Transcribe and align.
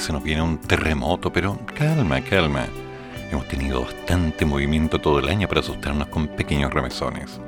Se 0.00 0.12
nos 0.12 0.22
viene 0.22 0.42
un 0.42 0.58
terremoto, 0.58 1.32
pero 1.32 1.58
calma, 1.74 2.20
calma. 2.20 2.66
Hemos 3.30 3.48
tenido 3.48 3.82
bastante 3.82 4.44
movimiento 4.44 5.00
todo 5.00 5.18
el 5.18 5.28
año 5.28 5.48
para 5.48 5.60
asustarnos 5.60 6.08
con 6.08 6.28
pequeños 6.28 6.72
remesones. 6.72 7.40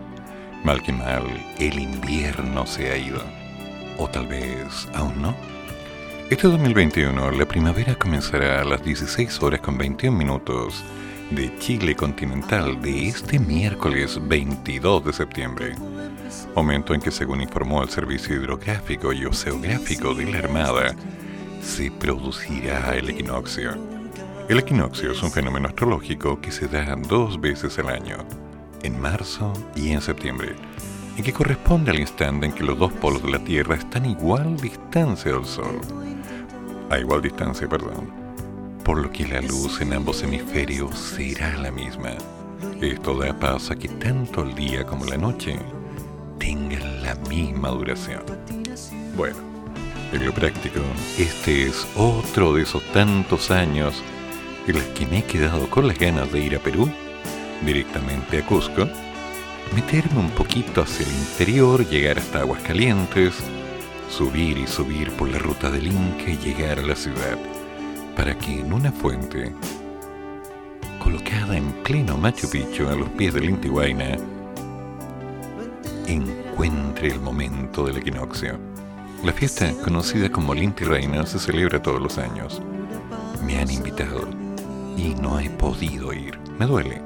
Mal 0.65 0.83
que 0.83 0.93
mal, 0.93 1.25
el 1.59 1.79
invierno 1.79 2.67
se 2.67 2.91
ha 2.91 2.97
ido. 2.97 3.23
O 3.97 4.09
tal 4.09 4.27
vez 4.27 4.89
aún 4.95 5.23
no. 5.23 5.35
Este 6.31 6.49
2021, 6.49 7.31
la 7.31 7.47
primavera 7.47 7.95
comenzará 7.95 8.61
a 8.61 8.65
las 8.65 8.85
16 8.85 9.43
horas 9.43 9.61
con 9.61 9.79
21 9.79 10.17
minutos 10.17 10.85
de 11.31 11.57
Chile 11.59 11.95
continental 11.95 12.81
de 12.81 13.09
este 13.09 13.39
miércoles 13.39 14.19
22 14.21 15.05
de 15.05 15.13
septiembre. 15.13 15.75
Momento 16.55 16.95
en 16.95 17.01
que, 17.01 17.11
según 17.11 17.41
informó 17.41 17.83
el 17.83 17.91
Servicio 17.91 18.35
Hidrográfico 18.35 19.13
y 19.13 19.25
Oceográfico 19.25 20.15
de 20.15 20.31
la 20.31 20.39
Armada, 20.39 20.95
se 21.63 21.91
producirá 21.91 22.95
el 22.95 23.11
equinoccio. 23.11 23.73
El 24.49 24.59
equinoccio 24.59 25.13
es 25.13 25.23
un 25.23 25.31
fenómeno 25.31 25.69
astrológico 25.69 26.41
que 26.41 26.51
se 26.51 26.69
da 26.69 26.97
dos 26.97 27.41
veces 27.41 27.79
al 27.79 27.89
año, 27.89 28.17
en 28.83 29.01
marzo 29.01 29.53
y 29.75 29.91
en 29.91 30.01
septiembre, 30.01 30.57
y 31.17 31.23
que 31.23 31.33
corresponde 31.33 31.91
al 31.91 31.99
instante 31.99 32.47
en 32.47 32.53
que 32.53 32.65
los 32.65 32.79
dos 32.79 32.93
polos 32.95 33.23
de 33.23 33.31
la 33.31 33.39
Tierra 33.41 33.75
están 33.75 34.05
a 34.05 34.09
igual 34.09 34.57
distancia 34.57 35.33
del 35.33 35.45
Sol. 35.45 35.81
A 36.91 36.99
igual 36.99 37.21
distancia, 37.21 37.69
perdón. 37.69 38.11
Por 38.85 38.99
lo 38.99 39.11
que 39.11 39.27
la 39.27 39.43
luz 39.43 39.81
en 39.83 39.93
ambos 39.93 40.23
hemisferios 40.23 40.97
será 40.97 41.57
la 41.59 41.71
misma. 41.71 42.13
Esto 42.81 43.19
da 43.19 43.39
paso 43.39 43.75
a 43.75 43.77
que 43.77 43.89
tanto 43.89 44.43
el 44.43 44.55
día 44.55 44.87
como 44.87 45.05
la 45.05 45.19
noche 45.19 45.59
tengan 46.39 47.03
la 47.03 47.15
misma 47.29 47.69
duración. 47.69 48.23
Bueno, 49.17 49.48
en 50.13 50.25
lo 50.25 50.33
práctico, 50.33 50.81
este 51.19 51.67
es 51.67 51.87
otro 51.97 52.55
de 52.55 52.63
esos 52.63 52.83
tantos 52.93 53.51
años 53.51 54.03
en 54.67 54.75
los 54.75 54.85
que 54.85 55.07
me 55.07 55.19
he 55.19 55.25
quedado 55.25 55.69
con 55.69 55.87
las 55.87 55.99
ganas 55.99 56.31
de 56.33 56.41
ir 56.41 56.57
a 56.57 56.61
Perú, 56.61 56.91
directamente 57.65 58.39
a 58.39 58.47
Cusco, 58.47 58.89
meterme 59.75 60.21
un 60.21 60.31
poquito 60.31 60.83
hacia 60.83 61.07
el 61.07 61.13
interior, 61.13 61.87
llegar 61.89 62.19
hasta 62.19 62.41
aguas 62.41 62.63
calientes, 62.63 63.35
subir 64.11 64.59
y 64.59 64.67
subir 64.67 65.11
por 65.13 65.29
la 65.29 65.39
ruta 65.39 65.71
del 65.71 65.87
Inca 65.87 66.31
y 66.31 66.39
llegar 66.39 66.79
a 66.79 66.87
la 66.87 66.97
ciudad, 66.97 67.39
para 68.17 68.37
que 68.39 68.61
en 68.61 68.73
una 68.73 68.93
fuente, 68.93 69.53
colocada 70.99 71.57
en 71.57 71.71
pleno 71.83 72.17
Machu 72.17 72.49
Picchu 72.51 72.89
a 72.89 72.95
los 72.95 73.09
pies 73.11 73.35
del 73.35 73.45
Intihuayna, 73.45 74.17
encuentre 76.07 77.09
el 77.09 77.21
momento 77.21 77.85
del 77.85 77.99
equinoccio. 77.99 78.68
La 79.25 79.33
fiesta, 79.33 79.73
conocida 79.83 80.31
como 80.31 80.53
el 80.53 80.63
Inti 80.63 80.85
Reina, 80.85 81.27
se 81.27 81.41
celebra 81.41 81.83
todos 81.83 82.01
los 82.01 82.19
años. 82.19 82.63
Me 83.45 83.59
han 83.59 83.69
invitado 83.69 84.29
y 84.97 85.15
no 85.21 85.41
he 85.41 85.51
podido 85.51 86.13
ir. 86.13 86.39
Me 86.57 86.67
duele. 86.67 87.03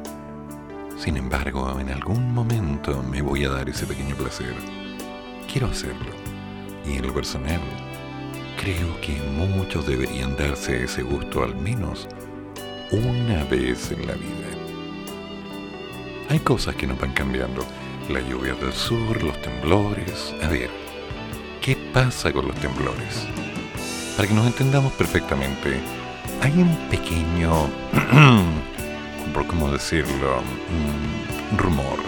Sin 0.98 1.16
embargo, 1.16 1.80
en 1.80 1.88
algún 1.88 2.34
momento 2.34 3.02
me 3.02 3.22
voy 3.22 3.46
a 3.46 3.50
dar 3.50 3.66
ese 3.70 3.86
pequeño 3.86 4.14
placer. 4.14 4.54
Quiero 5.50 5.68
hacerlo. 5.68 6.10
Y 6.86 6.98
en 6.98 7.06
lo 7.06 7.14
personal, 7.14 7.60
creo 8.60 9.00
que 9.00 9.18
muchos 9.32 9.86
deberían 9.86 10.36
darse 10.36 10.84
ese 10.84 11.02
gusto 11.02 11.42
al 11.42 11.56
menos 11.56 12.06
una 12.90 13.42
vez 13.44 13.90
en 13.90 14.06
la 14.06 14.12
vida. 14.12 14.48
Hay 16.28 16.40
cosas 16.40 16.76
que 16.76 16.86
no 16.86 16.94
van 16.96 17.14
cambiando. 17.14 17.64
La 18.10 18.20
lluvia 18.20 18.54
del 18.54 18.72
sur, 18.72 19.22
los 19.22 19.40
temblores. 19.40 20.34
A 20.42 20.48
ver, 20.48 20.81
¿qué 21.62 21.76
pasa 21.94 22.32
con 22.32 22.48
los 22.48 22.56
temblores? 22.56 23.26
Para 24.16 24.28
que 24.28 24.34
nos 24.34 24.46
entendamos 24.46 24.92
perfectamente, 24.94 25.80
hay 26.42 26.52
un 26.52 26.76
pequeño, 26.90 27.68
cómo 29.48 29.70
decirlo, 29.70 30.42
un 31.50 31.58
rumor. 31.58 31.98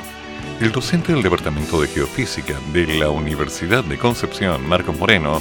El 0.60 0.72
docente 0.72 1.12
del 1.12 1.22
Departamento 1.22 1.80
de 1.80 1.88
Geofísica 1.88 2.58
de 2.72 2.98
la 2.98 3.10
Universidad 3.10 3.84
de 3.84 3.96
Concepción, 3.96 4.66
Marcos 4.68 4.98
Moreno, 4.98 5.40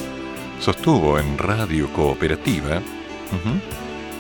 sostuvo 0.59 1.19
en 1.19 1.37
Radio 1.37 1.91
Cooperativa 1.91 2.81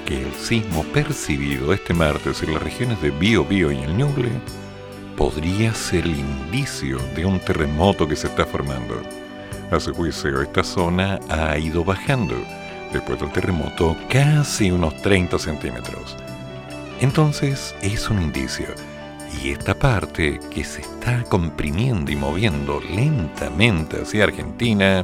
que 0.05 0.23
el 0.23 0.33
sismo 0.33 0.83
percibido 0.85 1.71
este 1.71 1.93
martes 1.93 2.41
en 2.41 2.53
las 2.53 2.63
regiones 2.63 3.01
de 3.01 3.11
Bio 3.11 3.45
Bio 3.45 3.71
y 3.71 3.77
el 3.77 3.95
Ñuble 3.95 4.31
podría 5.15 5.73
ser 5.73 6.05
el 6.05 6.17
indicio 6.17 6.97
de 7.15 7.25
un 7.25 7.39
terremoto 7.39 8.07
que 8.07 8.15
se 8.15 8.27
está 8.27 8.45
formando. 8.45 9.22
A 9.71 9.79
su 9.79 9.93
juicio, 9.93 10.41
esta 10.41 10.63
zona 10.63 11.19
ha 11.29 11.57
ido 11.57 11.83
bajando 11.83 12.35
después 12.91 13.19
del 13.19 13.31
terremoto 13.31 13.97
casi 14.09 14.71
unos 14.71 14.95
30 15.01 15.39
centímetros. 15.39 16.15
Entonces 17.01 17.75
es 17.81 18.09
un 18.09 18.21
indicio. 18.21 18.67
Y 19.41 19.49
esta 19.49 19.73
parte 19.73 20.39
que 20.51 20.63
se 20.63 20.81
está 20.81 21.23
comprimiendo 21.23 22.11
y 22.11 22.15
moviendo 22.15 22.79
lentamente 22.81 24.01
hacia 24.01 24.25
Argentina 24.25 25.03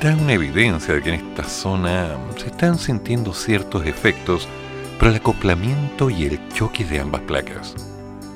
da 0.00 0.14
una 0.14 0.32
evidencia 0.32 0.94
de 0.94 1.02
que 1.02 1.08
en 1.10 1.28
esta 1.28 1.44
zona 1.44 2.16
se 2.36 2.46
están 2.46 2.78
sintiendo 2.78 3.34
ciertos 3.34 3.84
efectos 3.84 4.48
por 4.98 5.08
el 5.08 5.16
acoplamiento 5.16 6.08
y 6.08 6.24
el 6.24 6.48
choque 6.48 6.84
de 6.84 7.00
ambas 7.00 7.22
placas. 7.22 7.74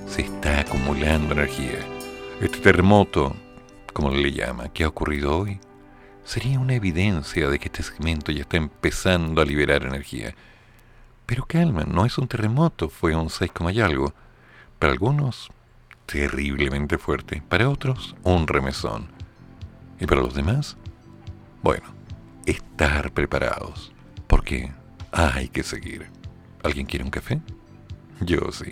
Se 0.06 0.22
está 0.22 0.60
acumulando 0.60 1.32
energía. 1.32 1.78
Este 2.42 2.58
terremoto, 2.58 3.34
como 3.94 4.10
le 4.10 4.32
llama, 4.32 4.68
que 4.68 4.84
ha 4.84 4.88
ocurrido 4.88 5.38
hoy, 5.38 5.58
sería 6.24 6.60
una 6.60 6.74
evidencia 6.74 7.48
de 7.48 7.58
que 7.58 7.66
este 7.66 7.82
segmento 7.82 8.32
ya 8.32 8.42
está 8.42 8.58
empezando 8.58 9.40
a 9.40 9.46
liberar 9.46 9.84
energía. 9.84 10.34
Pero 11.24 11.46
calma, 11.46 11.84
no 11.84 12.04
es 12.04 12.18
un 12.18 12.28
terremoto, 12.28 12.90
fue 12.90 13.16
un 13.16 13.30
6, 13.30 13.50
y 13.72 13.80
algo. 13.80 14.12
Para 14.78 14.92
algunos, 14.92 15.50
terriblemente 16.04 16.98
fuerte. 16.98 17.42
Para 17.48 17.70
otros, 17.70 18.14
un 18.22 18.46
remesón. 18.46 19.06
Y 19.98 20.06
para 20.06 20.20
los 20.20 20.34
demás, 20.34 20.76
bueno, 21.62 21.86
estar 22.44 23.12
preparados. 23.12 23.92
Porque 24.26 24.70
hay 25.12 25.48
que 25.48 25.62
seguir. 25.62 26.10
¿Alguien 26.62 26.86
quiere 26.86 27.04
un 27.04 27.10
café? 27.10 27.40
Yo 28.20 28.52
sí. 28.52 28.70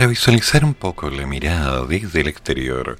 Para 0.00 0.08
visualizar 0.08 0.64
un 0.64 0.72
poco 0.72 1.10
la 1.10 1.26
mirada 1.26 1.84
desde 1.84 2.22
el 2.22 2.28
exterior, 2.28 2.98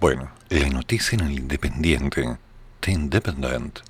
bueno, 0.00 0.30
la 0.50 0.68
noticia 0.68 1.18
en 1.18 1.26
el 1.26 1.32
Independiente, 1.32 2.36
The 2.78 2.92
Independent, 2.92 3.80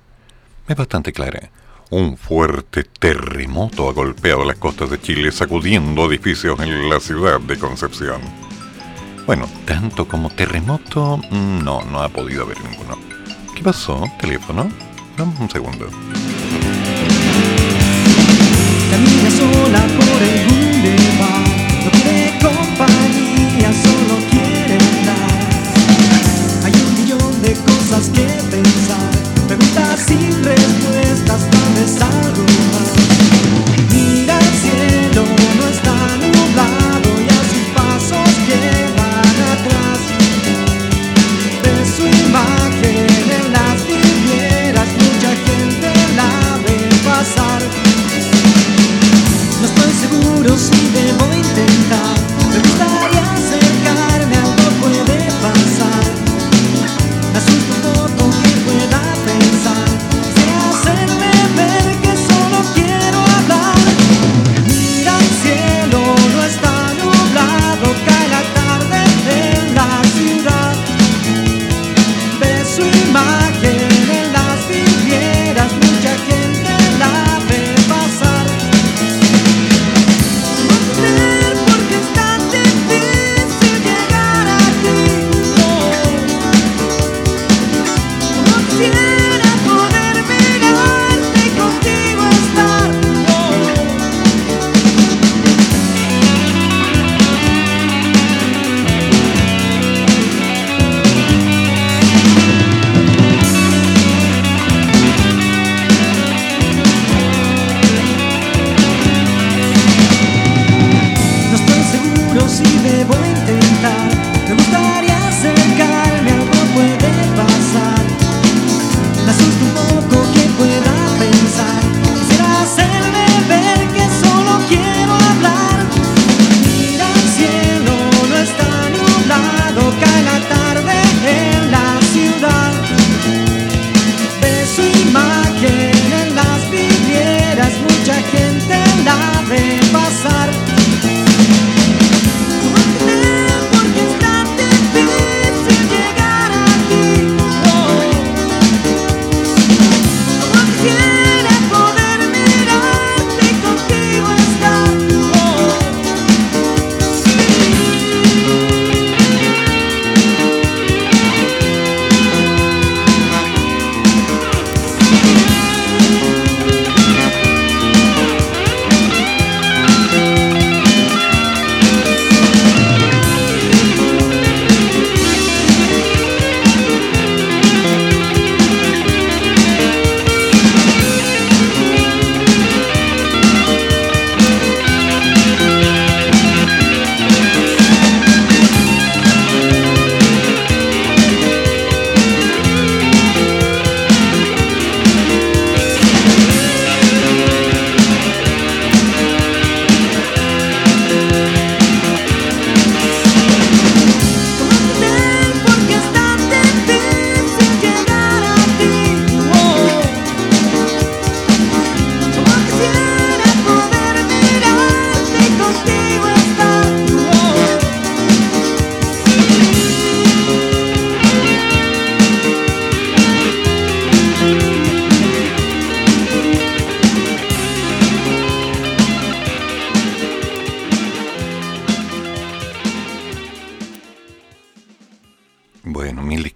es 0.67 0.75
bastante 0.75 1.13
clara. 1.13 1.51
Un 1.91 2.17
fuerte 2.17 2.85
terremoto 2.85 3.87
ha 3.87 3.93
golpeado 3.93 4.45
las 4.45 4.57
costas 4.57 4.89
de 4.89 4.99
Chile, 4.99 5.31
sacudiendo 5.31 6.07
edificios 6.11 6.59
en 6.59 6.89
la 6.89 6.99
ciudad 6.99 7.39
de 7.39 7.59
Concepción. 7.59 8.19
Bueno, 9.27 9.47
tanto 9.67 10.07
como 10.07 10.31
terremoto, 10.31 11.17
mm, 11.17 11.63
no, 11.63 11.83
no 11.83 12.01
ha 12.01 12.09
podido 12.09 12.45
haber 12.45 12.59
ninguno. 12.63 12.97
¿Qué 13.55 13.61
pasó? 13.61 14.05
¿Teléfono? 14.19 14.71
Un 15.19 15.49
segundo. 15.51 15.87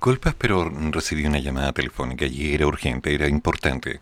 Disculpas, 0.08 0.36
pero 0.38 0.72
recibí 0.92 1.26
una 1.26 1.40
llamada 1.40 1.74
telefónica 1.74 2.26
y 2.26 2.54
era 2.54 2.66
urgente, 2.66 3.14
era 3.14 3.28
importante. 3.28 4.00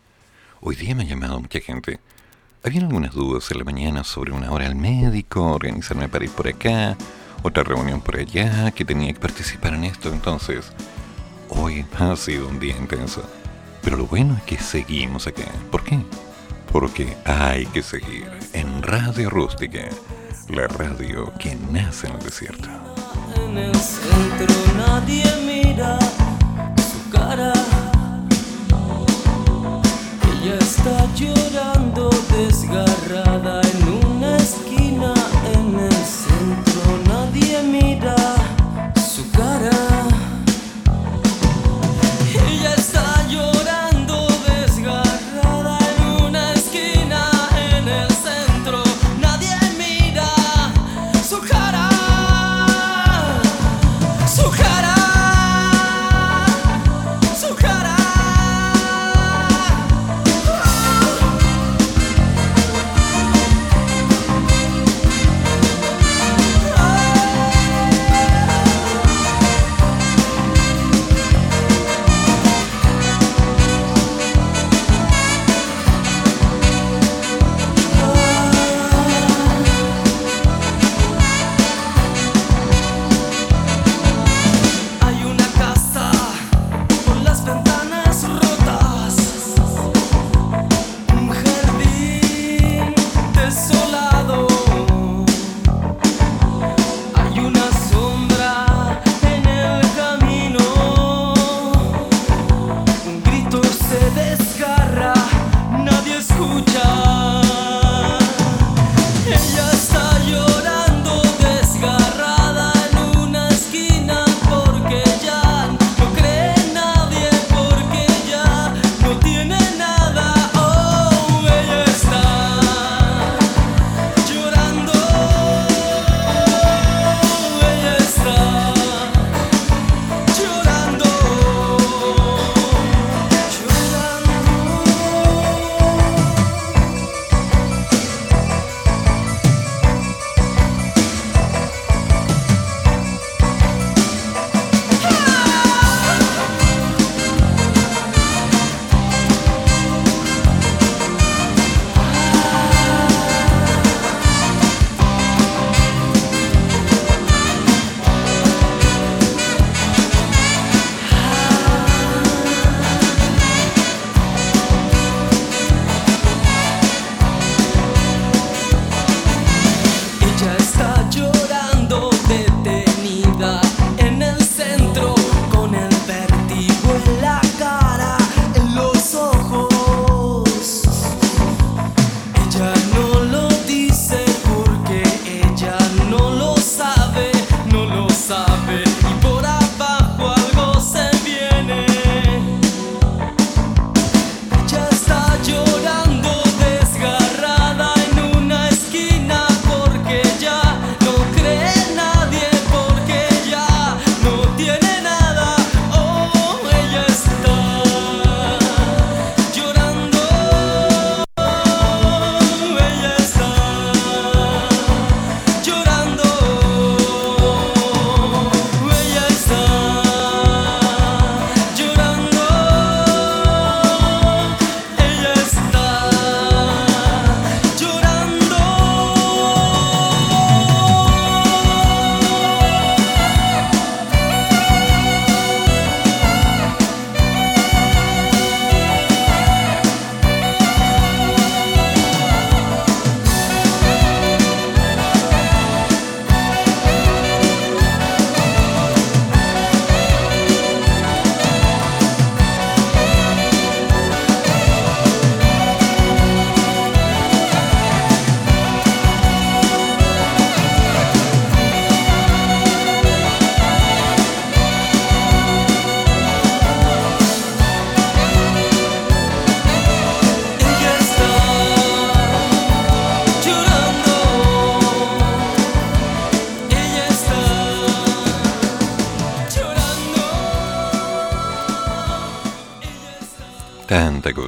Hoy 0.62 0.76
día 0.76 0.94
me 0.94 1.02
ha 1.02 1.08
llamado 1.08 1.40
mucha 1.40 1.60
gente. 1.60 2.00
Habían 2.64 2.84
algunas 2.84 3.12
dudas 3.16 3.50
en 3.50 3.58
la 3.58 3.64
mañana 3.64 4.04
sobre 4.04 4.32
una 4.32 4.52
hora 4.52 4.68
al 4.68 4.76
médico, 4.76 5.42
organizarme 5.42 6.08
para 6.08 6.26
ir 6.26 6.30
por 6.30 6.48
acá, 6.48 6.96
otra 7.42 7.64
reunión 7.64 8.02
por 8.02 8.18
allá, 8.18 8.70
que 8.70 8.86
tenía 8.86 9.12
que 9.14 9.20
participar 9.20 9.74
en 9.74 9.86
esto. 9.86 10.14
Entonces, 10.14 10.72
hoy 11.50 11.84
ha 11.98 12.16
sido 12.16 12.50
un 12.50 12.60
día 12.60 12.78
intenso. 12.78 13.28
Pero 13.82 13.98
lo 13.98 14.06
bueno 14.06 14.36
es 14.38 14.44
que 14.44 14.60
seguimos 14.60 15.26
acá. 15.26 15.52
¿Por 15.72 15.84
qué? 15.84 15.98
Porque 16.72 17.18
hay 17.26 17.66
que 17.66 17.82
seguir 17.82 18.30
en 18.54 18.84
Radio 18.84 19.32
Rústica, 19.32 19.82
la 20.50 20.68
radio 20.68 21.34
que 21.40 21.56
nace 21.72 22.06
en 22.06 22.14
el 22.14 22.20
desierto. 22.20 22.70
En 23.38 23.58
el 23.58 23.74
centro 23.74 24.56
nadie 24.78 25.24
su 25.76 27.10
cara. 27.12 27.54
Ella 30.32 30.56
está 30.60 31.06
llorando 31.16 32.10
desgarrada 32.32 33.65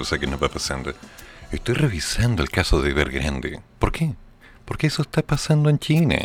cosa 0.08 0.20
que 0.20 0.28
nos 0.28 0.42
va 0.42 0.48
pasando. 0.48 0.94
Estoy 1.52 1.76
revisando 1.76 2.42
el 2.42 2.50
caso 2.50 2.82
de 2.82 2.92
Evergrande. 2.92 3.60
¿Por 3.78 3.92
qué? 3.92 4.14
Porque 4.64 4.88
eso 4.88 5.02
está 5.02 5.22
pasando 5.22 5.70
en 5.70 5.80
China. 5.80 6.16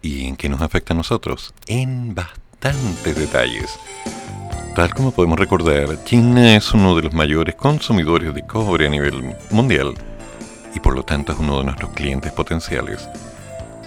¿Y 0.00 0.24
en 0.24 0.36
qué 0.36 0.48
nos 0.48 0.62
afecta 0.62 0.94
a 0.94 0.96
nosotros? 0.96 1.52
En 1.66 2.14
bastantes 2.14 3.14
detalles. 3.14 3.78
Tal 4.74 4.94
como 4.94 5.10
podemos 5.10 5.38
recordar, 5.38 6.02
China 6.04 6.56
es 6.56 6.72
uno 6.72 6.96
de 6.96 7.02
los 7.02 7.12
mayores 7.12 7.56
consumidores 7.56 8.34
de 8.34 8.46
cobre 8.46 8.86
a 8.86 8.90
nivel 8.90 9.36
mundial 9.50 9.92
y 10.74 10.80
por 10.80 10.94
lo 10.94 11.02
tanto 11.02 11.32
es 11.32 11.38
uno 11.38 11.58
de 11.58 11.64
nuestros 11.64 11.90
clientes 11.92 12.32
potenciales. 12.32 13.06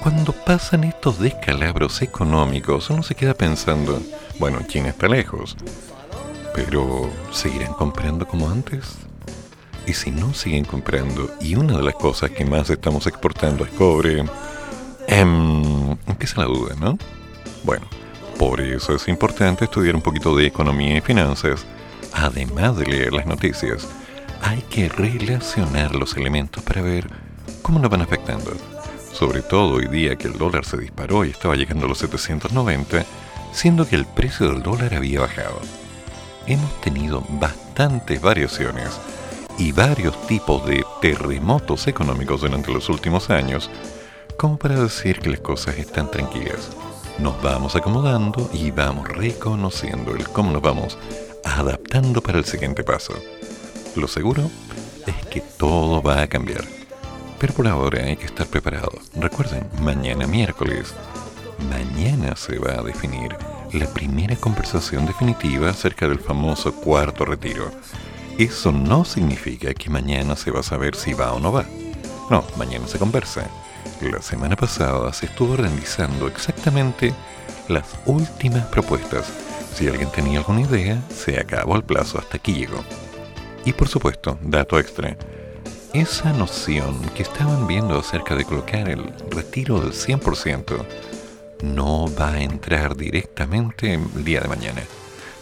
Cuando 0.03 0.31
pasan 0.31 0.83
estos 0.83 1.17
descalabros 1.19 2.03
económicos, 2.03 2.91
uno 2.91 3.01
se 3.01 3.15
queda 3.15 3.33
pensando, 3.33 3.99
bueno, 4.37 4.59
China 4.67 4.89
está 4.89 5.07
lejos, 5.07 5.57
pero 6.55 7.09
¿seguirán 7.31 7.73
comprando 7.73 8.25
como 8.25 8.49
antes? 8.49 8.95
Y 9.85 9.93
si 9.93 10.09
no 10.09 10.33
siguen 10.33 10.63
comprando, 10.63 11.29
y 11.41 11.55
una 11.55 11.77
de 11.77 11.83
las 11.83 11.95
cosas 11.95 12.31
que 12.31 12.45
más 12.45 12.69
estamos 12.69 13.05
exportando 13.07 13.65
es 13.65 13.71
cobre, 13.71 14.23
em, 15.07 15.91
empieza 16.07 16.41
la 16.41 16.47
duda, 16.47 16.75
¿no? 16.79 16.97
Bueno, 17.63 17.85
por 18.39 18.61
eso 18.61 18.95
es 18.95 19.07
importante 19.09 19.65
estudiar 19.65 19.95
un 19.95 20.01
poquito 20.01 20.35
de 20.35 20.47
economía 20.47 20.97
y 20.97 21.01
finanzas, 21.01 21.65
además 22.13 22.77
de 22.77 22.85
leer 22.85 23.13
las 23.13 23.25
noticias. 23.25 23.85
Hay 24.41 24.61
que 24.61 24.87
relacionar 24.87 25.93
los 25.93 26.15
elementos 26.15 26.63
para 26.63 26.81
ver 26.81 27.07
cómo 27.61 27.79
nos 27.79 27.91
van 27.91 28.01
afectando. 28.01 28.53
Sobre 29.11 29.41
todo 29.41 29.75
hoy 29.75 29.87
día 29.87 30.15
que 30.15 30.27
el 30.27 30.37
dólar 30.37 30.63
se 30.65 30.77
disparó 30.77 31.25
y 31.25 31.31
estaba 31.31 31.55
llegando 31.55 31.85
a 31.85 31.89
los 31.89 31.97
790, 31.97 33.05
siendo 33.51 33.87
que 33.87 33.95
el 33.97 34.05
precio 34.05 34.49
del 34.49 34.63
dólar 34.63 34.93
había 34.93 35.21
bajado. 35.21 35.59
Hemos 36.47 36.79
tenido 36.81 37.23
bastantes 37.27 38.21
variaciones 38.21 38.89
y 39.57 39.71
varios 39.71 40.27
tipos 40.27 40.63
de 40.65 40.85
terremotos 41.01 41.87
económicos 41.87 42.41
durante 42.41 42.71
los 42.71 42.87
últimos 42.89 43.31
años, 43.31 43.71
como 44.37 44.57
para 44.57 44.79
decir 44.79 45.19
que 45.19 45.31
las 45.31 45.39
cosas 45.39 45.77
están 45.77 46.11
tranquilas. 46.11 46.69
Nos 47.17 47.41
vamos 47.41 47.75
acomodando 47.75 48.47
y 48.53 48.69
vamos 48.69 49.07
reconociendo 49.07 50.11
el 50.11 50.27
cómo 50.29 50.51
nos 50.51 50.61
vamos 50.61 50.99
adaptando 51.43 52.21
para 52.21 52.37
el 52.37 52.45
siguiente 52.45 52.83
paso. 52.83 53.13
Lo 53.95 54.07
seguro 54.07 54.51
es 55.07 55.25
que 55.27 55.41
todo 55.41 56.03
va 56.03 56.21
a 56.21 56.27
cambiar. 56.27 56.65
Pero 57.39 57.53
por 57.53 57.67
ahora 57.67 58.03
hay 58.03 58.17
que 58.17 58.25
estar 58.25 58.45
preparado. 58.45 58.91
Recuerden, 59.15 59.67
mañana 59.81 60.27
miércoles, 60.27 60.93
mañana 61.71 62.35
se 62.35 62.59
va 62.59 62.73
a 62.73 62.83
definir 62.83 63.35
la 63.75 63.87
primera 63.87 64.35
conversación 64.35 65.05
definitiva 65.05 65.69
acerca 65.69 66.07
del 66.07 66.19
famoso 66.19 66.73
cuarto 66.73 67.25
retiro 67.25 67.71
eso 68.37 68.73
no 68.73 69.05
significa 69.05 69.73
que 69.73 69.89
mañana 69.89 70.35
se 70.35 70.51
va 70.51 70.59
a 70.59 70.63
saber 70.63 70.95
si 70.95 71.13
va 71.13 71.31
o 71.31 71.39
no 71.39 71.53
va. 71.53 71.65
No, 72.29 72.43
mañana 72.57 72.85
se 72.85 72.99
conversa. 72.99 73.47
La 74.01 74.21
semana 74.21 74.57
pasada 74.57 75.13
se 75.13 75.27
estuvo 75.27 75.55
realizando 75.55 76.27
exactamente 76.27 77.13
las 77.69 77.85
últimas 78.05 78.65
propuestas. 78.65 79.31
Si 79.73 79.87
alguien 79.87 80.11
tenía 80.11 80.39
alguna 80.39 80.61
idea, 80.61 81.01
se 81.09 81.39
acabó 81.39 81.77
el 81.77 81.83
plazo, 81.83 82.19
hasta 82.19 82.35
aquí 82.35 82.53
llegó. 82.53 82.83
Y 83.63 83.71
por 83.71 83.87
supuesto, 83.87 84.37
dato 84.41 84.79
extra, 84.79 85.15
esa 85.93 86.33
noción 86.33 86.99
que 87.15 87.23
estaban 87.23 87.67
viendo 87.67 87.97
acerca 87.97 88.35
de 88.35 88.43
colocar 88.43 88.89
el 88.89 89.13
retiro 89.31 89.79
del 89.79 89.93
100% 89.93 90.85
no 91.61 92.05
va 92.19 92.33
a 92.33 92.41
entrar 92.41 92.95
directamente 92.95 93.93
el 93.93 94.23
día 94.23 94.41
de 94.41 94.47
mañana, 94.47 94.81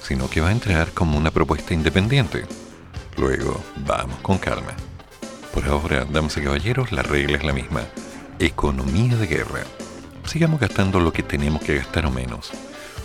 sino 0.01 0.29
que 0.29 0.41
va 0.41 0.49
a 0.49 0.53
entrar 0.53 0.91
como 0.91 1.17
una 1.17 1.31
propuesta 1.31 1.73
independiente. 1.73 2.45
Luego, 3.17 3.61
vamos 3.77 4.17
con 4.21 4.37
calma. 4.37 4.73
Por 5.53 5.65
ahora, 5.65 6.05
damas 6.05 6.37
y 6.37 6.41
caballeros, 6.41 6.91
la 6.91 7.03
regla 7.03 7.37
es 7.37 7.43
la 7.43 7.53
misma. 7.53 7.83
Economía 8.39 9.15
de 9.15 9.27
guerra. 9.27 9.63
Sigamos 10.25 10.59
gastando 10.59 10.99
lo 10.99 11.13
que 11.13 11.23
tenemos 11.23 11.61
que 11.61 11.75
gastar 11.75 12.05
o 12.05 12.11
menos. 12.11 12.51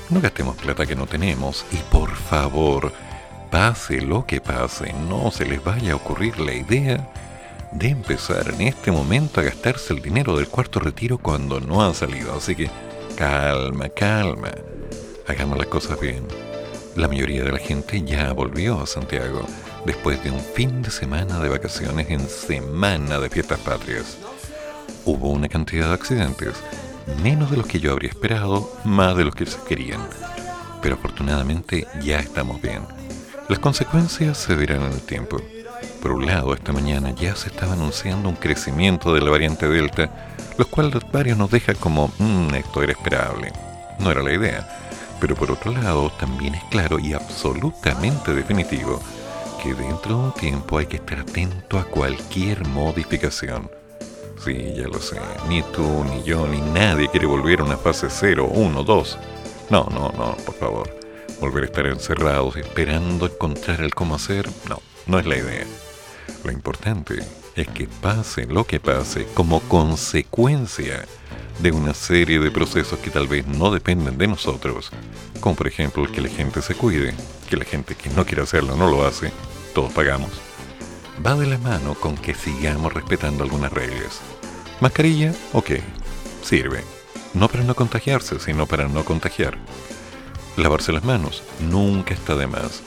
No 0.08 0.20
gastemos 0.20 0.56
plata 0.56 0.86
que 0.86 0.96
no 0.96 1.06
tenemos 1.06 1.66
y 1.72 1.76
por 1.90 2.14
favor, 2.14 2.92
pase 3.50 4.00
lo 4.00 4.24
que 4.24 4.40
pase, 4.40 4.94
no 4.94 5.30
se 5.30 5.44
les 5.44 5.62
vaya 5.62 5.92
a 5.92 5.96
ocurrir 5.96 6.38
la 6.38 6.54
idea 6.54 7.12
de 7.72 7.88
empezar 7.88 8.48
en 8.54 8.62
este 8.62 8.90
momento 8.90 9.40
a 9.40 9.44
gastarse 9.44 9.92
el 9.92 10.00
dinero 10.00 10.36
del 10.36 10.48
cuarto 10.48 10.80
retiro 10.80 11.18
cuando 11.18 11.60
no 11.60 11.84
han 11.84 11.94
salido. 11.94 12.34
Así 12.34 12.54
que 12.54 12.70
calma, 13.18 13.88
calma. 13.88 14.52
Hagamos 15.26 15.58
las 15.58 15.66
cosas 15.66 15.98
bien. 15.98 16.22
La 16.94 17.08
mayoría 17.08 17.42
de 17.42 17.50
la 17.50 17.58
gente 17.58 18.00
ya 18.02 18.32
volvió 18.32 18.80
a 18.80 18.86
Santiago 18.86 19.44
después 19.84 20.22
de 20.22 20.30
un 20.30 20.38
fin 20.38 20.82
de 20.82 20.90
semana 20.92 21.40
de 21.40 21.48
vacaciones 21.48 22.08
en 22.10 22.20
semana 22.28 23.18
de 23.18 23.28
fiestas 23.28 23.58
patrias. 23.58 24.18
Hubo 25.04 25.30
una 25.30 25.48
cantidad 25.48 25.88
de 25.88 25.94
accidentes, 25.94 26.54
menos 27.20 27.50
de 27.50 27.56
los 27.56 27.66
que 27.66 27.80
yo 27.80 27.90
habría 27.90 28.10
esperado, 28.10 28.70
más 28.84 29.16
de 29.16 29.24
los 29.24 29.34
que 29.34 29.46
se 29.46 29.58
querían. 29.66 30.00
Pero 30.80 30.94
afortunadamente 30.94 31.88
ya 32.00 32.20
estamos 32.20 32.62
bien. 32.62 32.84
Las 33.48 33.58
consecuencias 33.58 34.38
se 34.38 34.54
verán 34.54 34.82
en 34.82 34.92
el 34.92 35.00
tiempo. 35.00 35.38
Por 36.00 36.12
un 36.12 36.26
lado, 36.26 36.54
esta 36.54 36.72
mañana 36.72 37.10
ya 37.10 37.34
se 37.34 37.48
estaba 37.48 37.72
anunciando 37.72 38.28
un 38.28 38.36
crecimiento 38.36 39.12
de 39.14 39.20
la 39.20 39.30
variante 39.30 39.68
Delta, 39.68 40.10
lo 40.56 40.66
cual 40.66 40.92
varios 41.12 41.36
nos 41.36 41.50
deja 41.50 41.74
como, 41.74 42.12
mmm, 42.18 42.54
esto 42.54 42.82
era 42.82 42.92
esperable. 42.92 43.52
No 43.98 44.10
era 44.10 44.22
la 44.22 44.32
idea. 44.32 44.68
Pero 45.20 45.34
por 45.34 45.50
otro 45.50 45.72
lado, 45.72 46.10
también 46.10 46.54
es 46.54 46.62
claro 46.64 46.98
y 46.98 47.12
absolutamente 47.12 48.34
definitivo 48.34 49.00
que 49.62 49.74
dentro 49.74 50.16
de 50.16 50.22
un 50.24 50.32
tiempo 50.32 50.78
hay 50.78 50.86
que 50.86 50.98
estar 50.98 51.18
atento 51.18 51.78
a 51.78 51.84
cualquier 51.84 52.64
modificación. 52.68 53.68
Sí, 54.44 54.74
ya 54.76 54.86
lo 54.86 55.00
sé, 55.00 55.16
ni 55.48 55.62
tú, 55.62 56.04
ni 56.04 56.22
yo, 56.22 56.46
ni 56.46 56.60
nadie 56.60 57.08
quiere 57.08 57.26
volver 57.26 57.60
a 57.60 57.64
una 57.64 57.76
fase 57.76 58.06
0, 58.08 58.48
1, 58.52 58.84
2. 58.84 59.18
No, 59.70 59.88
no, 59.90 60.12
no, 60.16 60.36
por 60.46 60.54
favor. 60.54 60.96
Volver 61.40 61.64
a 61.64 61.66
estar 61.66 61.86
encerrados 61.86 62.56
esperando 62.56 63.26
encontrar 63.26 63.80
el 63.80 63.94
cómo 63.94 64.14
hacer, 64.14 64.48
no, 64.68 64.80
no 65.06 65.18
es 65.18 65.26
la 65.26 65.36
idea. 65.36 65.64
Lo 66.44 66.52
importante 66.52 67.18
es 67.56 67.68
que 67.68 67.88
pase 67.88 68.46
lo 68.46 68.64
que 68.64 68.80
pase 68.80 69.26
como 69.34 69.60
consecuencia 69.60 71.04
de 71.60 71.72
una 71.72 71.94
serie 71.94 72.38
de 72.38 72.50
procesos 72.50 72.98
que 73.00 73.10
tal 73.10 73.26
vez 73.26 73.46
no 73.46 73.70
dependen 73.70 74.16
de 74.16 74.28
nosotros, 74.28 74.90
como 75.40 75.56
por 75.56 75.66
ejemplo 75.66 76.10
que 76.10 76.20
la 76.20 76.28
gente 76.28 76.62
se 76.62 76.74
cuide, 76.74 77.14
que 77.50 77.56
la 77.56 77.64
gente 77.64 77.96
que 77.96 78.10
no 78.10 78.24
quiere 78.24 78.42
hacerlo 78.42 78.76
no 78.76 78.88
lo 78.88 79.04
hace, 79.04 79.32
todos 79.74 79.92
pagamos, 79.92 80.30
va 81.24 81.34
de 81.34 81.46
la 81.46 81.58
mano 81.58 81.94
con 81.94 82.16
que 82.16 82.34
sigamos 82.34 82.92
respetando 82.92 83.42
algunas 83.42 83.72
reglas. 83.72 84.20
Mascarilla, 84.80 85.34
ok, 85.52 85.70
sirve. 86.42 86.84
No 87.34 87.48
para 87.48 87.64
no 87.64 87.74
contagiarse, 87.74 88.38
sino 88.38 88.66
para 88.66 88.88
no 88.88 89.04
contagiar. 89.04 89.58
Lavarse 90.56 90.92
las 90.92 91.04
manos, 91.04 91.42
nunca 91.60 92.14
está 92.14 92.36
de 92.36 92.46
más. 92.46 92.82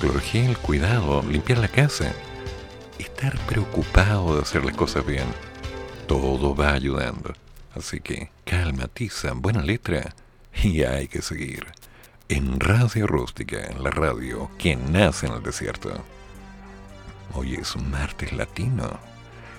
Clorogel, 0.00 0.56
cuidado, 0.58 1.22
limpiar 1.22 1.58
la 1.58 1.68
casa. 1.68 2.14
Estar 2.98 3.38
preocupado 3.46 4.36
de 4.36 4.42
hacer 4.42 4.64
las 4.64 4.76
cosas 4.76 5.04
bien. 5.04 5.26
Todo 6.06 6.54
va 6.54 6.72
ayudando. 6.72 7.34
Así 7.74 8.00
que 8.00 8.30
calma, 8.44 8.86
tiza, 8.88 9.32
buena 9.32 9.62
letra 9.62 10.14
y 10.62 10.82
hay 10.82 11.08
que 11.08 11.22
seguir. 11.22 11.66
En 12.28 12.60
Radio 12.60 13.06
Rústica, 13.06 13.64
en 13.66 13.82
la 13.82 13.90
radio 13.90 14.50
que 14.58 14.76
nace 14.76 15.26
en 15.26 15.34
el 15.34 15.42
desierto. 15.42 15.90
Hoy 17.34 17.54
es 17.54 17.74
un 17.74 17.90
martes 17.90 18.32
latino. 18.32 18.98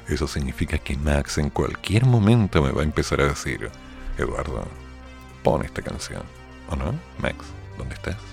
Eso 0.08 0.28
significa 0.28 0.78
que 0.78 0.98
Max 0.98 1.38
en 1.38 1.50
cualquier 1.50 2.06
momento 2.06 2.62
me 2.62 2.72
va 2.72 2.82
a 2.82 2.86
empezar 2.86 3.22
a 3.22 3.28
decir, 3.28 3.70
Eduardo, 4.18 4.66
pon 5.44 5.64
esta 5.64 5.82
canción. 5.82 6.24
¿O 6.70 6.76
no? 6.76 6.94
Max, 7.20 7.38
¿dónde 7.78 7.96
estás? 7.96 8.33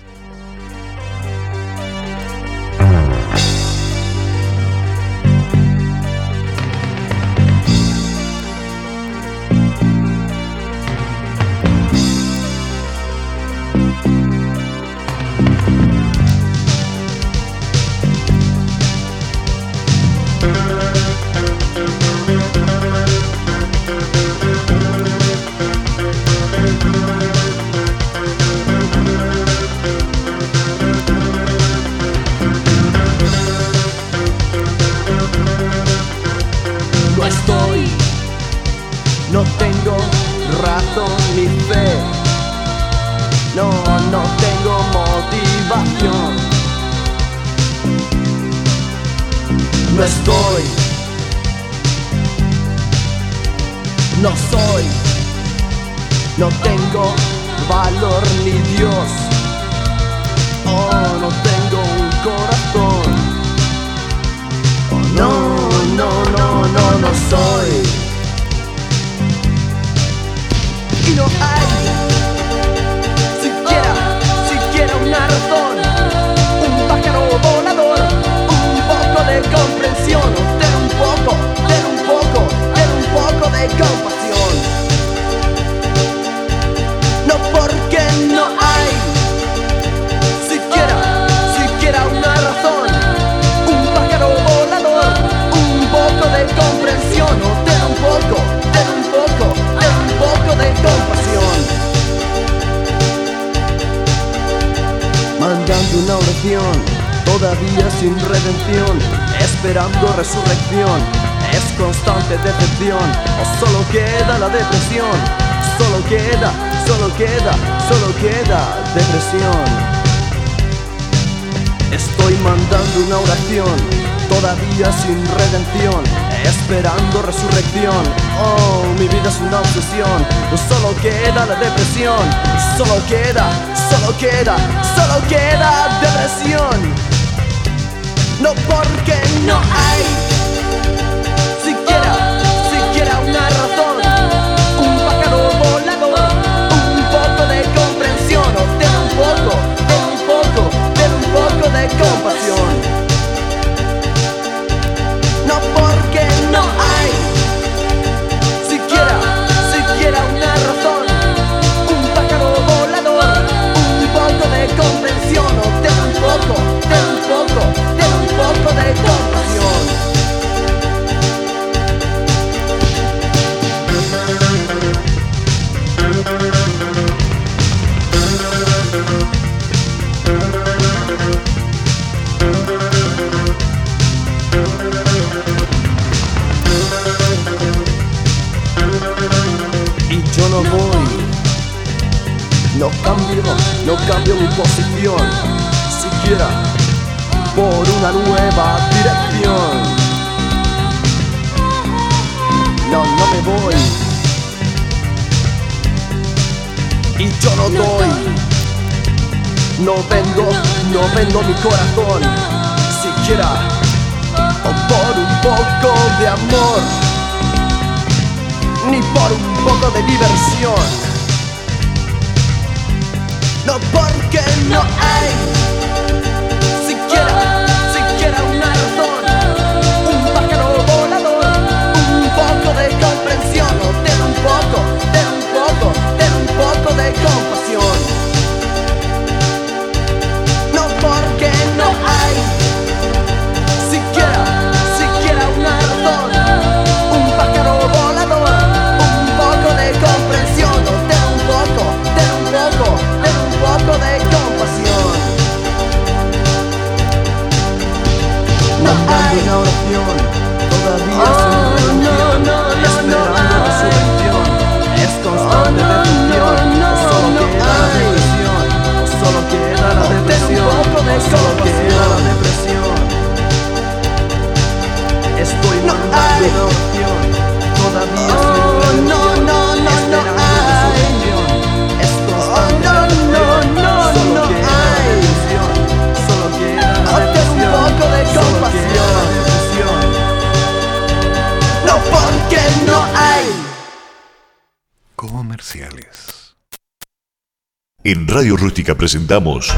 Radio 298.41 298.57
Rústica 298.57 298.95
presentamos 298.95 299.71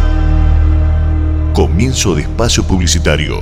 Comienzo 1.54 2.15
de 2.15 2.21
Espacio 2.21 2.63
Publicitario. 2.63 3.36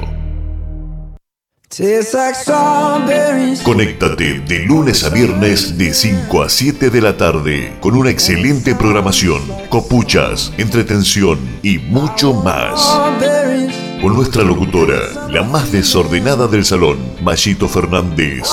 Conéctate 3.64 4.40
de 4.40 4.60
lunes 4.66 5.04
a 5.04 5.10
viernes 5.10 5.78
de 5.78 5.94
5 5.94 6.42
a 6.42 6.50
7 6.50 6.90
de 6.90 7.02
la 7.02 7.18
tarde 7.18 7.78
con 7.82 7.96
una 7.96 8.10
excelente 8.10 8.74
programación, 8.74 9.44
copuchas, 9.70 10.54
entretención 10.58 11.38
y 11.62 11.78
mucho 11.78 12.34
más 12.34 12.82
con 14.02 14.16
nuestra 14.16 14.42
locutora, 14.42 15.30
la 15.30 15.44
más 15.44 15.72
desordenada 15.72 16.48
del 16.48 16.66
salón, 16.66 16.98
Mayito 17.22 17.70
Fernández. 17.70 18.50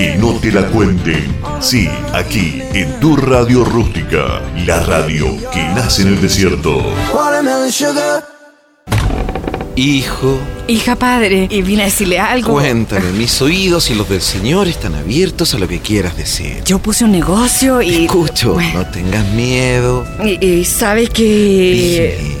Que 0.00 0.16
no 0.16 0.32
te 0.40 0.50
la 0.50 0.66
cuenten. 0.68 1.36
Sí, 1.60 1.86
aquí, 2.14 2.62
en 2.72 2.98
tu 3.00 3.18
radio 3.18 3.64
rústica, 3.64 4.40
la 4.64 4.80
radio 4.80 5.26
que 5.52 5.62
nace 5.74 6.00
en 6.00 6.08
el 6.08 6.22
desierto. 6.22 6.82
Hijo. 9.76 10.38
Hija 10.68 10.96
padre, 10.96 11.48
y 11.50 11.60
vine 11.60 11.82
a 11.82 11.84
decirle 11.84 12.18
algo. 12.18 12.54
Cuéntame, 12.54 13.12
mis 13.12 13.42
oídos 13.42 13.90
y 13.90 13.94
los 13.94 14.08
del 14.08 14.22
Señor 14.22 14.68
están 14.68 14.94
abiertos 14.94 15.52
a 15.52 15.58
lo 15.58 15.68
que 15.68 15.80
quieras 15.80 16.16
decir. 16.16 16.62
Yo 16.64 16.78
puse 16.78 17.04
un 17.04 17.12
negocio 17.12 17.82
y. 17.82 18.06
Escucho, 18.06 18.56
no 18.72 18.86
tengas 18.86 19.26
miedo. 19.34 20.06
Y, 20.24 20.42
y 20.42 20.64
sabe 20.64 21.08
que. 21.08 22.40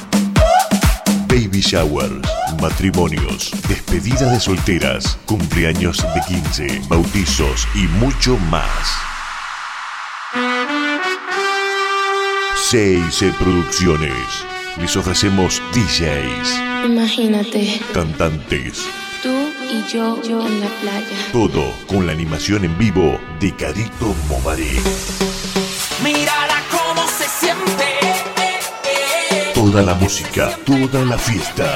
Baby 1.31 1.61
showers, 1.61 2.27
matrimonios, 2.61 3.51
despedida 3.69 4.29
de 4.29 4.39
solteras, 4.39 5.17
cumpleaños 5.25 6.05
de 6.13 6.21
15, 6.27 6.81
bautizos 6.89 7.67
y 7.73 7.87
mucho 7.99 8.35
más. 8.49 8.69
CIC 12.69 13.33
Producciones. 13.37 14.11
Les 14.77 14.95
ofrecemos 14.97 15.61
DJs, 15.73 16.85
Imagínate, 16.85 17.79
cantantes, 17.93 18.85
tú 19.23 19.29
y 19.69 19.83
yo, 19.91 20.21
yo 20.23 20.45
en 20.45 20.59
la 20.59 20.67
playa. 20.81 21.17
todo 21.31 21.73
con 21.87 22.05
la 22.07 22.11
animación 22.13 22.65
en 22.65 22.77
vivo 22.77 23.17
de 23.39 23.55
Carito 23.55 24.13
Mobaré. 24.27 24.71
Mírala 26.03 26.61
cómo 26.71 27.07
se 27.07 27.27
siente. 27.27 27.90
Toda 29.71 29.83
la 29.83 29.95
música, 29.95 30.51
toda 30.65 31.05
la 31.05 31.17
fiesta. 31.17 31.73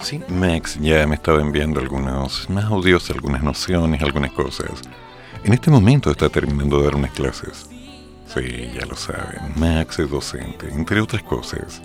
Sí, 0.00 0.22
Max 0.28 0.78
ya 0.80 1.04
me 1.04 1.16
estaba 1.16 1.40
enviando 1.40 1.80
algunos 1.80 2.48
audios, 2.48 3.10
algunas 3.10 3.42
nociones, 3.42 4.00
algunas 4.00 4.30
cosas. 4.30 4.70
En 5.42 5.52
este 5.52 5.72
momento 5.72 6.08
está 6.08 6.28
terminando 6.28 6.78
de 6.78 6.84
dar 6.84 6.94
unas 6.94 7.10
clases. 7.10 7.68
Sí, 8.32 8.70
ya 8.72 8.86
lo 8.86 8.94
saben, 8.94 9.54
Max 9.56 9.98
es 9.98 10.08
docente, 10.08 10.68
entre 10.70 11.00
otras 11.00 11.24
cosas. 11.24 11.82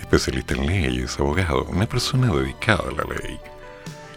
Especialista 0.00 0.54
en 0.54 0.66
leyes, 0.66 1.20
abogado, 1.20 1.64
una 1.64 1.84
persona 1.84 2.32
dedicada 2.32 2.84
a 2.88 2.92
la 2.92 3.04
ley. 3.04 3.38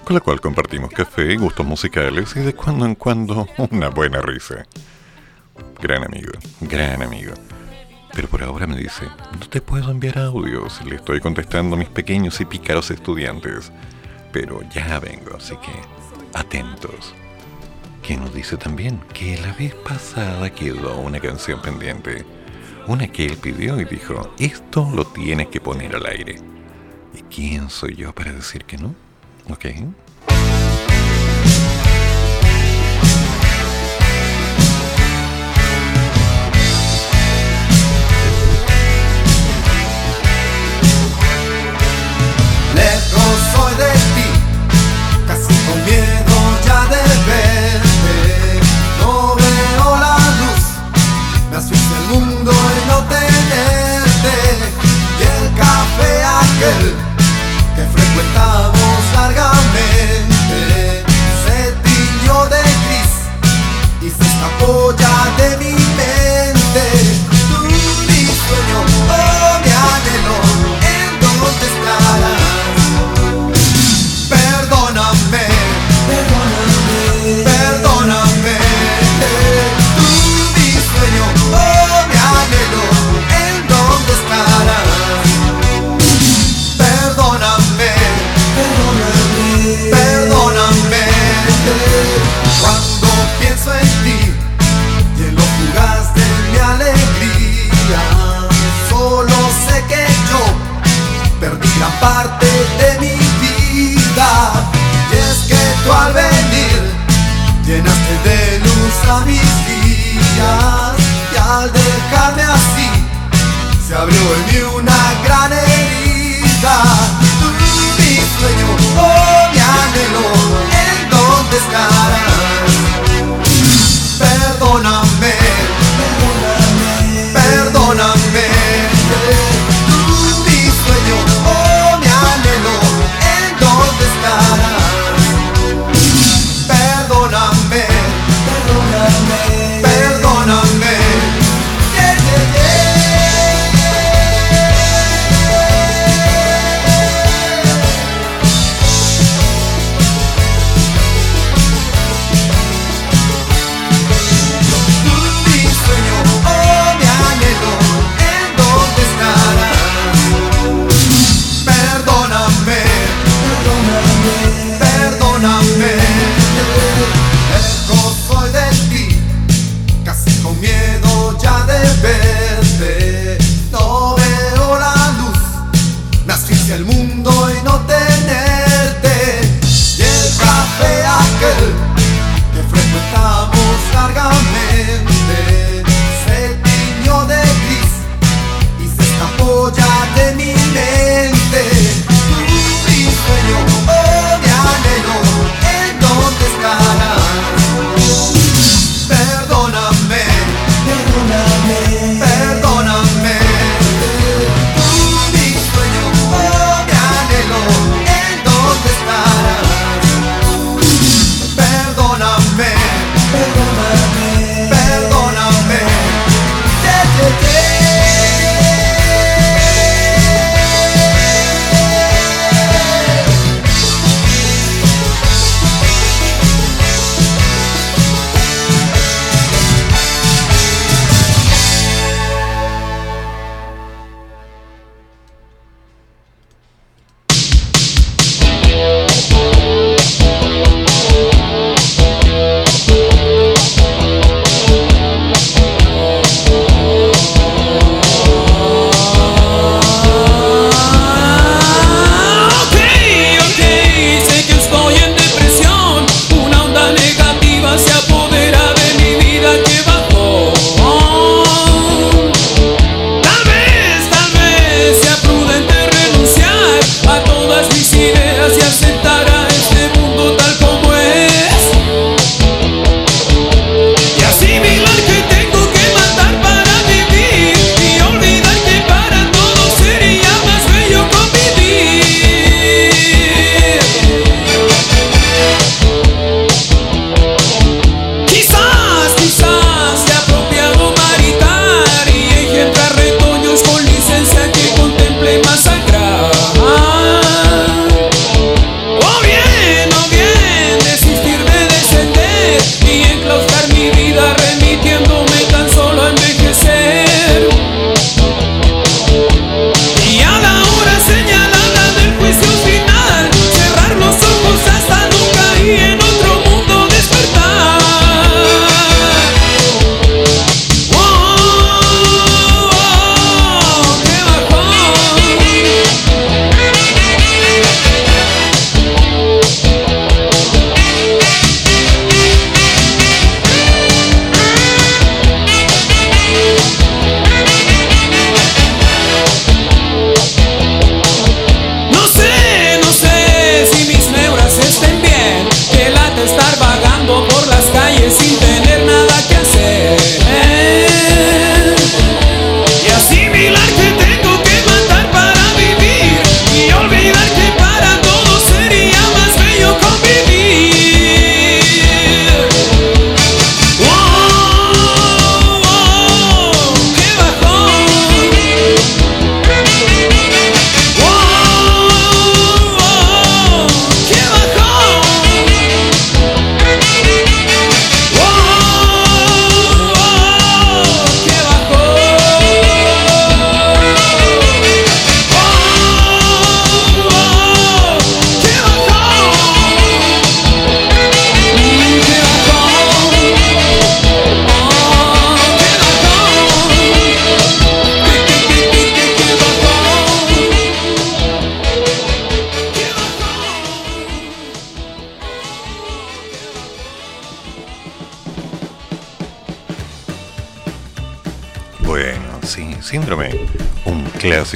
Con 0.06 0.14
la 0.14 0.22
cual 0.22 0.40
compartimos 0.40 0.92
café, 0.92 1.36
gustos 1.36 1.66
musicales 1.66 2.34
y 2.38 2.40
de 2.40 2.54
cuando 2.54 2.86
en 2.86 2.96
cuando 2.96 3.50
una 3.70 3.90
buena 3.90 4.22
risa. 4.22 4.66
Gran 5.82 6.06
amigo, 6.06 6.32
gran 6.62 7.02
amigo. 7.02 7.34
Pero 8.18 8.30
por 8.30 8.44
ahora 8.44 8.66
me 8.66 8.78
dice, 8.78 9.06
no 9.40 9.48
te 9.48 9.62
puedo 9.62 9.92
enviar 9.92 10.18
audios, 10.18 10.84
le 10.84 10.96
estoy 10.96 11.20
contestando 11.20 11.76
a 11.76 11.80
mis 11.80 11.90
pequeños 11.90 12.42
y 12.42 12.46
pícaros 12.46 12.90
estudiantes. 12.90 13.72
Pero 14.34 14.62
ya 14.72 15.00
vengo, 15.00 15.36
así 15.38 15.56
que 15.58 15.72
atentos. 16.34 17.14
Que 18.02 18.18
nos 18.18 18.34
dice 18.34 18.58
también 18.58 19.00
que 19.14 19.38
la 19.38 19.54
vez 19.54 19.76
pasada 19.76 20.50
quedó 20.50 20.98
una 20.98 21.20
canción 21.20 21.62
pendiente. 21.62 22.26
Una 22.88 23.08
que 23.08 23.28
él 23.28 23.38
pidió 23.38 23.80
y 23.80 23.86
dijo, 23.86 24.34
esto 24.40 24.90
lo 24.96 25.06
tienes 25.06 25.50
que 25.50 25.62
poner 25.62 25.96
al 25.96 26.08
aire. 26.08 26.42
¿Y 27.14 27.22
quién 27.22 27.70
soy 27.70 27.96
yo 27.98 28.16
para 28.16 28.34
decir 28.34 28.66
que 28.66 28.80
no? 28.80 28.96
¿Ok? 29.48 29.66
Lejos 43.48 43.78
soy 43.78 44.17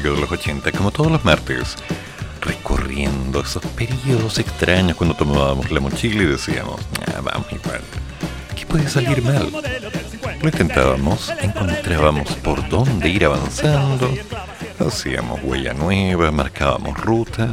de 0.10 0.20
los 0.20 0.32
80, 0.32 0.72
como 0.72 0.91
todos 0.91 1.12
los 1.12 1.24
martes. 1.24 1.76
Recorriendo 2.41 3.41
esos 3.41 3.64
periodos 3.64 4.39
extraños 4.39 4.97
cuando 4.97 5.16
tomábamos 5.16 5.70
la 5.70 5.80
mochila 5.80 6.24
y 6.24 6.26
decíamos, 6.26 6.82
ah, 7.08 7.22
vamos 7.22 7.47
igual. 7.52 7.82
¿Qué 8.56 8.66
puede 8.66 8.89
salir 8.89 9.22
mal? 9.22 9.52
Lo 10.41 10.49
intentábamos, 10.49 11.32
encontrábamos 11.39 12.34
por 12.38 12.68
dónde 12.68 13.10
ir 13.10 13.26
avanzando, 13.26 14.12
hacíamos 14.80 15.39
huella 15.43 15.74
nueva, 15.74 16.32
marcábamos 16.32 16.97
ruta. 16.97 17.47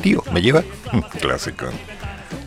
Tío, 0.00 0.24
¿me 0.32 0.40
lleva? 0.40 0.62
Clásico. 1.20 1.66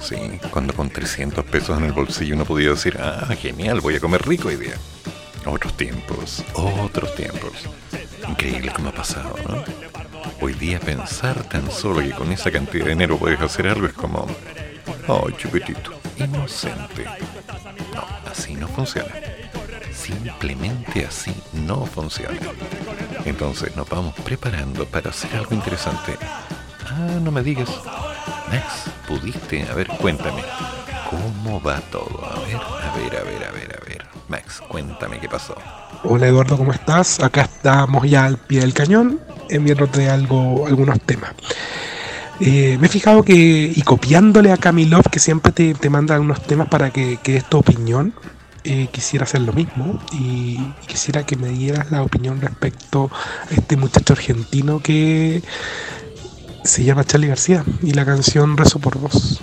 Sí, 0.02 0.16
cuando 0.52 0.74
con 0.74 0.90
300 0.90 1.46
pesos 1.46 1.78
en 1.78 1.86
el 1.86 1.92
bolsillo 1.92 2.36
uno 2.36 2.46
podía 2.46 2.70
decir, 2.70 2.98
ah, 3.00 3.28
genial, 3.40 3.82
voy 3.82 3.96
a 3.96 4.00
comer 4.00 4.28
rico 4.28 4.48
hoy 4.48 4.56
día. 4.56 4.76
Otros 5.46 5.78
tiempos, 5.78 6.44
otros 6.54 7.16
tiempos. 7.16 7.52
Increíble 8.30 8.72
cómo 8.76 8.90
ha 8.90 8.94
pasado, 8.94 9.36
¿no? 9.48 9.64
Hoy 10.42 10.54
día 10.54 10.80
pensar 10.80 11.44
tan 11.44 11.72
solo 11.72 12.02
que 12.02 12.12
con 12.12 12.32
esa 12.32 12.52
cantidad 12.52 12.86
de 12.86 12.92
dinero 12.92 13.18
puedes 13.18 13.40
hacer 13.42 13.68
algo 13.68 13.88
es 13.88 13.94
como, 13.94 14.28
oh, 15.08 15.30
chiquitito, 15.32 16.00
inocente. 16.18 17.06
No, 17.94 18.06
así 18.30 18.54
no 18.56 18.68
funciona. 18.68 19.12
Simplemente 19.92 21.06
así 21.06 21.34
no 21.54 21.86
funciona. 21.86 22.40
Entonces 23.26 23.76
nos 23.76 23.90
vamos 23.90 24.14
preparando 24.24 24.86
para 24.86 25.10
hacer 25.10 25.36
algo 25.36 25.56
interesante. 25.56 26.18
Ah, 26.86 27.20
no 27.22 27.32
me 27.32 27.42
digas. 27.42 27.70
Max, 28.52 28.90
¿pudiste? 29.08 29.64
A 29.70 29.74
ver, 29.74 29.88
cuéntame. 29.88 30.44
¿Cómo 31.10 31.62
va 31.62 31.80
todo? 31.82 32.24
A 32.26 32.40
ver, 32.42 32.56
a 32.56 32.96
ver, 32.96 33.18
a 33.18 33.24
ver, 33.24 33.44
a 33.44 33.52
ver. 33.52 33.67
Max, 34.28 34.62
cuéntame 34.68 35.20
qué 35.20 35.30
pasó. 35.30 35.56
Hola 36.04 36.28
Eduardo, 36.28 36.58
¿cómo 36.58 36.74
estás? 36.74 37.20
Acá 37.22 37.44
estamos 37.44 38.10
ya 38.10 38.26
al 38.26 38.38
pie 38.38 38.60
del 38.60 38.74
cañón, 38.74 39.20
enviándote 39.50 40.10
algo, 40.10 40.68
algunos 40.68 41.00
temas. 41.02 41.32
Eh, 42.40 42.78
me 42.80 42.88
he 42.88 42.90
fijado 42.90 43.24
que, 43.24 43.34
y 43.34 43.82
copiándole 43.84 44.52
a 44.52 44.58
Camilov, 44.58 45.10
que 45.10 45.20
siempre 45.20 45.52
te, 45.52 45.74
te 45.74 45.90
manda 45.90 46.16
algunos 46.16 46.42
temas 46.44 46.68
para 46.68 46.92
que, 46.92 47.18
que 47.24 47.34
des 47.34 47.46
tu 47.46 47.58
opinión, 47.58 48.14
eh, 48.64 48.90
quisiera 48.92 49.24
hacer 49.24 49.42
lo 49.42 49.54
mismo 49.54 50.00
y, 50.12 50.60
y 50.84 50.88
quisiera 50.88 51.26
que 51.26 51.38
me 51.38 51.48
dieras 51.48 51.90
la 51.90 52.04
opinión 52.04 52.42
respecto 52.42 53.10
a 53.50 53.54
este 53.54 53.78
muchacho 53.78 54.14
argentino 54.14 54.82
que 54.82 55.42
se 56.66 56.84
llama 56.84 57.06
Charlie 57.06 57.30
García 57.30 57.64
y 57.82 57.94
la 57.94 58.06
canción 58.06 58.58
Rezo 58.58 58.80
por 58.80 58.98
vos. 59.00 59.42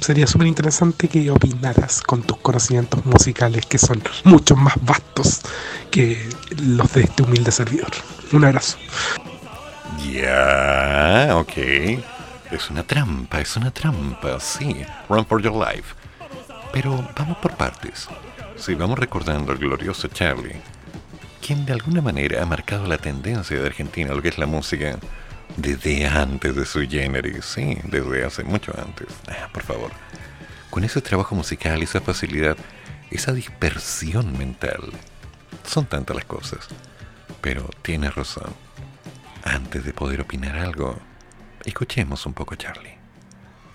Sería 0.00 0.26
súper 0.26 0.46
interesante 0.46 1.08
que 1.08 1.30
opinaras 1.30 2.02
con 2.02 2.22
tus 2.22 2.38
conocimientos 2.38 3.04
musicales 3.06 3.66
que 3.66 3.78
son 3.78 4.02
mucho 4.24 4.56
más 4.56 4.74
vastos 4.82 5.40
que 5.90 6.28
los 6.56 6.92
de 6.92 7.02
este 7.02 7.22
humilde 7.22 7.50
servidor. 7.50 7.90
Un 8.32 8.44
abrazo. 8.44 8.78
Ya, 10.12 11.30
ok. 11.34 11.56
Es 12.50 12.70
una 12.70 12.82
trampa, 12.82 13.40
es 13.40 13.56
una 13.56 13.70
trampa, 13.70 14.40
sí. 14.40 14.84
Run 15.08 15.26
for 15.26 15.42
your 15.42 15.54
life. 15.54 15.94
Pero 16.72 17.06
vamos 17.16 17.38
por 17.38 17.56
partes. 17.56 18.08
Si 18.56 18.74
vamos 18.74 18.98
recordando 18.98 19.52
al 19.52 19.58
glorioso 19.58 20.08
Charlie, 20.08 20.60
quien 21.40 21.64
de 21.66 21.72
alguna 21.72 22.00
manera 22.00 22.42
ha 22.42 22.46
marcado 22.46 22.86
la 22.86 22.98
tendencia 22.98 23.58
de 23.58 23.66
Argentina 23.66 24.12
a 24.12 24.14
lo 24.14 24.22
que 24.22 24.28
es 24.28 24.38
la 24.38 24.46
música 24.46 24.98
desde 25.56 26.06
antes 26.06 26.54
de 26.54 26.66
su 26.66 26.80
generis, 26.88 27.44
sí, 27.44 27.78
desde 27.84 28.24
hace 28.24 28.44
mucho 28.44 28.72
antes. 28.78 29.08
Ah, 29.28 29.48
por 29.52 29.62
favor. 29.62 29.90
Con 30.70 30.84
ese 30.84 31.00
trabajo 31.00 31.34
musical, 31.34 31.82
esa 31.82 32.00
facilidad, 32.00 32.56
esa 33.10 33.32
dispersión 33.32 34.36
mental. 34.36 34.92
Son 35.64 35.86
tantas 35.86 36.16
las 36.16 36.24
cosas. 36.24 36.68
Pero 37.40 37.68
tienes 37.82 38.14
razón. 38.14 38.52
Antes 39.44 39.84
de 39.84 39.92
poder 39.92 40.20
opinar 40.20 40.58
algo, 40.58 40.98
escuchemos 41.64 42.26
un 42.26 42.34
poco 42.34 42.54
Charlie. 42.56 42.98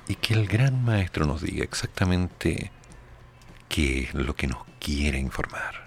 Y 0.08 0.16
que 0.16 0.34
el 0.34 0.48
gran 0.48 0.84
maestro 0.84 1.26
nos 1.26 1.42
diga 1.42 1.64
exactamente 1.64 2.72
qué 3.70 4.04
es 4.04 4.14
lo 4.14 4.36
que 4.36 4.48
nos 4.48 4.60
quiere 4.80 5.18
informar. 5.18 5.83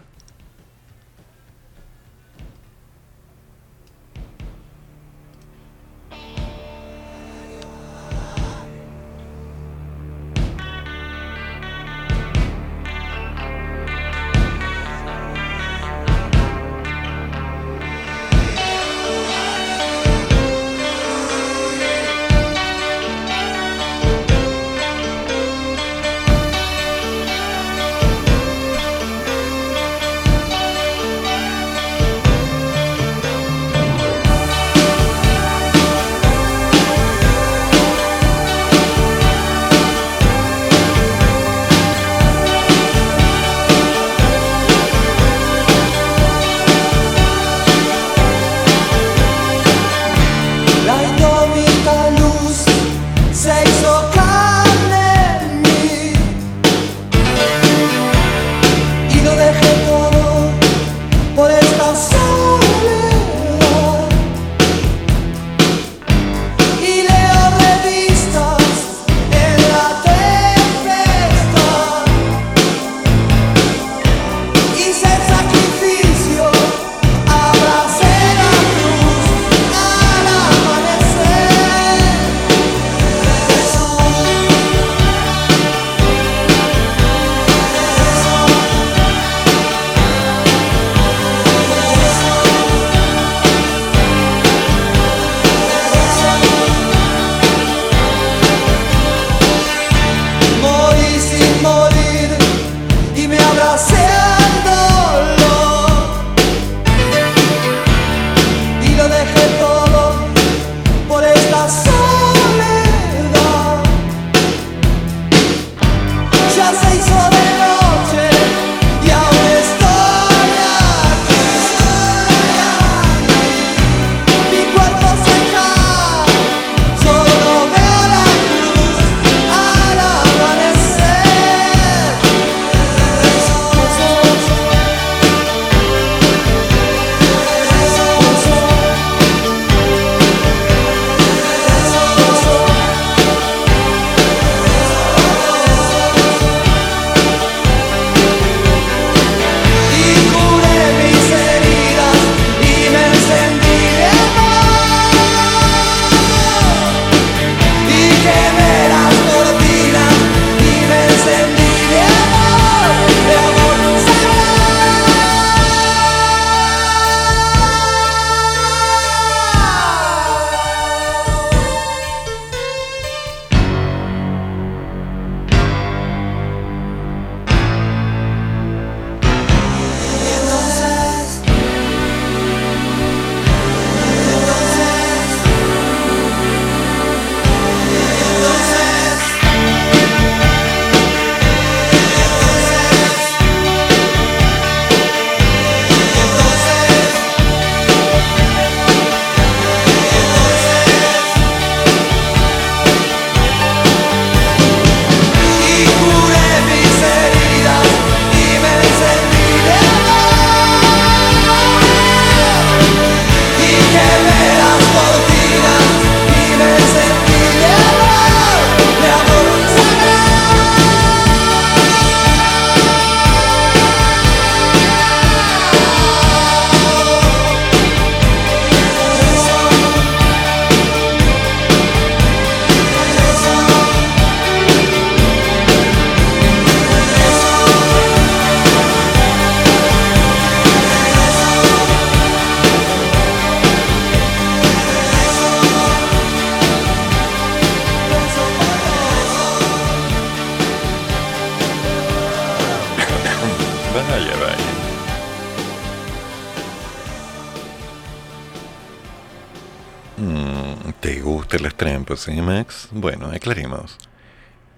Max? 262.42 262.88
Bueno, 262.92 263.26
aclaremos. 263.26 263.98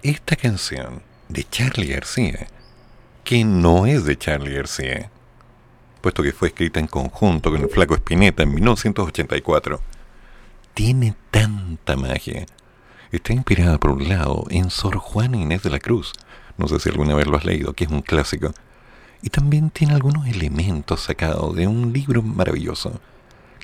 Esta 0.03 0.35
canción 0.35 1.01
de 1.29 1.45
Charlie 1.45 1.87
García, 1.87 2.47
que 3.23 3.45
no 3.45 3.85
es 3.85 4.03
de 4.03 4.17
Charlie 4.17 4.55
García, 4.55 5.09
puesto 6.01 6.21
que 6.21 6.33
fue 6.33 6.49
escrita 6.49 6.79
en 6.79 6.87
conjunto 6.87 7.49
con 7.49 7.61
el 7.61 7.69
flaco 7.69 7.95
Spinetta 7.95 8.43
en 8.43 8.53
1984, 8.53 9.79
tiene 10.73 11.15
tanta 11.31 11.95
magia. 11.95 12.45
Está 13.11 13.33
inspirada 13.33 13.77
por 13.77 13.91
un 13.91 14.09
lado 14.09 14.45
en 14.49 14.69
Sor 14.69 14.97
Juana 14.97 15.37
Inés 15.37 15.63
de 15.63 15.69
la 15.69 15.79
Cruz, 15.79 16.11
no 16.57 16.67
sé 16.67 16.79
si 16.79 16.89
alguna 16.89 17.15
vez 17.15 17.25
lo 17.25 17.37
has 17.37 17.45
leído, 17.45 17.73
que 17.73 17.85
es 17.85 17.89
un 17.89 18.01
clásico, 18.01 18.51
y 19.21 19.29
también 19.29 19.69
tiene 19.69 19.93
algunos 19.93 20.27
elementos 20.27 21.01
sacados 21.01 21.55
de 21.55 21.67
un 21.67 21.93
libro 21.93 22.21
maravilloso 22.21 22.99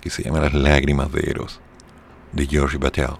que 0.01 0.09
se 0.09 0.23
llama 0.23 0.39
Las 0.39 0.53
lágrimas 0.53 1.11
de 1.11 1.29
Eros, 1.29 1.59
de 2.31 2.47
George 2.47 2.77
Batel. 2.77 3.17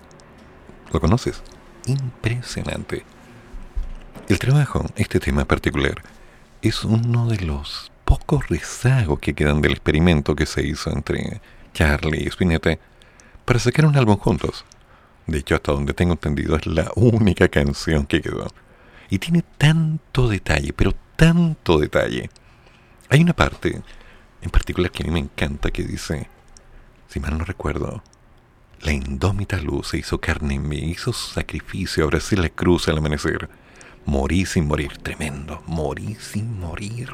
¿Lo 0.92 1.00
conoces? 1.00 1.42
Impresionante. 1.86 3.04
El 4.28 4.40
trabajo, 4.40 4.86
este 4.96 5.20
tema 5.20 5.46
particular, 5.46 6.02
es 6.62 6.84
uno 6.84 7.28
de 7.28 7.38
los 7.40 7.92
pocos 8.06 8.48
rezagos 8.50 9.20
que 9.20 9.34
quedan 9.34 9.62
del 9.62 9.74
experimento 9.74 10.36
que 10.36 10.46
se 10.46 10.66
hizo 10.66 10.92
entre 10.92 11.42
Charlie 11.74 12.24
y 12.24 12.28
Spinetta 12.28 12.78
para 13.46 13.60
sacar 13.60 13.86
un 13.86 13.98
álbum 13.98 14.18
juntos. 14.18 14.66
De 15.28 15.40
hecho, 15.40 15.56
hasta 15.56 15.72
donde 15.72 15.94
tengo 15.94 16.14
entendido, 16.14 16.56
es 16.56 16.66
la 16.66 16.92
única 16.96 17.48
canción 17.50 18.06
que 18.06 18.22
quedó. 18.22 18.48
Y 19.10 19.20
tiene 19.20 19.44
tanto 19.58 20.28
detalle, 20.28 20.74
pero 20.74 20.94
tanto 21.16 21.78
detalle. 21.80 22.30
Hay 23.10 23.22
una 23.22 23.34
parte 23.34 23.82
en 24.42 24.50
particular 24.50 24.92
que 24.92 25.04
a 25.04 25.06
mí 25.08 25.12
me 25.12 25.20
encanta 25.20 25.72
que 25.72 25.84
dice, 25.84 26.30
si 27.08 27.20
mal 27.20 27.38
no 27.38 27.46
recuerdo, 27.46 28.04
la 28.86 28.94
indómita 28.94 29.58
luz 29.58 29.90
se 29.90 29.98
hizo 29.98 30.22
carne 30.22 30.56
en 30.56 30.70
mí, 30.70 30.78
hizo 30.78 31.12
sacrificio, 31.12 32.04
ahora 32.04 32.20
sí 32.20 32.36
la 32.36 32.50
cruz 32.50 32.88
al 32.88 33.00
amanecer. 33.00 33.50
Morí 34.06 34.46
sin 34.46 34.68
morir, 34.68 35.00
tremendo, 35.00 35.64
morí 35.66 36.16
sin 36.16 36.60
morir. 36.60 37.10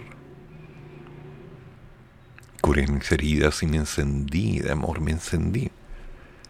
Curé 2.60 2.88
mis 2.88 3.10
heridas 3.12 3.64
y 3.64 3.68
me 3.68 3.78
encendí, 3.78 4.62
amor 4.70 5.00
me 5.00 5.12
encendí. 5.12 5.72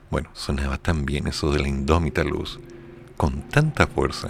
Bueno, 0.09 0.29
sonaba 0.33 0.79
tan 0.79 1.05
bien 1.05 1.27
eso 1.27 1.51
de 1.51 1.59
la 1.59 1.67
indómita 1.67 2.23
luz, 2.23 2.59
con 3.15 3.47
tanta 3.47 3.85
fuerza, 3.85 4.29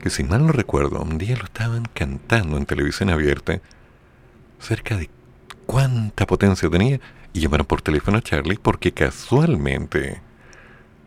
que 0.00 0.10
si 0.10 0.22
mal 0.22 0.46
no 0.46 0.52
recuerdo, 0.52 1.02
un 1.02 1.18
día 1.18 1.36
lo 1.36 1.44
estaban 1.44 1.84
cantando 1.92 2.56
en 2.56 2.66
televisión 2.66 3.10
abierta, 3.10 3.60
cerca 4.60 4.96
de 4.96 5.10
cuánta 5.78 6.26
potencia 6.26 6.68
tenía, 6.68 6.98
y 7.32 7.38
llamaron 7.38 7.64
por 7.64 7.82
teléfono 7.82 8.18
a 8.18 8.20
Charlie 8.20 8.58
porque 8.60 8.90
casualmente, 8.90 10.20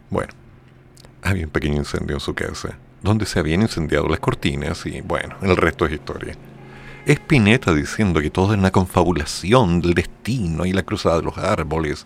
bueno, 0.10 0.32
había 1.22 1.44
un 1.44 1.52
pequeño 1.52 1.76
incendio 1.76 2.16
en 2.16 2.22
su 2.22 2.34
casa, 2.34 2.78
donde 3.02 3.26
se 3.26 3.40
habían 3.40 3.64
incendiado 3.64 4.08
las 4.08 4.22
cortinas 4.22 4.86
y 4.86 5.02
bueno, 5.02 5.36
el 5.42 5.58
resto 5.58 5.86
es 5.86 5.92
historia. 5.92 6.38
Espineta 7.06 7.74
diciendo 7.74 8.22
que 8.22 8.30
todo 8.30 8.54
es 8.54 8.60
una 8.60 8.72
confabulación 8.72 9.82
del 9.82 9.94
destino 9.94 10.66
y 10.66 10.72
la 10.72 10.84
cruzada 10.84 11.18
de 11.18 11.24
los 11.24 11.38
árboles, 11.38 12.06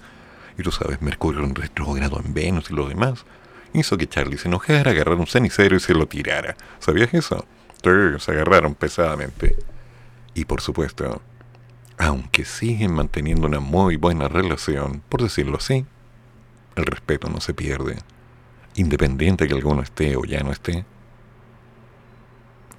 y 0.58 0.64
tú 0.64 0.72
sabes, 0.72 1.04
Mercurio 1.04 1.44
en 1.44 1.54
retrógrado 1.54 2.20
en 2.20 2.34
Venus 2.34 2.72
y 2.72 2.74
lo 2.74 2.90
demás, 2.90 3.26
hizo 3.74 3.96
que 3.96 4.10
Charlie 4.10 4.40
se 4.40 4.48
enojara, 4.48 4.90
agarrara 4.90 5.20
un 5.20 5.28
cenicero 5.28 5.76
y 5.76 5.80
se 5.80 5.94
lo 5.94 6.08
tirara. 6.08 6.56
¿Sabías 6.80 7.14
eso? 7.14 7.46
Sí, 7.84 7.92
se 8.18 8.32
agarraron 8.32 8.74
pesadamente. 8.74 9.56
Y 10.34 10.46
por 10.46 10.62
supuesto, 10.62 11.22
aunque 11.98 12.46
siguen 12.46 12.94
manteniendo 12.94 13.48
una 13.48 13.60
muy 13.60 13.96
buena 13.96 14.28
relación, 14.28 15.02
por 15.10 15.22
decirlo 15.22 15.58
así, 15.58 15.86
el 16.76 16.86
respeto 16.86 17.30
no 17.30 17.40
se 17.40 17.54
pierde, 17.54 17.98
independiente 18.76 19.48
que 19.48 19.54
alguno 19.54 19.82
esté 19.82 20.16
o 20.18 20.26
ya 20.26 20.42
no 20.42 20.52
esté. 20.52 20.86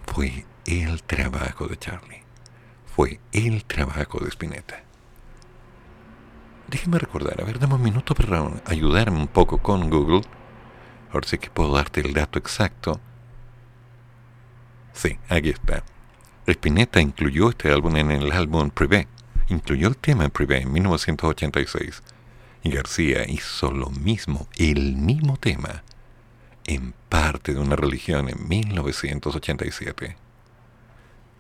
Fue 0.06 0.44
el 0.66 1.02
trabajo 1.02 1.66
de 1.66 1.76
Charlie, 1.76 2.22
fue 2.94 3.20
el 3.32 3.64
trabajo 3.64 4.18
de 4.20 4.28
Spinetta. 4.28 4.82
Déjeme 6.68 6.98
recordar, 6.98 7.40
a 7.40 7.44
ver, 7.44 7.58
dame 7.58 7.74
un 7.74 7.82
minuto 7.82 8.14
para 8.14 8.50
ayudarme 8.64 9.18
un 9.18 9.28
poco 9.28 9.58
con 9.58 9.88
Google. 9.88 10.22
Ahora 11.12 11.28
sí 11.28 11.38
que 11.38 11.48
puedo 11.48 11.72
darte 11.72 12.00
el 12.00 12.12
dato 12.12 12.38
exacto. 12.38 13.00
Sí, 14.92 15.18
aquí 15.28 15.50
está. 15.50 15.84
Spinetta 16.46 17.00
incluyó 17.00 17.50
este 17.50 17.72
álbum 17.72 17.96
en 17.96 18.12
el 18.12 18.30
álbum 18.30 18.70
Privé, 18.70 19.08
incluyó 19.48 19.88
el 19.88 19.96
tema 19.96 20.24
en 20.24 20.30
Privé 20.30 20.62
en 20.62 20.72
1986, 20.72 22.02
y 22.62 22.70
García 22.70 23.28
hizo 23.28 23.72
lo 23.72 23.90
mismo, 23.90 24.48
el 24.56 24.96
mismo 24.96 25.36
tema, 25.38 25.82
en 26.64 26.94
parte 27.08 27.52
de 27.52 27.60
una 27.60 27.74
religión 27.74 28.28
en 28.28 28.48
1987. 28.48 30.16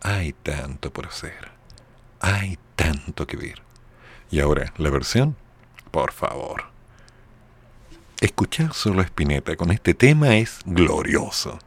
Hay 0.02 0.32
tanto 0.32 0.92
por 0.92 1.06
hacer, 1.06 1.50
hay 2.20 2.58
tanto 2.74 3.26
que 3.26 3.36
ver. 3.36 3.62
Y 4.30 4.40
ahora, 4.40 4.72
la 4.76 4.90
versión, 4.90 5.36
por 5.92 6.12
favor. 6.12 6.64
Escuchar 8.20 8.72
solo 8.72 9.02
a 9.02 9.04
Spinetta 9.04 9.54
con 9.56 9.70
este 9.70 9.94
tema 9.94 10.36
es 10.36 10.60
glorioso. 10.64 11.58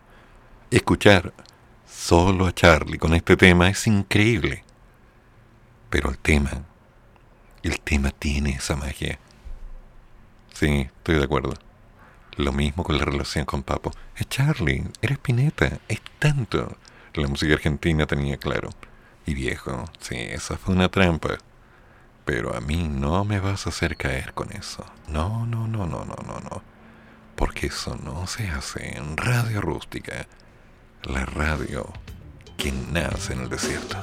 Escuchar 0.72 1.34
solo 2.00 2.48
a 2.48 2.54
Charlie 2.54 2.98
con 2.98 3.14
este 3.14 3.36
tema 3.36 3.70
es 3.70 3.86
increíble. 3.86 4.64
Pero 5.90 6.10
el 6.10 6.18
tema, 6.18 6.64
el 7.62 7.82
tema 7.82 8.12
tiene 8.12 8.52
esa 8.52 8.76
magia. 8.76 9.20
Sí, 10.54 10.88
estoy 10.98 11.16
de 11.16 11.26
acuerdo. 11.26 11.54
Lo 12.38 12.54
mismo 12.54 12.84
con 12.84 12.98
la 12.98 13.04
relación 13.04 13.46
con 13.46 13.64
Papo. 13.64 13.92
Es 14.16 14.30
Charlie, 14.30 14.86
era 15.02 15.16
Spinetta, 15.16 15.80
es 15.90 16.00
tanto. 16.20 16.78
La 17.16 17.28
música 17.28 17.54
argentina 17.54 18.06
tenía 18.06 18.38
claro. 18.38 18.70
Y 19.26 19.34
viejo, 19.34 19.84
sí, 20.00 20.16
esa 20.16 20.58
fue 20.58 20.76
una 20.76 20.90
trampa. 20.90 21.38
Pero 22.24 22.56
a 22.56 22.62
mí 22.62 22.88
no 22.88 23.26
me 23.26 23.40
vas 23.40 23.66
a 23.66 23.72
hacer 23.72 23.98
caer 23.98 24.34
con 24.34 24.54
eso. 24.54 24.86
No, 25.10 25.46
no, 25.46 25.68
no, 25.68 25.86
no, 25.86 26.06
no, 26.06 26.16
no, 26.26 26.40
no. 26.40 26.64
Porque 27.36 27.68
eso 27.68 27.98
no 28.02 28.26
se 28.26 28.48
hace 28.48 28.98
en 28.98 29.18
radio 29.18 29.60
rústica 29.60 30.28
la 31.04 31.26
radio 31.26 31.92
que 32.58 32.72
nace 32.72 33.34
en 33.34 33.42
el 33.42 33.50
desierto. 33.50 33.98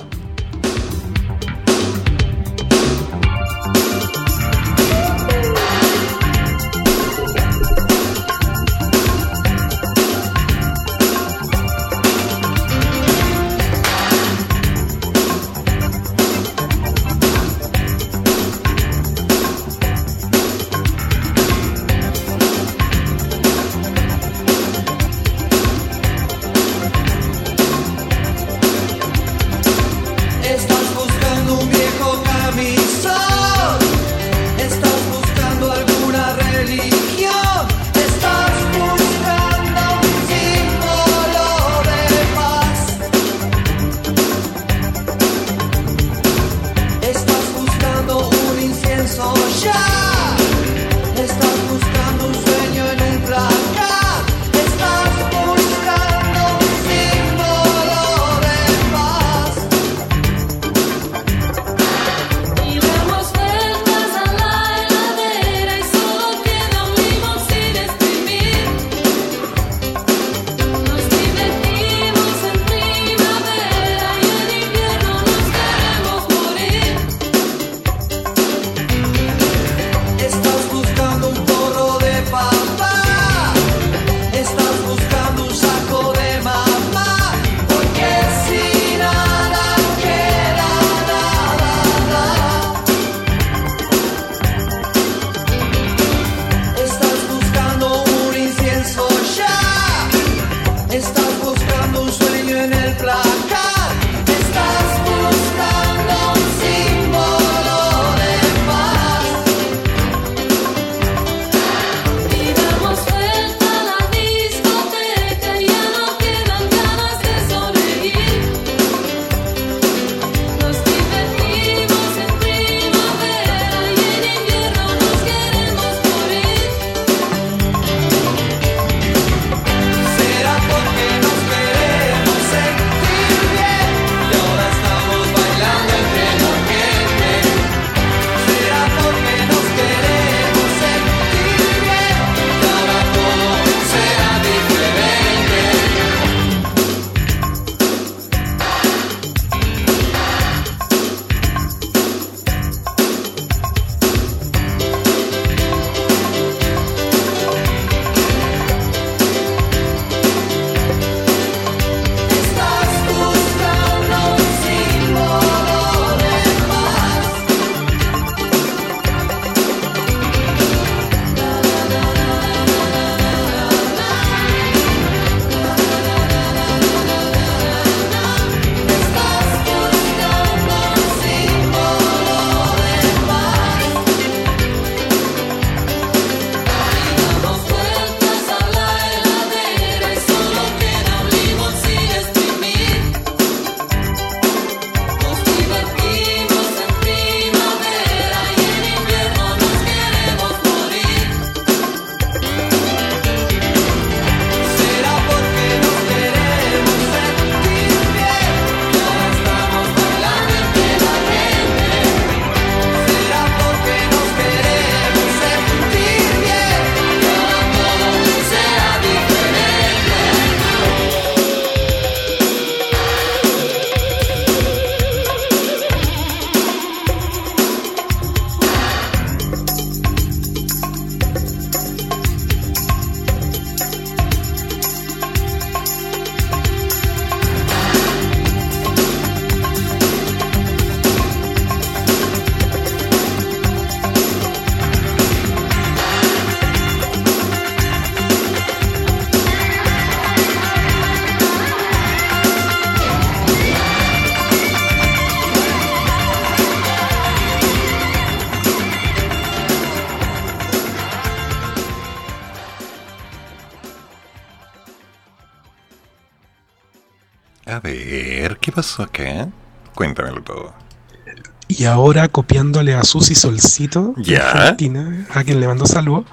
ahora 271.87 272.29
copiándole 272.29 272.95
a 272.95 273.03
Susi 273.03 273.35
Solcito, 273.35 274.15
Argentina, 274.17 275.27
a 275.31 275.45
quien 275.45 275.61
le 275.61 275.67
mando 275.67 275.87
saludos, 275.87 276.27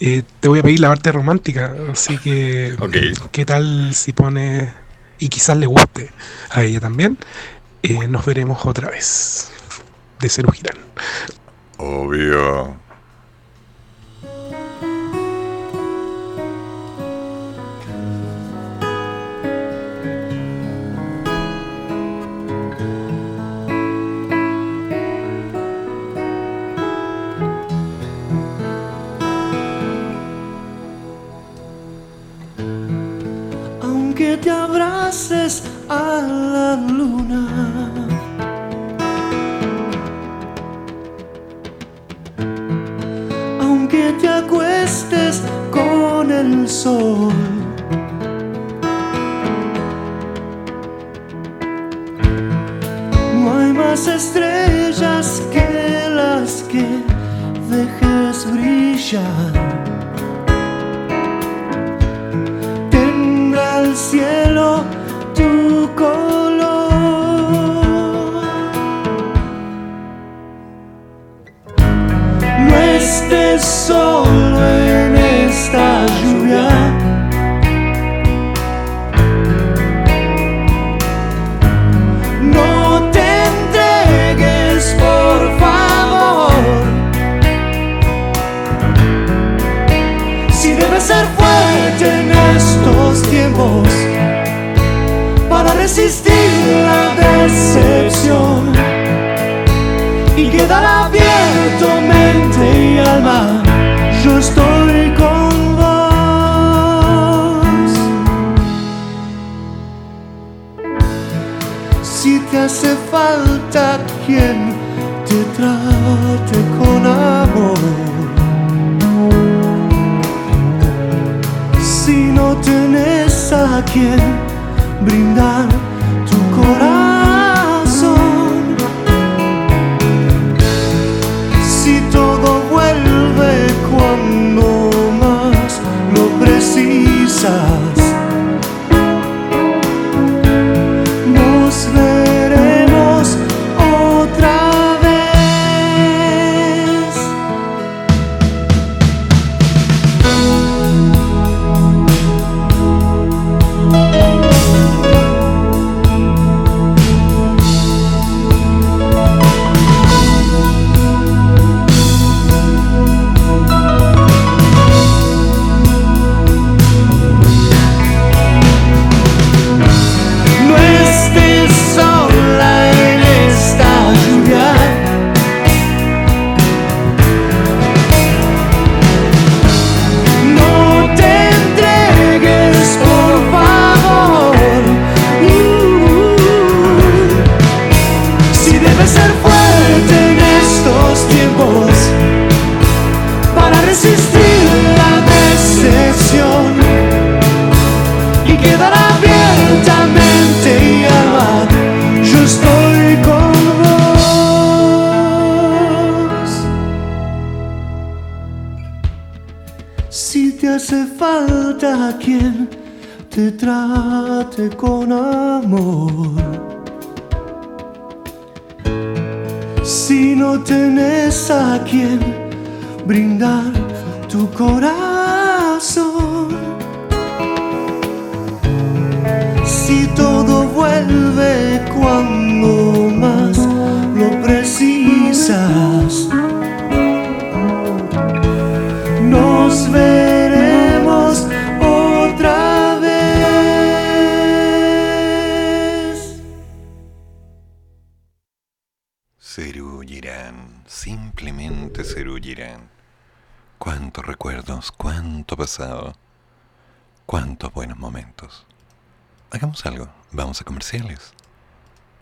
eh, 0.00 0.22
te 0.40 0.48
voy 0.48 0.60
a 0.60 0.62
pedir 0.62 0.80
la 0.80 0.88
parte 0.88 1.12
romántica. 1.12 1.74
Así 1.92 2.18
que, 2.18 2.76
¿qué 3.32 3.44
tal 3.44 3.94
si 3.94 4.12
pones, 4.12 4.72
y 5.18 5.28
quizás 5.28 5.56
le 5.56 5.66
guste 5.66 6.10
a 6.50 6.62
ella 6.62 6.80
también? 6.80 7.18
Eh, 7.82 8.08
nos 8.08 8.24
veremos 8.24 8.64
otra 8.66 8.90
vez 8.90 9.50
de 10.20 10.28
Cero 10.28 10.50
Girán. 10.52 10.83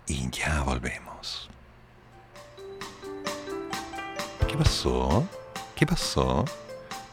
y 0.06 0.30
ya 0.30 0.62
volvemos. 0.62 1.50
¿Qué 4.48 4.56
pasó? 4.56 5.28
¿Qué 5.76 5.86
pasó? 5.86 6.46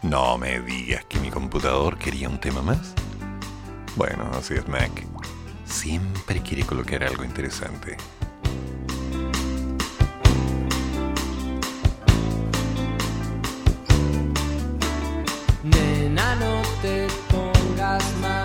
No 0.02 0.38
me 0.38 0.62
digas 0.62 1.04
que 1.06 1.20
mi 1.20 1.30
computador 1.30 1.98
quería 1.98 2.30
un 2.30 2.40
tema 2.40 2.62
más. 2.62 2.94
Bueno, 3.98 4.32
así 4.34 4.54
es 4.54 4.66
Mac. 4.70 5.06
Siempre 5.66 6.42
quiere 6.42 6.64
colocar 6.64 7.04
algo 7.04 7.26
interesante. 7.26 7.98
Nena, 15.64 16.36
no 16.36 16.62
te 16.82 17.08
pongas 17.30 18.04
más. 18.22 18.39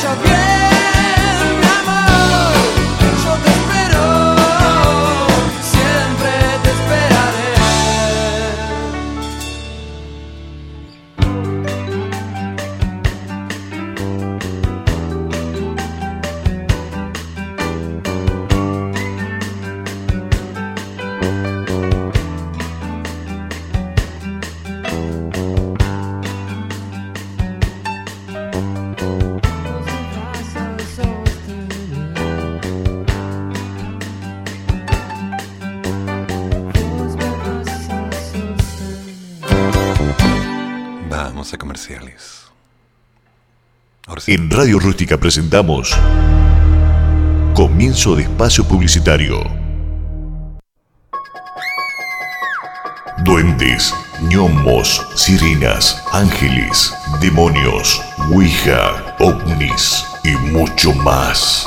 Te 0.00 0.06
vaya 0.06 0.77
En 44.30 44.50
Radio 44.50 44.78
Rústica 44.78 45.16
presentamos 45.16 45.96
Comienzo 47.54 48.14
de 48.14 48.24
espacio 48.24 48.62
publicitario. 48.62 49.42
Duendes, 53.24 53.94
gnomos, 54.20 55.02
sirenas, 55.14 56.04
ángeles, 56.12 56.92
demonios, 57.22 58.02
ouija, 58.30 59.16
ovnis 59.18 60.04
y 60.22 60.32
mucho 60.52 60.92
más. 60.92 61.66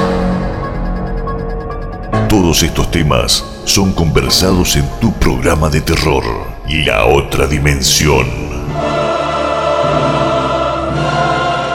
Todos 2.29 2.61
estos 2.61 2.91
temas 2.91 3.43
son 3.65 3.91
conversados 3.91 4.75
en 4.75 4.87
tu 4.99 5.11
programa 5.13 5.67
de 5.67 5.81
terror, 5.81 6.23
La 6.69 7.05
Otra 7.05 7.47
Dimensión. 7.47 8.60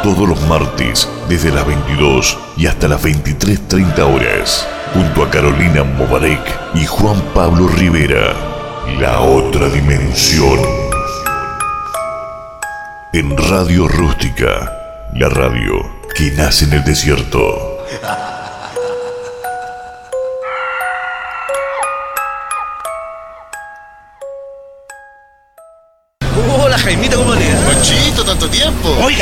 Todos 0.07 0.29
los 0.29 0.41
martes, 0.43 1.09
desde 1.29 1.51
las 1.51 1.67
22 1.67 2.39
y 2.57 2.69
hasta 2.69 2.87
las 2.87 3.03
23.30 3.03 3.99
horas, 4.03 4.65
junto 4.95 5.25
a 5.25 5.31
Carolina 5.31 5.83
Mobarek 5.83 6.61
y 6.75 6.87
Juan 6.87 7.21
Pablo 7.35 7.67
Rivera, 7.67 8.33
La 9.01 9.19
Otra 9.19 9.69
Dimensión. 9.69 10.61
En 13.13 13.37
Radio 13.37 13.89
Rústica, 13.89 14.73
la 15.13 15.29
radio 15.29 15.75
que 16.17 16.31
nace 16.31 16.67
en 16.67 16.75
el 16.75 16.85
desierto. 16.85 17.77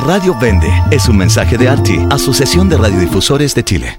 Radio 0.00 0.36
vende. 0.38 0.68
Es 0.90 1.08
un 1.08 1.16
mensaje 1.16 1.56
de 1.56 1.68
ARTI, 1.68 2.06
Asociación 2.10 2.68
de 2.68 2.76
Radiodifusores 2.76 3.54
de 3.54 3.64
Chile. 3.64 3.98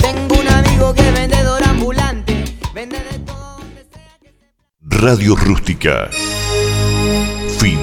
Radio 4.91 5.35
Rústica. 5.35 6.09
Fin 7.57 7.79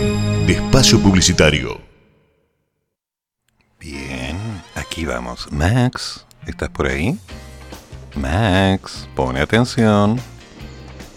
de 0.47 0.53
espacio 0.53 1.01
publicitario. 1.01 1.81
Bien, 3.81 4.37
aquí 4.75 5.05
vamos. 5.05 5.51
Max, 5.51 6.25
¿estás 6.47 6.69
por 6.69 6.87
ahí? 6.87 7.19
Max, 8.15 9.09
pone 9.17 9.41
atención. 9.41 10.21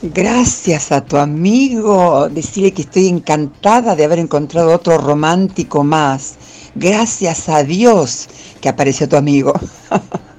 Gracias 0.01 0.91
a 0.91 1.05
tu 1.05 1.17
amigo, 1.17 2.27
decirle 2.29 2.71
que 2.71 2.81
estoy 2.81 3.07
encantada 3.07 3.95
de 3.95 4.05
haber 4.05 4.19
encontrado 4.19 4.73
otro 4.73 4.97
romántico 4.97 5.83
más. 5.83 6.35
Gracias 6.73 7.47
a 7.49 7.63
Dios 7.63 8.27
que 8.59 8.69
apareció 8.69 9.07
tu 9.07 9.17
amigo. 9.17 9.53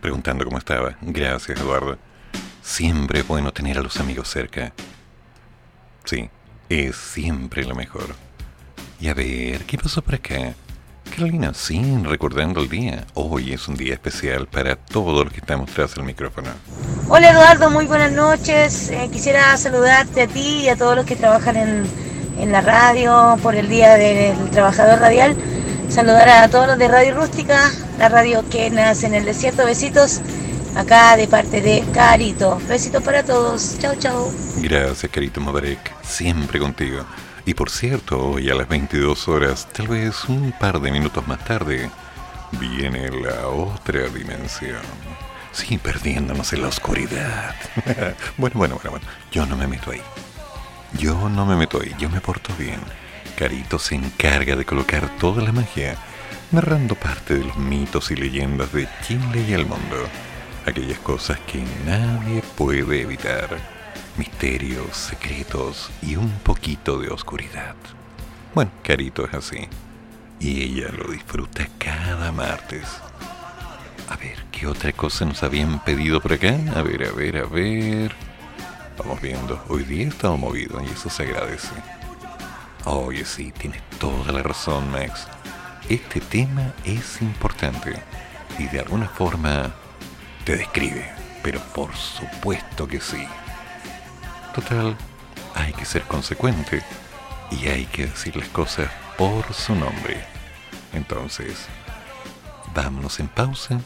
Preguntando 0.00 0.44
cómo 0.44 0.58
estaba. 0.58 0.96
Gracias, 1.02 1.60
Eduardo. 1.60 1.98
Siempre 2.62 3.20
es 3.20 3.26
bueno 3.26 3.52
tener 3.52 3.78
a 3.78 3.82
los 3.82 3.98
amigos 3.98 4.28
cerca. 4.28 4.72
Sí, 6.04 6.30
es 6.68 6.96
siempre 6.96 7.64
lo 7.64 7.74
mejor. 7.74 8.14
Y 9.00 9.08
a 9.08 9.14
ver, 9.14 9.64
¿qué 9.64 9.76
pasó 9.78 10.02
por 10.02 10.14
acá? 10.14 10.54
Carolina, 11.10 11.52
sí, 11.54 11.80
recordando 12.04 12.60
el 12.60 12.68
día. 12.68 13.06
Hoy 13.14 13.52
es 13.52 13.68
un 13.68 13.76
día 13.76 13.94
especial 13.94 14.46
para 14.46 14.76
todos 14.76 15.24
los 15.24 15.32
que 15.32 15.40
estamos 15.40 15.70
tras 15.70 15.96
el 15.96 16.04
micrófono. 16.04 16.48
Hola 17.08 17.30
Eduardo, 17.30 17.70
muy 17.70 17.86
buenas 17.86 18.12
noches. 18.12 18.90
Eh, 18.90 19.08
quisiera 19.10 19.56
saludarte 19.56 20.22
a 20.22 20.26
ti 20.26 20.62
y 20.64 20.68
a 20.68 20.76
todos 20.76 20.96
los 20.96 21.06
que 21.06 21.16
trabajan 21.16 21.56
en, 21.56 21.84
en 22.38 22.52
la 22.52 22.60
radio 22.60 23.36
por 23.42 23.54
el 23.54 23.68
Día 23.68 23.94
del 23.94 24.50
Trabajador 24.50 25.00
Radial. 25.00 25.36
Saludar 25.88 26.28
a 26.28 26.48
todos 26.48 26.66
los 26.66 26.78
de 26.78 26.88
Radio 26.88 27.14
Rústica, 27.14 27.70
la 27.98 28.08
radio 28.08 28.48
que 28.48 28.70
nace 28.70 29.06
en 29.06 29.14
el 29.14 29.24
desierto. 29.24 29.64
Besitos 29.64 30.20
acá 30.76 31.16
de 31.16 31.26
parte 31.26 31.60
de 31.60 31.84
Carito. 31.92 32.60
Besitos 32.68 33.02
para 33.02 33.22
todos. 33.22 33.78
Chao, 33.78 33.94
chao. 33.96 34.32
Gracias, 34.58 35.10
Carito 35.10 35.40
Mabarek. 35.40 35.94
Siempre 36.02 36.58
contigo. 36.58 37.04
Y 37.44 37.54
por 37.54 37.70
cierto, 37.70 38.30
hoy 38.30 38.50
a 38.50 38.54
las 38.54 38.68
22 38.68 39.26
horas, 39.28 39.68
tal 39.72 39.88
vez 39.88 40.24
un 40.28 40.52
par 40.52 40.80
de 40.80 40.92
minutos 40.92 41.26
más 41.26 41.44
tarde, 41.44 41.90
viene 42.52 43.10
la 43.10 43.48
otra 43.48 44.08
dimensión. 44.08 44.82
Sí, 45.52 45.78
perdiéndonos 45.78 46.52
en 46.52 46.62
la 46.62 46.68
oscuridad. 46.68 47.54
bueno, 48.36 48.56
bueno, 48.58 48.74
bueno, 48.76 48.90
bueno. 48.90 49.06
Yo 49.32 49.46
no 49.46 49.56
me 49.56 49.66
meto 49.66 49.90
ahí. 49.90 50.02
Yo 50.98 51.28
no 51.28 51.46
me 51.46 51.56
meto 51.56 51.80
ahí. 51.80 51.94
Yo 51.98 52.08
me 52.10 52.20
porto 52.20 52.52
bien. 52.58 52.80
Carito 53.36 53.78
se 53.78 53.94
encarga 53.94 54.56
de 54.56 54.64
colocar 54.64 55.08
toda 55.18 55.42
la 55.42 55.52
magia, 55.52 55.96
narrando 56.50 56.94
parte 56.94 57.34
de 57.34 57.44
los 57.44 57.56
mitos 57.56 58.10
y 58.10 58.16
leyendas 58.16 58.72
de 58.72 58.88
Chile 59.02 59.44
y 59.48 59.52
el 59.52 59.66
mundo. 59.66 59.96
Aquellas 60.66 60.98
cosas 61.00 61.38
que 61.40 61.62
nadie 61.84 62.42
puede 62.56 63.02
evitar. 63.02 63.48
Misterios, 64.16 64.96
secretos 64.96 65.90
y 66.02 66.16
un 66.16 66.30
poquito 66.40 66.98
de 66.98 67.08
oscuridad. 67.08 67.76
Bueno, 68.54 68.70
Carito 68.82 69.26
es 69.26 69.34
así. 69.34 69.68
Y 70.40 70.62
ella 70.62 70.90
lo 70.90 71.10
disfruta 71.10 71.68
cada 71.78 72.32
martes. 72.32 72.86
A 74.08 74.16
ver, 74.16 74.44
¿qué 74.50 74.66
otra 74.66 74.92
cosa 74.92 75.24
nos 75.24 75.42
habían 75.42 75.84
pedido 75.84 76.20
por 76.20 76.32
acá? 76.32 76.56
A 76.74 76.82
ver, 76.82 77.04
a 77.04 77.12
ver, 77.12 77.36
a 77.36 77.44
ver. 77.44 78.12
Vamos 78.96 79.20
viendo. 79.20 79.62
Hoy 79.68 79.84
día 79.84 80.08
estamos 80.08 80.40
movidos 80.40 80.82
y 80.82 80.92
eso 80.92 81.10
se 81.10 81.24
agradece. 81.24 81.74
Oye, 82.84 83.24
sí, 83.24 83.52
tienes 83.52 83.82
toda 83.98 84.32
la 84.32 84.42
razón, 84.42 84.90
Max. 84.90 85.28
Este 85.88 86.20
tema 86.20 86.74
es 86.84 87.22
importante 87.22 87.94
y 88.58 88.66
de 88.66 88.80
alguna 88.80 89.08
forma 89.08 89.74
te 90.44 90.54
describe, 90.54 91.10
pero 91.42 91.60
por 91.74 91.96
supuesto 91.96 92.86
que 92.86 93.00
sí. 93.00 93.26
Total, 94.54 94.94
hay 95.54 95.72
que 95.72 95.86
ser 95.86 96.02
consecuente 96.02 96.82
y 97.50 97.68
hay 97.68 97.86
que 97.86 98.06
decir 98.06 98.36
las 98.36 98.50
cosas 98.50 98.90
por 99.16 99.50
su 99.54 99.74
nombre. 99.74 100.22
Entonces, 100.92 101.66
vámonos 102.74 103.18
en 103.18 103.28
pausa 103.28 103.80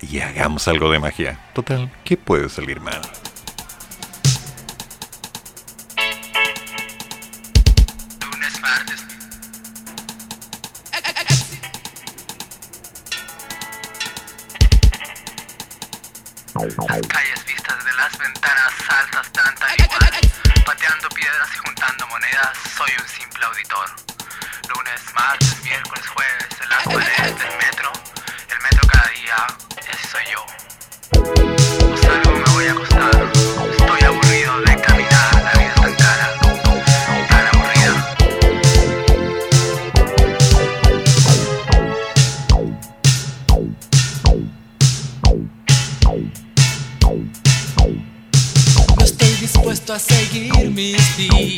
y 0.00 0.20
hagamos 0.20 0.66
algo 0.68 0.90
de 0.90 1.00
magia. 1.00 1.38
Total, 1.52 1.92
¿qué 2.02 2.16
puede 2.16 2.48
salir 2.48 2.80
mal? 2.80 3.02
Las 16.62 16.76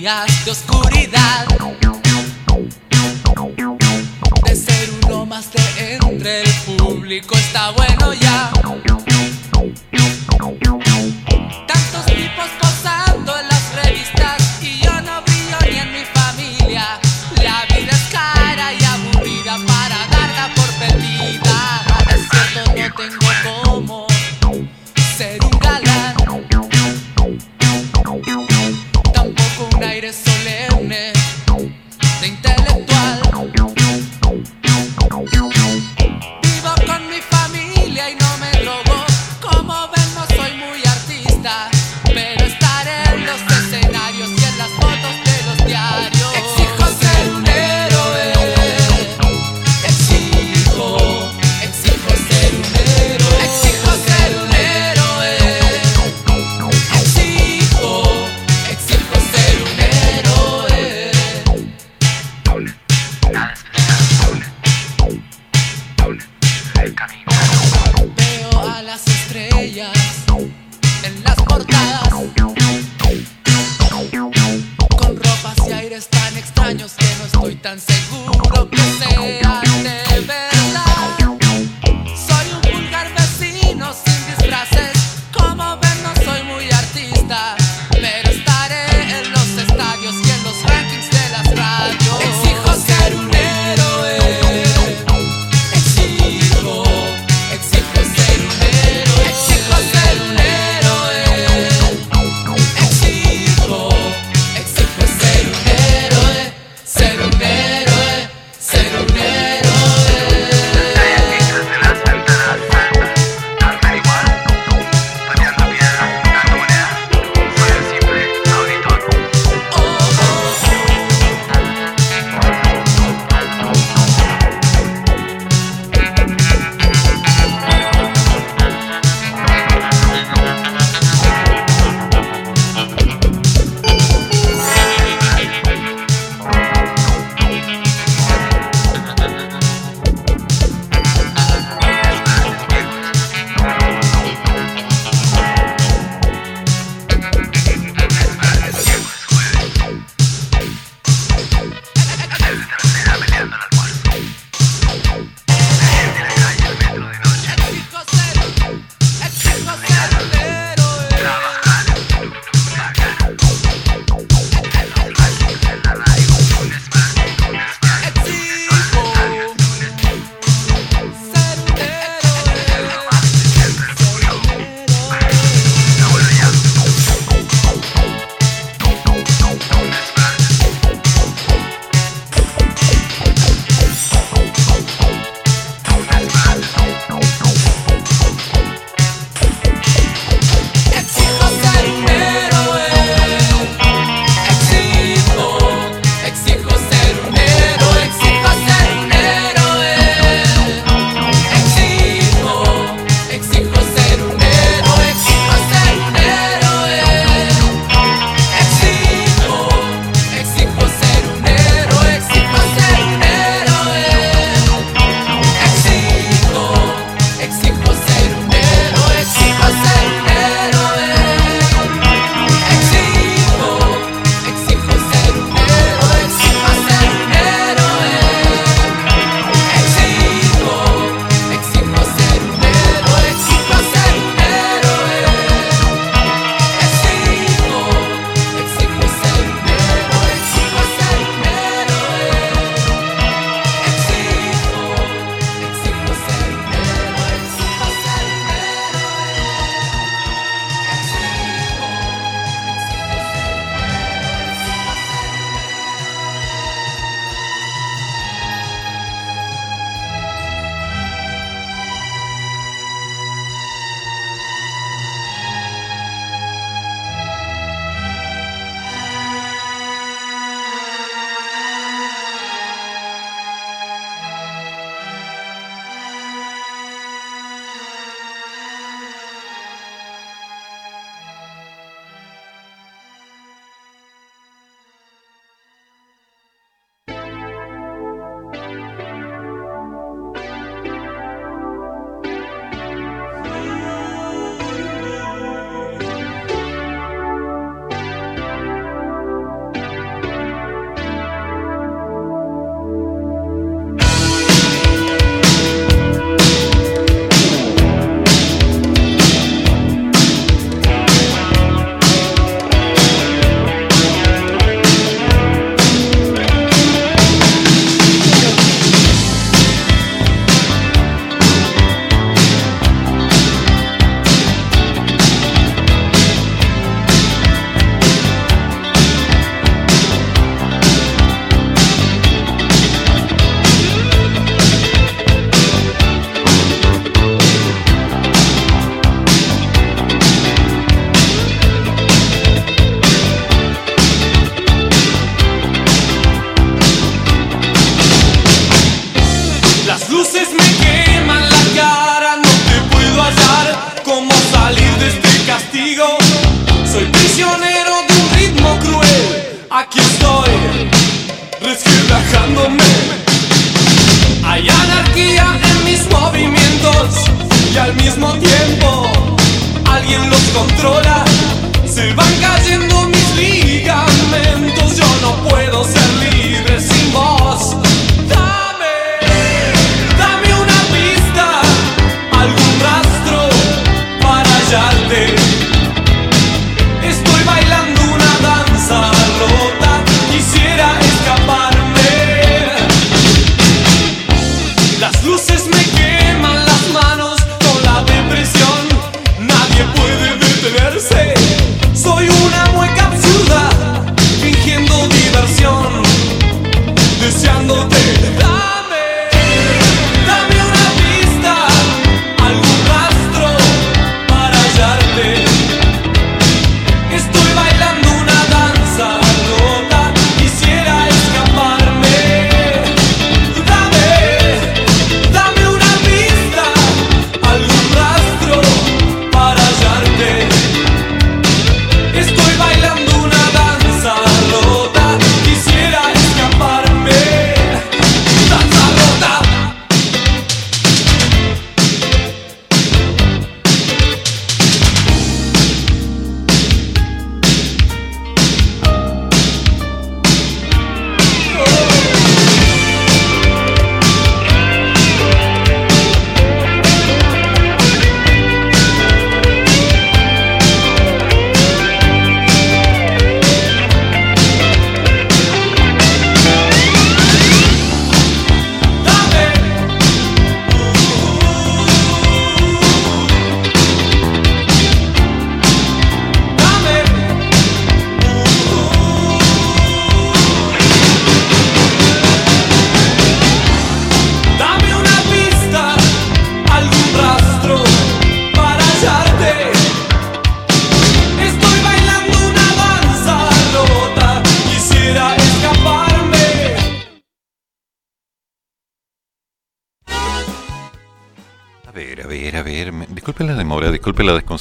de 0.05 0.51
oscuridad. 0.51 1.47
De 4.45 4.55
ser 4.55 4.91
uno 5.07 5.25
más 5.25 5.51
de 5.51 5.95
entre 5.95 6.43
el 6.43 6.53
público 6.77 7.35
está 7.35 7.71
bueno 7.71 8.13
ya. 8.13 8.54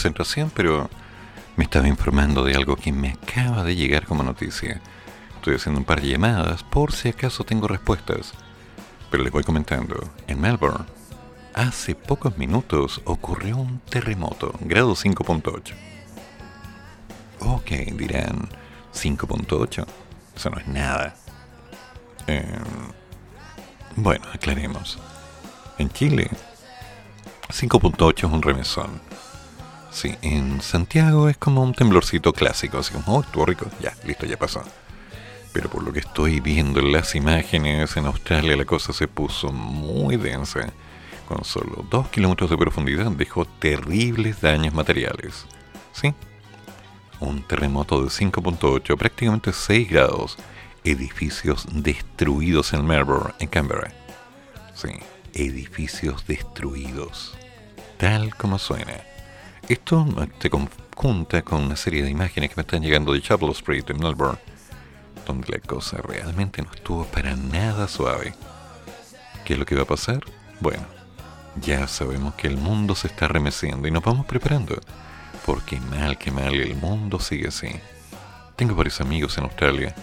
Desconcentración, 0.04 0.52
pero 0.54 0.90
me 1.56 1.64
estaba 1.64 1.88
informando 1.88 2.44
de 2.44 2.56
algo 2.56 2.76
que 2.76 2.92
me 2.92 3.12
acaba 3.12 3.64
de 3.64 3.76
llegar 3.76 4.06
como 4.06 4.24
noticia. 4.24 4.82
Estoy 5.36 5.56
haciendo 5.56 5.80
un 5.80 5.86
par 5.86 6.02
de 6.02 6.10
llamadas 6.10 6.64
por 6.64 6.92
si 6.92 7.10
acaso 7.10 7.44
tengo 7.44 7.68
respuestas. 7.68 8.34
Pero 9.10 9.24
les 9.24 9.32
voy 9.32 9.44
comentando. 9.44 9.96
En 10.28 10.42
Melbourne, 10.42 10.86
hace 11.54 11.96
pocos 11.96 12.38
minutos 12.38 13.02
ocurrió 13.06 13.58
un 13.58 13.80
terremoto, 13.80 14.54
grado 14.62 14.94
5.8. 14.94 15.74
Ok, 17.40 17.70
dirán, 17.96 18.50
5.8. 18.94 19.86
Eso 20.36 20.50
no 20.50 20.58
es 20.58 20.68
nada. 20.68 21.16
Eh, 22.28 22.44
bueno, 23.96 24.26
aclaremos. 24.34 24.98
En 25.78 25.90
Chile, 25.90 26.30
5.8 27.50 28.18
es 28.18 28.24
un 28.24 28.42
remesón. 28.42 29.13
Sí, 29.94 30.16
en 30.24 30.60
Santiago 30.62 31.30
es 31.30 31.38
como 31.38 31.62
un 31.62 31.74
temblorcito 31.74 32.34
clásico, 32.34 32.80
así 32.80 32.94
como, 32.94 33.18
oh, 33.18 33.22
estuvo 33.22 33.46
rico, 33.46 33.68
ya, 33.80 33.94
listo, 34.06 34.26
ya 34.26 34.38
pasó. 34.38 34.64
Pero 35.54 35.70
por 35.70 35.84
lo 35.84 35.94
que 35.94 36.00
estoy 36.00 36.40
viendo 36.40 36.80
en 36.80 36.92
las 36.92 37.14
imágenes, 37.14 37.96
en 37.96 38.08
Australia 38.08 38.58
la 38.58 38.66
cosa 38.66 38.92
se 38.92 39.08
puso 39.08 39.52
muy 39.52 40.18
densa. 40.18 40.74
Con 41.28 41.46
solo 41.46 41.86
2 41.90 42.10
kilómetros 42.10 42.50
de 42.50 42.58
profundidad 42.58 43.12
dejó 43.12 43.46
terribles 43.46 44.42
daños 44.42 44.74
materiales. 44.74 45.46
¿Sí? 45.94 46.14
Un 47.20 47.44
terremoto 47.44 48.02
de 48.02 48.10
5.8, 48.10 48.98
prácticamente 48.98 49.54
6 49.54 49.90
grados. 49.90 50.38
Edificios 50.84 51.68
destruidos 51.72 52.74
en 52.74 52.86
Melbourne, 52.86 53.34
en 53.40 53.48
Canberra. 53.48 53.94
Sí, 54.74 54.90
edificios 55.34 56.26
destruidos. 56.26 57.38
Tal 57.98 58.36
como 58.36 58.58
suena. 58.58 59.13
Esto 59.70 60.06
se 60.40 60.50
conjunta 60.50 61.42
con 61.42 61.64
una 61.64 61.78
serie 61.78 62.04
de 62.04 62.10
imágenes 62.10 62.50
que 62.50 62.56
me 62.58 62.64
están 62.64 62.82
llegando 62.82 63.14
de 63.14 63.22
Chapel 63.22 63.50
Street 63.52 63.86
en 63.88 63.98
Melbourne, 63.98 64.38
donde 65.26 65.54
la 65.54 65.60
cosa 65.60 66.02
realmente 66.02 66.62
no 66.62 66.70
estuvo 66.74 67.06
para 67.06 67.38
nada 67.38 67.88
suave. 67.88 68.34
¿Qué 69.46 69.54
es 69.54 69.60
lo 69.60 69.66
que 69.66 69.76
va 69.76 69.84
a 69.84 69.88
pasar? 69.88 70.20
Bueno, 70.60 70.84
ya 71.62 71.88
sabemos 71.88 72.34
que 72.36 72.48
el 72.48 72.58
mundo 72.58 72.94
se 72.94 73.08
está 73.08 73.30
remeciendo 73.30 73.88
y 73.88 73.92
nos 73.92 74.04
vamos 74.04 74.26
preparando, 74.26 74.76
porque 75.46 75.80
mal 75.80 76.18
que 76.18 76.30
mal 76.30 76.54
el 76.56 76.76
mundo 76.76 77.22
sigue 77.22 77.48
así. 77.48 77.70
Tengo 78.58 78.76
varios 78.76 79.00
amigos 79.00 79.38
en 79.38 79.46
Australia 79.46 79.96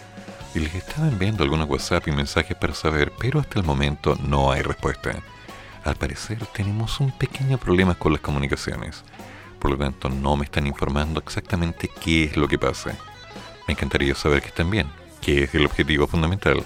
y 0.55 0.61
les 0.61 0.75
estaba 0.75 1.07
enviando 1.07 1.45
algunos 1.45 1.69
WhatsApp 1.69 2.09
y 2.09 2.13
mensajes 2.13 2.57
para 2.57 2.75
saber, 2.75 3.13
pero 3.19 3.41
hasta 3.41 3.59
el 3.59 3.67
momento 3.67 4.17
no 4.27 4.53
hay 4.53 4.63
respuesta. 4.63 5.23
Al 5.85 5.97
parecer 5.97 6.39
tenemos 6.47 6.99
un 6.99 7.13
pequeño 7.13 7.59
problema 7.59 7.95
con 7.95 8.13
las 8.13 8.23
comunicaciones 8.23 9.05
por 9.61 9.71
lo 9.71 9.77
tanto 9.77 10.09
no 10.09 10.37
me 10.37 10.47
están 10.47 10.67
informando 10.67 11.21
exactamente 11.21 11.89
qué 11.89 12.25
es 12.25 12.37
lo 12.37 12.49
que 12.49 12.59
pasa. 12.59 12.97
Me 13.69 13.75
encantaría 13.75 14.15
saber 14.15 14.41
que 14.43 14.49
están 14.49 14.71
bien, 14.71 14.89
que 15.21 15.45
es 15.45 15.55
el 15.55 15.67
objetivo 15.67 16.07
fundamental. 16.07 16.65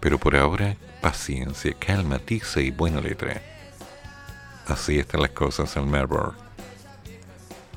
Pero 0.00 0.18
por 0.18 0.36
ahora, 0.36 0.76
paciencia, 1.00 1.72
calma, 1.78 2.18
tiza 2.18 2.60
y 2.60 2.70
buena 2.70 3.00
letra. 3.00 3.40
Así 4.66 4.98
están 4.98 5.22
las 5.22 5.30
cosas 5.30 5.74
en 5.76 5.90
Melbourne. 5.90 6.36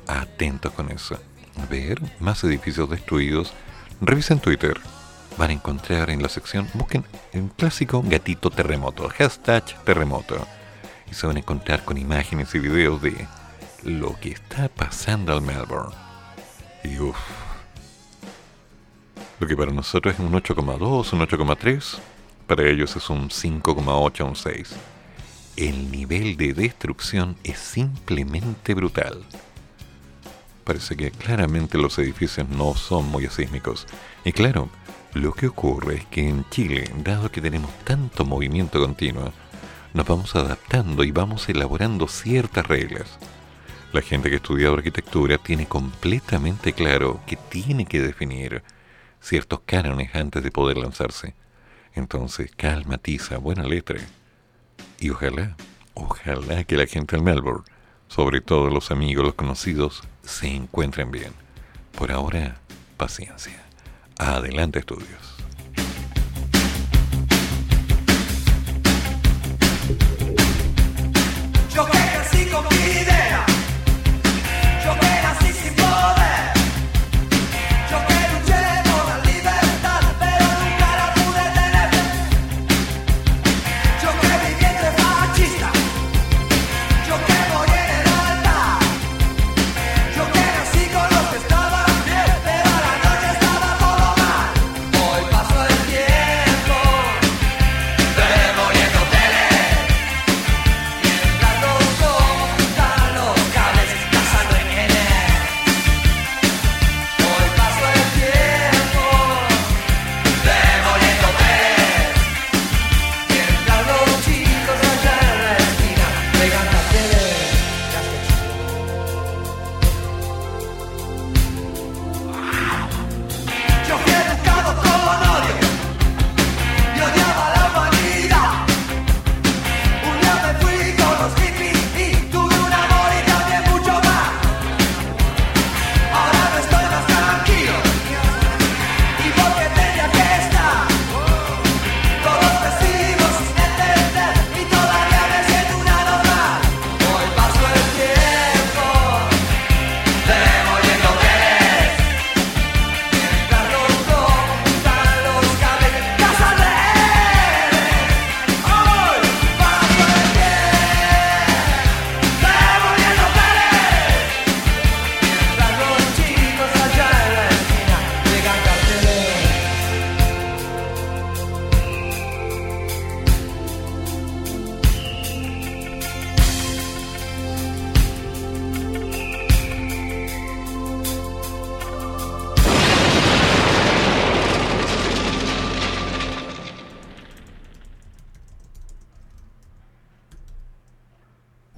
Atentos 0.06 0.72
con 0.72 0.90
eso. 0.90 1.18
A 1.56 1.66
ver, 1.66 2.00
más 2.20 2.42
edificios 2.44 2.90
destruidos. 2.90 3.52
Revisen 4.00 4.40
Twitter. 4.40 4.78
Van 5.38 5.50
a 5.50 5.54
encontrar 5.54 6.10
en 6.10 6.22
la 6.22 6.28
sección, 6.28 6.68
busquen 6.74 7.04
el 7.32 7.48
clásico 7.56 8.02
gatito 8.04 8.50
terremoto, 8.50 9.08
hashtag 9.08 9.64
terremoto. 9.84 10.46
Y 11.10 11.14
se 11.14 11.26
van 11.26 11.36
a 11.36 11.40
encontrar 11.40 11.84
con 11.84 11.96
imágenes 11.96 12.54
y 12.54 12.58
videos 12.58 13.00
de 13.00 13.26
lo 13.84 14.18
que 14.20 14.30
está 14.30 14.68
pasando 14.68 15.32
al 15.32 15.42
Melbourne. 15.42 15.94
Y 16.84 16.98
uff. 16.98 17.16
Lo 19.40 19.46
que 19.46 19.56
para 19.56 19.72
nosotros 19.72 20.14
es 20.14 20.20
un 20.20 20.32
8,2, 20.32 21.12
un 21.12 21.20
8,3, 21.20 21.98
para 22.46 22.68
ellos 22.68 22.94
es 22.96 23.10
un 23.10 23.28
5,8, 23.28 24.24
un 24.24 24.36
6. 24.36 24.76
El 25.56 25.90
nivel 25.90 26.36
de 26.36 26.54
destrucción 26.54 27.36
es 27.42 27.58
simplemente 27.58 28.74
brutal. 28.74 29.24
Parece 30.64 30.96
que 30.96 31.10
claramente 31.10 31.76
los 31.76 31.98
edificios 31.98 32.48
no 32.48 32.74
son 32.74 33.10
muy 33.10 33.26
sísmicos. 33.26 33.86
Y 34.24 34.32
claro, 34.32 34.68
lo 35.12 35.32
que 35.32 35.48
ocurre 35.48 35.96
es 35.96 36.06
que 36.06 36.28
en 36.28 36.48
Chile, 36.50 36.88
dado 37.04 37.30
que 37.30 37.40
tenemos 37.40 37.70
tanto 37.84 38.24
movimiento 38.24 38.80
continuo, 38.80 39.32
nos 39.92 40.06
vamos 40.06 40.36
adaptando 40.36 41.02
y 41.04 41.10
vamos 41.10 41.48
elaborando 41.48 42.06
ciertas 42.06 42.66
reglas. 42.66 43.18
La 43.92 44.00
gente 44.00 44.30
que 44.30 44.36
estudia 44.36 44.70
arquitectura 44.70 45.36
tiene 45.36 45.66
completamente 45.66 46.72
claro 46.72 47.20
que 47.26 47.36
tiene 47.36 47.84
que 47.84 48.00
definir 48.00 48.62
ciertos 49.20 49.60
cánones 49.66 50.14
antes 50.14 50.42
de 50.42 50.50
poder 50.50 50.78
lanzarse. 50.78 51.34
Entonces, 51.94 52.50
calma, 52.56 52.96
tiza, 52.96 53.36
buena 53.36 53.64
letra. 53.64 54.00
Y 54.98 55.10
ojalá, 55.10 55.56
ojalá 55.92 56.64
que 56.64 56.78
la 56.78 56.86
gente 56.86 57.16
en 57.16 57.24
Melbourne, 57.24 57.64
sobre 58.08 58.40
todo 58.40 58.70
los 58.70 58.90
amigos, 58.90 59.26
los 59.26 59.34
conocidos, 59.34 60.02
se 60.22 60.48
encuentren 60.48 61.10
bien. 61.10 61.34
Por 61.94 62.12
ahora, 62.12 62.56
paciencia. 62.96 63.62
Adelante, 64.16 64.78
estudios. 64.78 65.31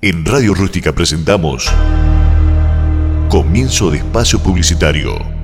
En 0.06 0.22
Radio 0.26 0.52
Rústica 0.52 0.93
presentamos 0.93 1.72
Comienzo 3.31 3.90
de 3.90 3.97
espacio 3.97 4.39
publicitario. 4.39 5.44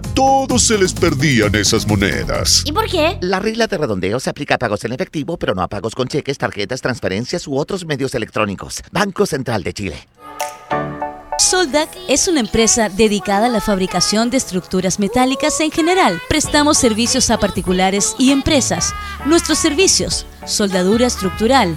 a 0.00 0.14
todos 0.14 0.62
se 0.62 0.78
les 0.78 0.92
perdían 0.92 1.54
esas 1.54 1.86
monedas. 1.86 2.62
¿Y 2.64 2.72
por 2.72 2.86
qué? 2.88 3.18
La 3.20 3.38
regla 3.38 3.66
de 3.66 3.76
redondeo 3.76 4.18
se 4.18 4.30
aplica 4.30 4.54
a 4.54 4.58
pagos 4.58 4.84
en 4.84 4.92
efectivo, 4.92 5.36
pero 5.36 5.54
no 5.54 5.62
a 5.62 5.68
pagos 5.68 5.94
con 5.94 6.08
cheques, 6.08 6.38
tarjetas, 6.38 6.80
transferencias 6.80 7.46
u 7.46 7.56
otros 7.56 7.84
medios 7.84 8.14
electrónicos. 8.14 8.82
Banco 8.90 9.26
Central 9.26 9.62
de 9.62 9.72
Chile. 9.74 10.08
Soldac 11.38 11.88
es 12.08 12.28
una 12.28 12.40
empresa 12.40 12.88
dedicada 12.88 13.46
a 13.46 13.48
la 13.48 13.60
fabricación 13.60 14.30
de 14.30 14.36
estructuras 14.36 14.98
metálicas 14.98 15.58
en 15.60 15.70
general. 15.70 16.20
Prestamos 16.28 16.78
servicios 16.78 17.30
a 17.30 17.38
particulares 17.38 18.14
y 18.18 18.30
empresas. 18.30 18.94
Nuestros 19.26 19.58
servicios: 19.58 20.26
soldadura 20.46 21.06
estructural, 21.06 21.76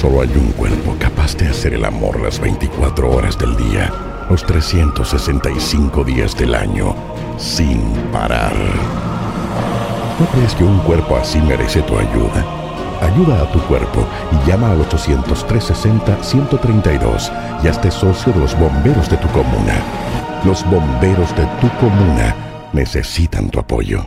Solo 0.00 0.22
hay 0.22 0.32
un 0.34 0.50
cuerpo 0.52 0.96
capaz 0.98 1.36
de 1.36 1.48
hacer 1.48 1.74
el 1.74 1.84
amor 1.84 2.22
las 2.22 2.40
24 2.40 3.10
horas 3.10 3.38
del 3.38 3.54
día, 3.54 3.92
los 4.30 4.42
365 4.46 6.04
días 6.04 6.34
del 6.38 6.54
año, 6.54 6.96
sin 7.36 7.82
parar. 8.10 8.54
¿No 10.18 10.24
crees 10.32 10.54
que 10.54 10.64
un 10.64 10.78
cuerpo 10.78 11.18
así 11.18 11.38
merece 11.42 11.82
tu 11.82 11.98
ayuda? 11.98 12.46
Ayuda 13.02 13.42
a 13.42 13.52
tu 13.52 13.60
cuerpo 13.66 14.06
y 14.32 14.36
llama 14.48 14.70
al 14.70 14.78
800-360-132 14.88 17.30
y 17.62 17.68
hazte 17.68 17.90
socio 17.90 18.32
de 18.32 18.40
los 18.40 18.58
bomberos 18.58 19.10
de 19.10 19.18
tu 19.18 19.28
comuna. 19.28 19.74
Los 20.46 20.64
bomberos 20.70 21.28
de 21.36 21.44
tu 21.60 21.68
comuna 21.78 22.34
necesitan 22.72 23.50
tu 23.50 23.60
apoyo. 23.60 24.06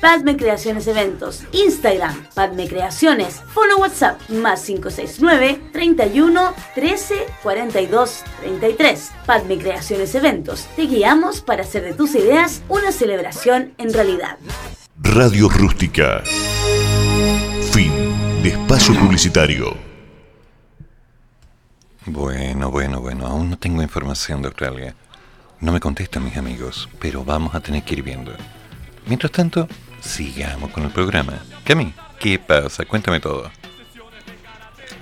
Padme 0.00 0.36
Creaciones 0.36 0.86
Eventos, 0.86 1.42
Instagram, 1.50 2.28
Padme 2.32 2.68
Creaciones, 2.68 3.42
Fono 3.52 3.78
WhatsApp, 3.78 4.20
más 4.30 4.62
569 4.64 5.60
31 5.72 6.54
13 6.76 7.26
42 7.42 8.22
33. 8.40 9.12
Padme 9.26 9.58
Creaciones 9.58 10.14
Eventos, 10.14 10.68
te 10.76 10.82
guiamos 10.82 11.40
para 11.40 11.62
hacer 11.62 11.82
de 11.82 11.94
tus 11.94 12.14
ideas 12.14 12.62
una 12.68 12.92
celebración 12.92 13.74
en 13.78 13.92
realidad. 13.92 14.38
Radio 15.00 15.48
Rústica. 15.48 16.22
Fin 17.72 17.92
de 18.42 18.50
espacio 18.50 18.94
publicitario. 18.94 19.76
Bueno, 22.06 22.70
bueno, 22.70 23.00
bueno, 23.00 23.26
aún 23.26 23.50
no 23.50 23.58
tengo 23.58 23.82
información 23.82 24.42
de 24.42 24.48
Australia. 24.48 24.94
No 25.60 25.72
me 25.72 25.80
contestan 25.80 26.24
mis 26.24 26.36
amigos, 26.36 26.88
pero 27.00 27.24
vamos 27.24 27.54
a 27.56 27.60
tener 27.60 27.82
que 27.82 27.94
ir 27.94 28.04
viendo. 28.04 28.32
Mientras 29.06 29.32
tanto, 29.32 29.66
sigamos 30.00 30.70
con 30.70 30.84
el 30.84 30.90
programa. 30.90 31.34
Cami, 31.64 31.92
¿qué 32.18 32.38
pasa? 32.38 32.84
Cuéntame 32.84 33.20
todo. 33.20 33.50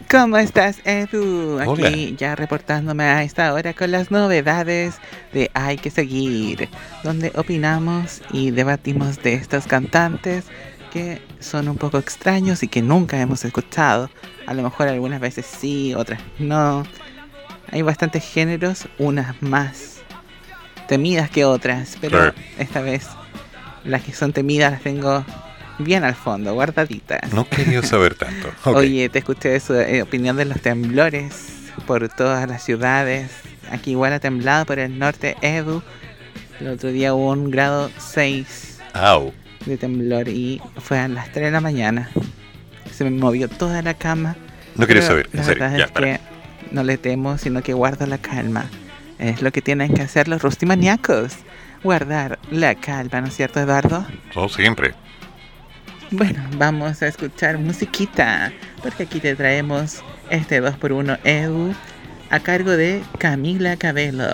¿Cómo 0.08 0.36
estás, 0.36 0.78
Edu? 0.84 1.58
Aquí 1.58 1.68
Hola. 1.68 1.90
ya 2.16 2.36
reportándome 2.36 3.04
a 3.04 3.24
esta 3.24 3.52
hora 3.52 3.74
con 3.74 3.90
las 3.90 4.12
novedades 4.12 4.98
de 5.32 5.50
Hay 5.52 5.78
que 5.78 5.90
seguir, 5.90 6.68
donde 7.02 7.32
opinamos 7.34 8.22
y 8.30 8.52
debatimos 8.52 9.20
de 9.22 9.34
estos 9.34 9.66
cantantes 9.66 10.44
que 10.92 11.20
son 11.40 11.68
un 11.68 11.76
poco 11.76 11.98
extraños 11.98 12.62
y 12.62 12.68
que 12.68 12.82
nunca 12.82 13.20
hemos 13.20 13.44
escuchado. 13.44 14.08
A 14.46 14.54
lo 14.54 14.62
mejor 14.62 14.86
algunas 14.86 15.20
veces 15.20 15.44
sí, 15.44 15.92
otras 15.94 16.20
no. 16.38 16.84
Hay 17.72 17.82
bastantes 17.82 18.24
géneros, 18.24 18.86
unas 18.98 19.42
más 19.42 19.96
temidas 20.86 21.30
que 21.30 21.44
otras, 21.44 21.98
pero 22.00 22.32
esta 22.58 22.80
vez 22.80 23.08
las 23.86 24.02
que 24.02 24.12
son 24.12 24.32
temidas 24.32 24.72
las 24.72 24.82
tengo 24.82 25.24
bien 25.78 26.04
al 26.04 26.14
fondo, 26.14 26.54
guardaditas. 26.54 27.32
No 27.32 27.48
quería 27.48 27.82
saber 27.82 28.14
tanto. 28.14 28.50
Oye, 28.70 29.08
te 29.08 29.18
escuché 29.18 29.58
su 29.60 29.74
eh, 29.74 30.02
opinión 30.02 30.36
de 30.36 30.44
los 30.44 30.60
temblores 30.60 31.34
por 31.86 32.08
todas 32.08 32.48
las 32.48 32.64
ciudades. 32.64 33.30
Aquí 33.70 33.92
igual 33.92 34.12
ha 34.12 34.20
temblado 34.20 34.64
por 34.66 34.78
el 34.78 34.98
norte, 34.98 35.36
Edu. 35.42 35.82
El 36.60 36.68
otro 36.68 36.90
día 36.90 37.14
hubo 37.14 37.32
un 37.32 37.50
grado 37.50 37.90
6 37.98 38.78
Au. 38.94 39.32
de 39.66 39.76
temblor 39.76 40.28
y 40.28 40.60
fue 40.78 40.98
a 40.98 41.08
las 41.08 41.30
3 41.32 41.46
de 41.46 41.50
la 41.50 41.60
mañana. 41.60 42.10
Se 42.92 43.04
me 43.04 43.10
movió 43.10 43.48
toda 43.48 43.82
la 43.82 43.94
cama. 43.94 44.36
No 44.76 44.86
quería 44.86 45.02
saber, 45.02 45.28
en 45.32 45.38
La 45.40 45.44
serio, 45.44 45.68
ya, 45.76 45.84
es 45.84 45.90
para. 45.90 46.06
que 46.14 46.20
no 46.70 46.82
le 46.82 46.96
temo, 46.96 47.36
sino 47.38 47.62
que 47.62 47.74
guardo 47.74 48.06
la 48.06 48.18
calma. 48.18 48.66
Es 49.18 49.42
lo 49.42 49.50
que 49.52 49.62
tienen 49.62 49.92
que 49.94 50.02
hacer 50.02 50.28
los 50.28 50.42
rustimaniacos. 50.42 51.32
Guardar 51.86 52.38
la 52.50 52.74
calma, 52.74 53.20
¿no 53.20 53.28
es 53.28 53.36
cierto, 53.36 53.60
Eduardo? 53.60 54.04
Todo 54.34 54.48
siempre. 54.48 54.92
Bueno, 56.10 56.42
vamos 56.56 57.00
a 57.00 57.06
escuchar 57.06 57.58
musiquita, 57.58 58.52
porque 58.82 59.04
aquí 59.04 59.20
te 59.20 59.36
traemos 59.36 60.02
este 60.28 60.60
2x1 60.60 61.18
EU 61.22 61.72
a 62.30 62.40
cargo 62.40 62.72
de 62.72 63.02
Camila 63.18 63.76
Cabello. 63.76 64.26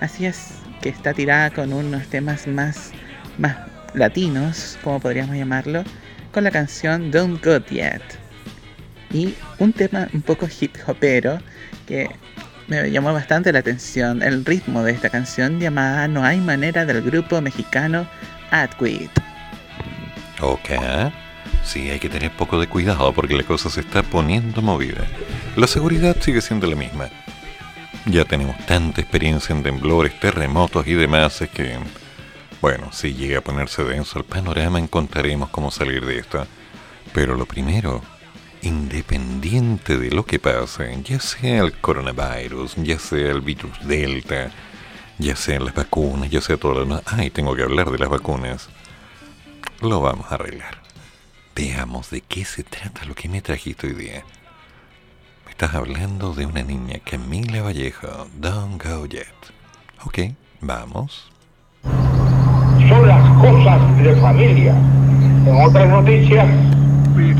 Así 0.00 0.26
es, 0.26 0.48
que 0.82 0.88
está 0.88 1.14
tirada 1.14 1.50
con 1.50 1.72
unos 1.72 2.08
temas 2.08 2.48
más, 2.48 2.90
más 3.38 3.56
latinos, 3.94 4.76
como 4.82 4.98
podríamos 4.98 5.36
llamarlo, 5.36 5.84
con 6.32 6.42
la 6.42 6.50
canción 6.50 7.12
Don't 7.12 7.44
Go 7.44 7.64
Yet. 7.66 8.02
Y 9.12 9.34
un 9.58 9.72
tema 9.72 10.08
un 10.12 10.22
poco 10.22 10.48
hip 10.60 10.74
hopero 10.86 11.38
que 11.86 12.10
me 12.70 12.88
llamó 12.88 13.12
bastante 13.12 13.52
la 13.52 13.58
atención, 13.58 14.22
el 14.22 14.44
ritmo 14.44 14.84
de 14.84 14.92
esta 14.92 15.10
canción 15.10 15.58
llamada 15.58 16.06
No 16.06 16.24
hay 16.24 16.38
manera 16.38 16.86
del 16.86 17.02
grupo 17.02 17.40
mexicano 17.40 18.06
Adquit. 18.52 19.10
Ok. 20.40 20.70
Sí, 21.64 21.90
hay 21.90 21.98
que 21.98 22.08
tener 22.08 22.30
poco 22.30 22.60
de 22.60 22.68
cuidado 22.68 23.12
porque 23.12 23.36
la 23.36 23.42
cosa 23.42 23.68
se 23.70 23.80
está 23.80 24.04
poniendo 24.04 24.62
movida. 24.62 25.04
La 25.56 25.66
seguridad 25.66 26.16
sigue 26.20 26.40
siendo 26.40 26.68
la 26.68 26.76
misma. 26.76 27.08
Ya 28.06 28.24
tenemos 28.24 28.56
tanta 28.66 29.00
experiencia 29.00 29.52
en 29.54 29.64
temblores, 29.64 30.18
terremotos 30.20 30.86
y 30.86 30.94
demás, 30.94 31.42
es 31.42 31.50
que, 31.50 31.76
bueno, 32.62 32.92
si 32.92 33.14
llega 33.14 33.40
a 33.40 33.42
ponerse 33.42 33.82
denso 33.82 34.18
el 34.20 34.24
panorama, 34.24 34.78
encontraremos 34.78 35.50
cómo 35.50 35.72
salir 35.72 36.06
de 36.06 36.20
esto. 36.20 36.46
Pero 37.12 37.34
lo 37.34 37.46
primero, 37.46 38.00
independiente 38.62 39.98
de 39.98 40.10
lo 40.10 40.24
que 40.24 40.38
pase, 40.38 41.00
ya 41.02 41.20
sea 41.20 41.62
el 41.62 41.72
coronavirus, 41.80 42.76
ya 42.76 42.98
sea 42.98 43.30
el 43.30 43.40
virus 43.40 43.72
Delta, 43.86 44.50
ya 45.18 45.36
sean 45.36 45.64
las 45.64 45.74
vacunas, 45.74 46.30
ya 46.30 46.40
sea 46.40 46.56
todo 46.56 46.74
lo 46.74 46.80
demás. 46.80 47.02
Ay, 47.06 47.30
tengo 47.30 47.54
que 47.54 47.62
hablar 47.62 47.90
de 47.90 47.98
las 47.98 48.08
vacunas. 48.08 48.68
Lo 49.80 50.00
vamos 50.00 50.30
a 50.30 50.34
arreglar. 50.34 50.82
Veamos 51.54 52.10
de 52.10 52.20
qué 52.20 52.44
se 52.44 52.62
trata 52.62 53.04
lo 53.04 53.14
que 53.14 53.28
me 53.28 53.42
trajiste 53.42 53.88
hoy 53.88 53.94
día. 53.94 54.24
Me 55.44 55.50
estás 55.50 55.74
hablando 55.74 56.32
de 56.34 56.46
una 56.46 56.62
niña, 56.62 57.00
Camila 57.04 57.62
Vallejo. 57.62 58.28
Don't 58.38 58.82
go 58.82 59.06
yet. 59.06 59.26
Ok, 60.04 60.34
vamos. 60.60 61.30
Son 61.82 63.06
las 63.06 63.38
cosas 63.40 64.02
de 64.02 64.16
familia. 64.16 64.74
En 65.46 65.66
otras 65.66 65.88
noticias. 65.88 66.79
Ay, 67.22 67.36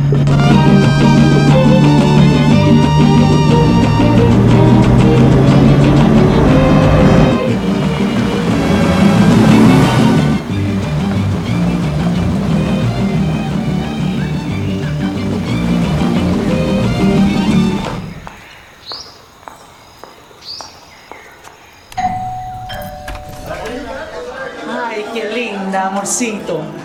qué 25.14 25.24
linda, 25.30 25.86
amorcito. 25.86 26.79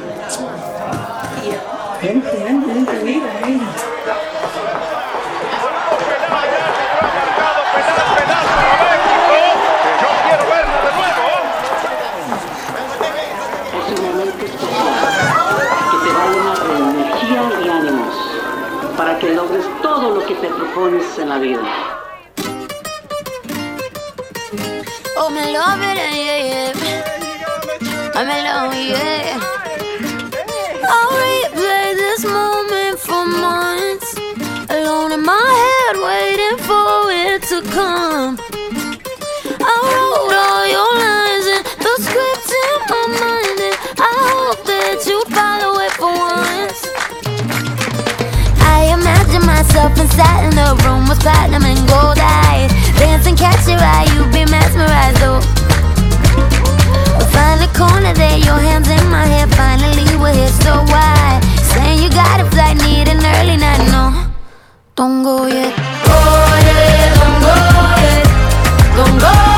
Llenar 16.02 16.60
de 16.64 16.76
energía 16.78 17.44
y 17.64 17.70
ánimos 17.70 18.16
para 18.98 19.18
que 19.20 19.30
logres 19.34 19.66
todo 19.82 20.16
lo 20.16 20.26
que 20.26 20.36
te 20.36 20.48
propones 20.50 21.18
en 21.18 21.30
la 21.30 21.38
vida. 21.38 21.62
Oh, 25.18 25.30
me 25.30 25.52
love 25.54 25.82
it, 25.82 25.98
yeah, 26.14 26.40
yeah. 26.48 26.96
I'm 28.16 28.30
alone, 28.30 28.76
yeah. 28.88 29.40
I'll 30.88 31.35
in 35.16 35.24
my 35.24 35.48
head, 35.64 35.96
waiting 36.04 36.58
for 36.68 37.08
it 37.08 37.40
to 37.48 37.62
come. 37.72 38.36
I 39.64 39.76
wrote 39.88 40.36
all 40.44 40.66
your 40.68 40.92
lines 41.08 41.48
and 41.56 41.64
the 41.80 41.94
script 42.04 42.50
in 42.52 42.76
my 42.92 43.04
mind, 43.24 43.60
and 43.64 43.78
I 43.96 44.12
hope 44.28 44.60
that 44.68 45.00
you 45.08 45.18
follow 45.32 45.80
it 45.88 45.94
for 45.96 46.12
once. 46.12 46.82
I 48.60 48.92
imagine 48.92 49.46
myself 49.48 49.96
inside 49.96 50.52
in 50.52 50.56
the 50.60 50.76
room 50.84 51.08
with 51.08 51.24
platinum 51.24 51.64
and 51.64 51.80
gold 51.88 52.20
eyes. 52.20 52.72
Dancing, 53.00 53.38
catch 53.40 53.64
your 53.72 53.80
eye, 53.80 54.12
you 54.12 54.28
be 54.36 54.44
mesmerized, 54.52 55.20
though. 55.24 55.40
Find 57.32 57.64
the 57.64 57.72
corner 57.72 58.12
there, 58.12 58.40
your 58.40 58.60
hands 58.60 58.90
in 58.90 59.06
my 59.08 59.24
hair. 59.24 59.48
Finally, 59.56 60.12
we're 60.20 60.36
here, 60.36 60.56
so 60.60 60.84
why? 60.92 61.40
Saying 61.72 62.04
you 62.04 62.10
got 62.10 62.44
a 62.44 62.46
flight, 62.52 62.76
need 62.84 63.08
an 63.08 63.24
early 63.24 63.56
night, 63.56 63.80
no. 63.96 64.25
Don't 64.96 65.24
go 65.24 65.46
yet. 65.46 65.76
Go 66.06 66.20
yet, 66.64 67.16
don't 67.20 67.42
go 67.42 67.56
yet. 68.00 68.96
Don't 68.96 69.20
go 69.20 69.28
yet. 69.28 69.55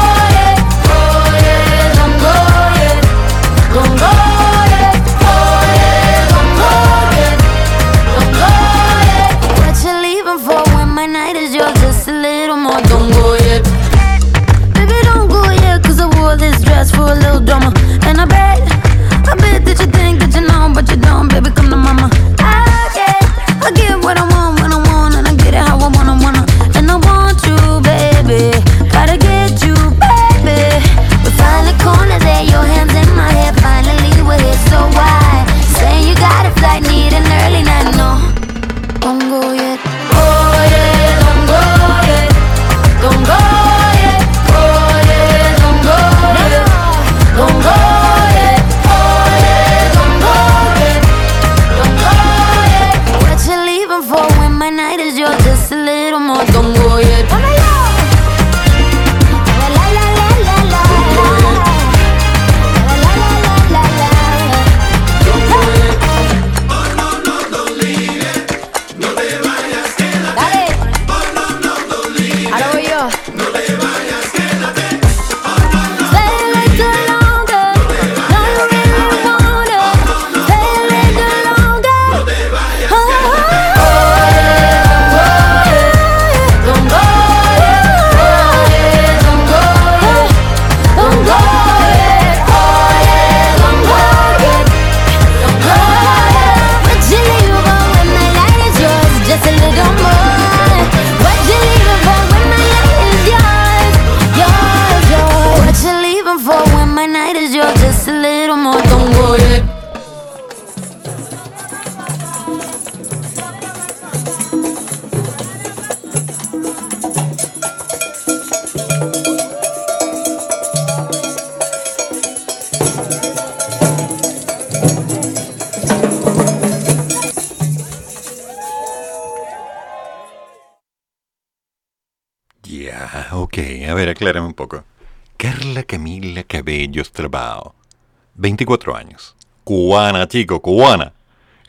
24 138.58 138.96
años. 138.96 139.36
Cubana, 139.64 140.28
chico, 140.28 140.60
cubana. 140.62 141.14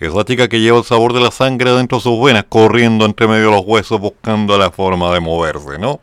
Esa 0.00 0.24
chica 0.24 0.48
que 0.48 0.60
lleva 0.60 0.78
el 0.78 0.84
sabor 0.84 1.12
de 1.12 1.20
la 1.20 1.30
sangre 1.30 1.72
dentro 1.72 1.98
de 1.98 2.02
sus 2.02 2.24
venas, 2.24 2.46
corriendo 2.48 3.04
entre 3.04 3.28
medio 3.28 3.50
de 3.50 3.56
los 3.56 3.66
huesos 3.66 4.00
buscando 4.00 4.56
la 4.56 4.70
forma 4.70 5.12
de 5.12 5.20
moverse, 5.20 5.78
¿no? 5.78 6.00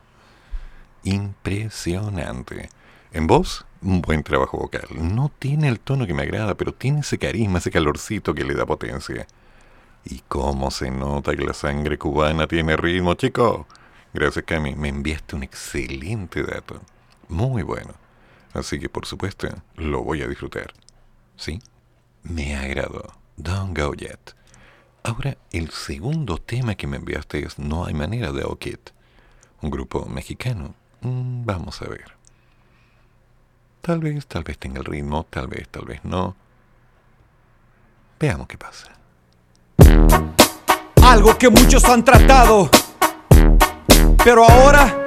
Impresionante. 1.03 2.69
En 3.13 3.25
voz, 3.25 3.65
un 3.81 4.01
buen 4.01 4.21
trabajo 4.21 4.57
vocal. 4.57 4.87
No 4.91 5.31
tiene 5.39 5.69
el 5.69 5.79
tono 5.79 6.05
que 6.05 6.13
me 6.13 6.23
agrada, 6.23 6.55
pero 6.55 6.71
tiene 6.71 6.99
ese 6.99 7.17
carisma, 7.17 7.57
ese 7.57 7.71
calorcito 7.71 8.35
que 8.35 8.43
le 8.43 8.53
da 8.53 8.65
potencia. 8.65 9.25
¿Y 10.03 10.21
cómo 10.27 10.69
se 10.69 10.91
nota 10.91 11.35
que 11.35 11.45
la 11.45 11.53
sangre 11.53 11.97
cubana 11.97 12.45
tiene 12.45 12.77
ritmo, 12.77 13.15
chico? 13.15 13.65
Gracias, 14.13 14.45
Cami. 14.45 14.75
Me 14.75 14.89
enviaste 14.89 15.35
un 15.35 15.43
excelente 15.43 16.43
dato. 16.43 16.81
Muy 17.29 17.63
bueno. 17.63 18.04
Así 18.55 18.79
que, 18.79 18.87
por 18.87 19.05
supuesto, 19.05 19.49
lo 19.75 20.01
voy 20.01 20.21
a 20.21 20.27
disfrutar. 20.27 20.73
¿Sí? 21.35 21.61
Me 22.23 22.55
agradó. 22.55 23.13
Don't 23.35 23.77
go 23.77 23.93
yet. 23.93 24.33
Ahora, 25.03 25.37
el 25.51 25.71
segundo 25.71 26.37
tema 26.37 26.75
que 26.75 26.87
me 26.87 26.95
enviaste 26.95 27.45
es 27.45 27.59
No 27.59 27.85
hay 27.85 27.93
manera 27.93 28.31
de 28.31 28.45
Okit. 28.45 28.91
Un 29.61 29.69
grupo 29.69 30.05
mexicano. 30.05 30.73
Mm, 31.01 31.45
vamos 31.45 31.81
a 31.81 31.89
ver. 31.89 32.13
Tal 33.81 33.99
vez, 33.99 34.25
tal 34.25 34.43
vez 34.43 34.57
tenga 34.57 34.79
el 34.79 34.85
ritmo, 34.85 35.25
tal 35.29 35.47
vez, 35.47 35.67
tal 35.67 35.83
vez 35.83 36.03
no. 36.05 36.35
Veamos 38.19 38.47
qué 38.47 38.57
pasa. 38.57 38.89
Algo 41.03 41.37
que 41.37 41.49
muchos 41.49 41.83
han 41.85 42.03
tratado, 42.03 42.69
pero 44.23 44.49
ahora 44.49 45.03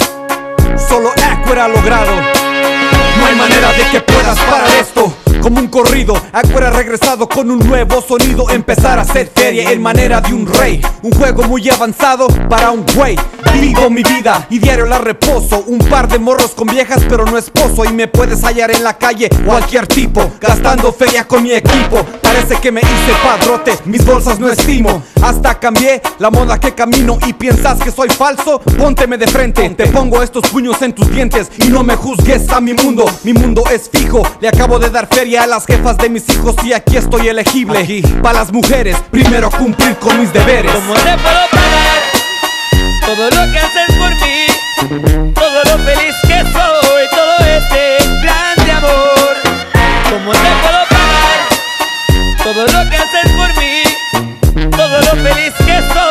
solo 0.76 1.10
Aqua 1.12 1.64
ha 1.64 1.68
logrado. 1.68 2.77
No 3.16 3.26
hay 3.26 3.34
manera 3.34 3.72
de 3.72 3.84
que 3.90 4.00
puedas 4.00 4.38
parar 4.40 4.68
esto. 4.80 5.27
Como 5.42 5.60
un 5.60 5.68
corrido, 5.68 6.14
Aqua 6.32 6.66
ha 6.66 6.70
regresado 6.70 7.28
con 7.28 7.50
un 7.50 7.60
nuevo 7.60 8.02
sonido. 8.02 8.50
Empezar 8.50 8.98
a 8.98 9.02
hacer 9.02 9.30
feria 9.32 9.70
en 9.70 9.80
manera 9.80 10.20
de 10.20 10.34
un 10.34 10.46
rey. 10.46 10.80
Un 11.02 11.12
juego 11.12 11.44
muy 11.44 11.68
avanzado 11.68 12.26
para 12.48 12.70
un 12.70 12.84
güey. 12.94 13.16
Vivo 13.54 13.88
mi 13.88 14.02
vida 14.02 14.46
y 14.50 14.58
diario 14.58 14.86
la 14.86 14.98
reposo. 14.98 15.64
Un 15.66 15.78
par 15.78 16.08
de 16.08 16.18
morros 16.18 16.50
con 16.52 16.66
viejas, 16.66 17.02
pero 17.08 17.24
no 17.24 17.38
esposo. 17.38 17.84
Y 17.84 17.92
me 17.92 18.08
puedes 18.08 18.42
hallar 18.42 18.70
en 18.72 18.82
la 18.82 18.98
calle, 18.98 19.30
cualquier 19.44 19.86
tipo. 19.86 20.32
Gastando 20.40 20.92
feria 20.92 21.26
con 21.26 21.42
mi 21.42 21.52
equipo. 21.52 22.04
Parece 22.22 22.56
que 22.56 22.72
me 22.72 22.80
hice 22.80 23.12
padrote, 23.22 23.72
mis 23.84 24.04
bolsas 24.04 24.38
no 24.38 24.50
estimo. 24.50 25.02
Hasta 25.22 25.58
cambié 25.58 26.02
la 26.18 26.30
moda 26.30 26.58
que 26.58 26.74
camino. 26.74 27.18
Y 27.26 27.32
piensas 27.32 27.78
que 27.78 27.92
soy 27.92 28.08
falso, 28.08 28.60
pónteme 28.76 29.16
de 29.16 29.26
frente. 29.26 29.68
Te 29.70 29.86
pongo 29.86 30.22
estos 30.22 30.48
puños 30.50 30.82
en 30.82 30.92
tus 30.92 31.10
dientes 31.10 31.48
y 31.58 31.68
no 31.68 31.82
me 31.82 31.94
juzgues 31.96 32.48
a 32.50 32.60
mi 32.60 32.74
mundo. 32.74 33.04
Mi 33.22 33.32
mundo 33.32 33.62
es 33.70 33.88
fijo. 33.88 34.22
Le 34.40 34.48
acabo 34.48 34.78
de 34.78 34.90
dar 34.90 35.06
feria 35.06 35.27
a 35.36 35.46
las 35.46 35.66
jefas 35.66 35.98
de 35.98 36.08
mis 36.08 36.28
hijos 36.30 36.54
y 36.64 36.72
aquí 36.72 36.96
estoy 36.96 37.28
elegible. 37.28 38.02
Para 38.22 38.38
las 38.40 38.52
mujeres, 38.52 38.96
primero 39.10 39.50
cumplir 39.50 39.96
con 39.96 40.18
mis 40.18 40.32
deberes. 40.32 40.72
¿Cómo 40.72 40.94
te 40.94 41.00
puedo 41.00 41.48
pagar 41.50 42.00
todo 43.04 43.24
lo 43.24 43.52
que 43.52 43.58
haces 43.58 43.96
por 43.98 44.10
mí? 44.10 45.32
Todo 45.34 45.62
lo 45.64 45.84
feliz 45.84 46.14
que 46.22 46.38
soy, 46.52 47.08
todo 47.10 47.36
este 47.46 47.98
grande 48.22 48.72
amor. 48.72 49.36
¿Cómo 50.10 50.32
te 50.32 50.50
puedo 50.62 50.82
pagar 50.88 51.38
todo 52.42 52.62
lo 52.64 52.90
que 52.90 52.96
haces 52.96 53.30
por 53.36 53.50
mí? 53.58 53.82
Todo 54.70 55.00
lo 55.00 55.12
feliz 55.22 55.52
que 55.58 55.76
soy, 55.92 56.07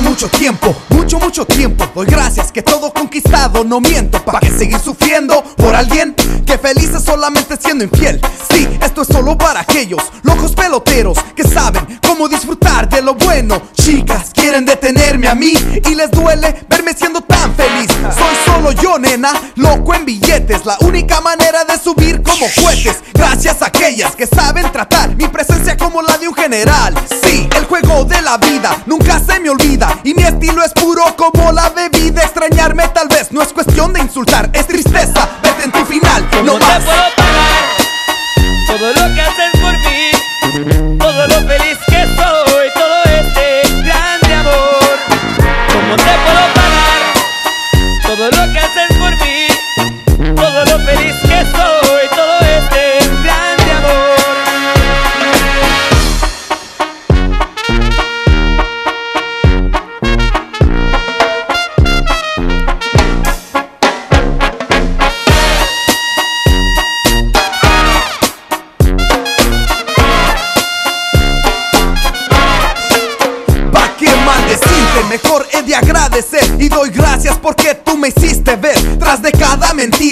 mucho 0.00 0.28
tiempo, 0.28 0.74
mucho, 0.90 1.18
mucho 1.18 1.44
tiempo. 1.44 1.86
Doy 1.94 2.06
gracias 2.06 2.50
que 2.50 2.62
todo 2.62 2.92
conquistado, 2.92 3.64
no 3.64 3.80
miento. 3.80 4.24
¿Para 4.24 4.40
qué 4.40 4.50
seguir 4.50 4.78
sufriendo 4.78 5.42
por 5.56 5.74
alguien 5.74 6.14
que 6.46 6.58
feliz 6.58 6.90
es 6.90 7.04
solamente 7.04 7.56
siendo 7.56 7.84
infiel? 7.84 8.20
Sí, 8.50 8.68
esto 8.82 9.02
es 9.02 9.08
solo 9.08 9.36
para 9.36 9.60
aquellos 9.60 10.02
locos 10.22 10.52
peloteros 10.52 11.18
que 11.36 11.44
saben 11.44 12.00
cómo 12.06 12.28
disfrutar 12.28 12.88
de 12.88 13.02
lo 13.02 13.14
bueno. 13.14 13.62
Chicas 13.74 14.30
quieren 14.32 14.64
detenerme 14.64 15.28
a 15.28 15.34
mí 15.34 15.52
y 15.52 15.94
les 15.94 16.10
duele 16.10 16.64
verme 16.68 16.94
siendo 16.94 17.20
tan 17.20 17.54
feliz. 17.54 17.90
Soy 18.16 18.36
solo 18.44 18.72
yo, 18.72 18.98
nena, 18.98 19.32
loco 19.56 19.94
en 19.94 20.04
billetes. 20.04 20.64
La 20.64 20.76
única 20.80 21.20
manera 21.20 21.64
de 21.64 21.78
subir 21.78 22.22
como 22.22 22.46
cohetes. 22.62 23.02
Gracias 23.12 23.62
a 23.62 23.66
aquellas 23.66 24.16
que 24.16 24.26
saben 24.26 24.70
tratar 24.72 25.14
mi 25.14 25.28
presencia 25.28 25.76
como 25.76 26.02
la 26.02 26.18
de 26.18 26.28
un 26.28 26.34
general. 26.34 26.94
Sí, 27.22 27.48
el 27.56 27.64
juego 27.66 28.04
de 28.04 28.20
la 28.22 28.38
vida 28.38 28.82
nunca 28.86 29.20
se 29.20 29.40
me 29.40 29.50
olvida. 29.50 29.83
Y 30.04 30.14
mi 30.14 30.22
estilo 30.22 30.62
es 30.64 30.72
puro 30.72 31.02
como 31.16 31.52
la 31.52 31.70
bebida. 31.70 32.22
Extrañarme 32.22 32.88
tal 32.88 33.08
vez 33.08 33.32
no 33.32 33.42
es 33.42 33.52
cuestión 33.52 33.92
de 33.92 34.00
insultar, 34.00 34.50
es 34.52 34.66
tristeza. 34.66 35.28
Vete 35.42 35.64
en 35.64 35.72
tu 35.72 35.84
final, 35.84 36.28
no 36.44 36.52
¿Cómo 36.52 36.58
te 36.58 36.80
puedo 36.80 37.02
pagar 37.16 37.84
todo 38.66 38.92
lo 38.92 39.03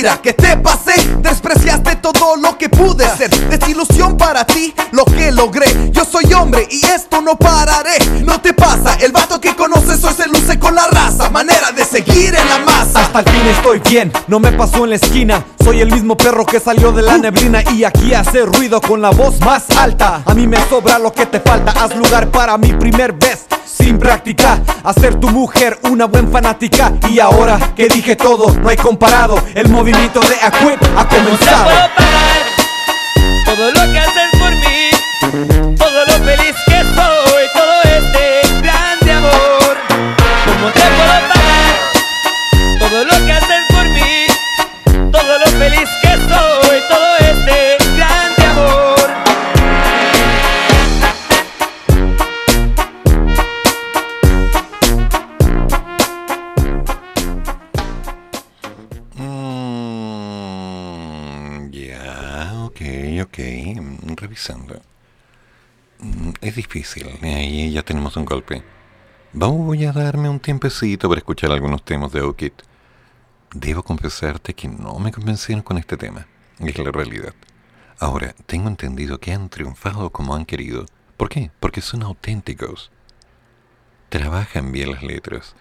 mentira 0.02 0.20
que 0.20 0.32
te 0.32 0.56
pasé 0.56 0.94
Despreciaste 1.20 1.96
todo 1.96 2.36
lo 2.36 2.58
que 2.58 2.68
pude 2.68 3.08
ser 3.16 3.30
Desilusión 3.48 4.16
para 4.16 4.44
ti, 4.44 4.74
lo 4.92 5.04
que 5.04 5.30
logré. 5.30 5.90
Yo 5.92 6.04
soy 6.04 6.32
hombre 6.32 6.66
y 6.70 6.84
esto 6.86 7.20
no 7.20 7.36
pararé. 7.36 7.98
No 8.24 8.40
te 8.40 8.52
pasa, 8.52 8.96
el 9.00 9.12
vato 9.12 9.40
que 9.40 9.54
conoces 9.54 10.02
hoy 10.04 10.14
se 10.14 10.28
luce 10.28 10.58
con 10.58 10.74
la 10.74 10.86
raza. 10.88 11.30
Manera 11.30 11.70
de 11.72 11.84
seguir 11.84 12.34
en 12.34 12.48
la 12.48 12.58
masa. 12.58 13.00
Hasta 13.00 13.20
el 13.20 13.28
fin 13.28 13.46
estoy 13.48 13.80
bien, 13.80 14.12
no 14.26 14.40
me 14.40 14.52
pasó 14.52 14.84
en 14.84 14.90
la 14.90 14.96
esquina. 14.96 15.44
Soy 15.62 15.80
el 15.80 15.90
mismo 15.90 16.16
perro 16.16 16.44
que 16.44 16.60
salió 16.60 16.92
de 16.92 17.02
la 17.02 17.18
neblina 17.18 17.62
Y 17.72 17.84
aquí 17.84 18.14
hace 18.14 18.44
ruido 18.44 18.80
con 18.80 19.00
la 19.00 19.10
voz 19.10 19.40
más 19.40 19.70
alta. 19.76 20.22
A 20.24 20.34
mí 20.34 20.46
me 20.46 20.58
sobra 20.68 20.98
lo 20.98 21.12
que 21.12 21.26
te 21.26 21.38
falta 21.38 21.72
Haz 21.72 21.94
lugar 21.94 22.30
para 22.30 22.58
mi 22.58 22.72
primer 22.72 23.12
vez 23.12 23.46
sin 23.72 23.98
práctica. 23.98 24.60
Hacer 24.84 25.16
tu 25.16 25.30
mujer 25.30 25.78
una 25.90 26.06
buen 26.06 26.30
fanática. 26.30 26.92
Y 27.08 27.18
ahora 27.20 27.58
que 27.74 27.88
dije 27.88 28.16
todo, 28.16 28.54
no 28.54 28.68
hay 28.68 28.76
comparado. 28.76 29.42
El 29.54 29.68
movimiento 29.68 30.20
de 30.20 30.34
Aquit 30.42 30.82
ha 30.96 31.08
¿Cómo 31.08 31.08
te 31.08 31.16
comenzado 31.16 31.70
todo 33.44 33.70
lo 33.70 33.92
que 33.92 33.98
Mm, 65.98 66.32
Es 66.40 66.56
difícil, 66.56 67.08
ahí 67.22 67.70
ya 67.72 67.82
tenemos 67.82 68.16
un 68.16 68.24
golpe. 68.24 68.62
Voy 69.32 69.84
a 69.84 69.92
darme 69.92 70.28
un 70.28 70.40
tiempecito 70.40 71.08
para 71.08 71.18
escuchar 71.18 71.50
algunos 71.52 71.84
temas 71.84 72.12
de 72.12 72.22
Okit. 72.22 72.54
Debo 73.54 73.82
confesarte 73.82 74.54
que 74.54 74.68
no 74.68 74.98
me 74.98 75.12
convencieron 75.12 75.62
con 75.62 75.78
este 75.78 75.96
tema, 75.96 76.26
es 76.58 76.78
la 76.78 76.90
realidad. 76.90 77.34
Ahora, 77.98 78.34
tengo 78.46 78.68
entendido 78.68 79.20
que 79.20 79.32
han 79.32 79.48
triunfado 79.48 80.10
como 80.10 80.34
han 80.34 80.44
querido. 80.46 80.86
¿Por 81.16 81.28
qué? 81.28 81.50
Porque 81.60 81.80
son 81.80 82.02
auténticos. 82.02 82.90
Trabajan 84.08 84.72
bien 84.72 84.92
las 84.92 85.02
letras, 85.02 85.54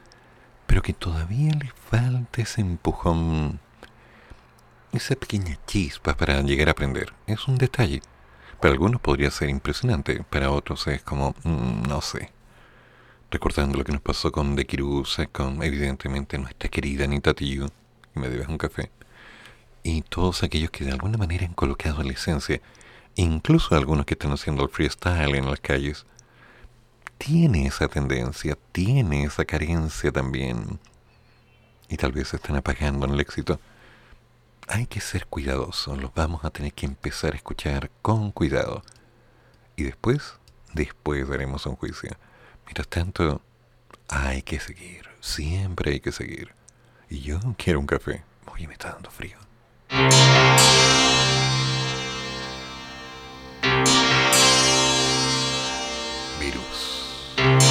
pero 0.65 0.81
que 0.81 0.93
todavía 0.93 1.53
les 1.53 1.73
falta 1.73 2.41
ese 2.41 2.61
empujón 2.61 3.59
esa 4.91 5.15
pequeña 5.15 5.57
chispa 5.67 6.15
para 6.15 6.41
llegar 6.41 6.67
a 6.67 6.71
aprender. 6.71 7.13
Es 7.27 7.47
un 7.47 7.57
detalle. 7.57 8.01
Para 8.61 8.73
algunos 8.73 9.01
podría 9.01 9.31
ser 9.31 9.49
impresionante, 9.49 10.23
para 10.29 10.51
otros 10.51 10.85
es 10.87 11.01
como, 11.01 11.35
mm, 11.43 11.83
no 11.87 12.01
sé. 12.01 12.31
recordando 13.31 13.77
lo 13.77 13.83
que 13.85 13.93
nos 13.93 14.01
pasó 14.01 14.31
con 14.31 14.55
De 14.55 14.65
Kirusa, 14.65 15.25
con 15.27 15.63
evidentemente 15.63 16.37
nuestra 16.37 16.69
querida 16.69 17.05
Anita 17.05 17.33
Tiyu, 17.33 17.67
y 18.15 18.19
me 18.19 18.29
debes 18.29 18.47
un 18.49 18.57
café, 18.57 18.91
y 19.83 20.01
todos 20.03 20.43
aquellos 20.43 20.69
que 20.71 20.83
de 20.85 20.91
alguna 20.91 21.17
manera 21.17 21.45
han 21.45 21.53
colocado 21.53 22.03
la 22.03 22.11
esencia, 22.11 22.61
incluso 23.15 23.75
algunos 23.75 24.05
que 24.05 24.15
están 24.15 24.33
haciendo 24.33 24.63
el 24.63 24.69
freestyle 24.69 25.35
en 25.35 25.49
las 25.49 25.61
calles, 25.61 26.05
tiene 27.17 27.67
esa 27.67 27.87
tendencia, 27.87 28.57
tiene 28.73 29.23
esa 29.23 29.45
carencia 29.45 30.11
también, 30.11 30.79
y 31.89 31.97
tal 31.97 32.11
vez 32.11 32.29
se 32.29 32.35
están 32.37 32.57
apagando 32.57 33.05
en 33.05 33.13
el 33.13 33.21
éxito. 33.21 33.59
Hay 34.73 34.85
que 34.85 35.01
ser 35.01 35.25
cuidadosos, 35.27 36.01
los 36.01 36.13
vamos 36.13 36.45
a 36.45 36.49
tener 36.49 36.71
que 36.71 36.85
empezar 36.85 37.33
a 37.33 37.35
escuchar 37.35 37.91
con 38.01 38.31
cuidado. 38.31 38.83
Y 39.75 39.83
después, 39.83 40.35
después 40.73 41.27
daremos 41.27 41.65
un 41.65 41.75
juicio. 41.75 42.11
Mientras 42.63 42.87
tanto, 42.87 43.41
hay 44.07 44.43
que 44.43 44.61
seguir, 44.61 45.09
siempre 45.19 45.91
hay 45.91 45.99
que 45.99 46.13
seguir. 46.13 46.53
Y 47.09 47.19
yo 47.19 47.37
quiero 47.57 47.81
un 47.81 47.85
café. 47.85 48.23
Oye, 48.45 48.65
me 48.65 48.71
está 48.71 48.93
dando 48.93 49.11
frío. 49.11 49.37
Virus. 56.39 57.70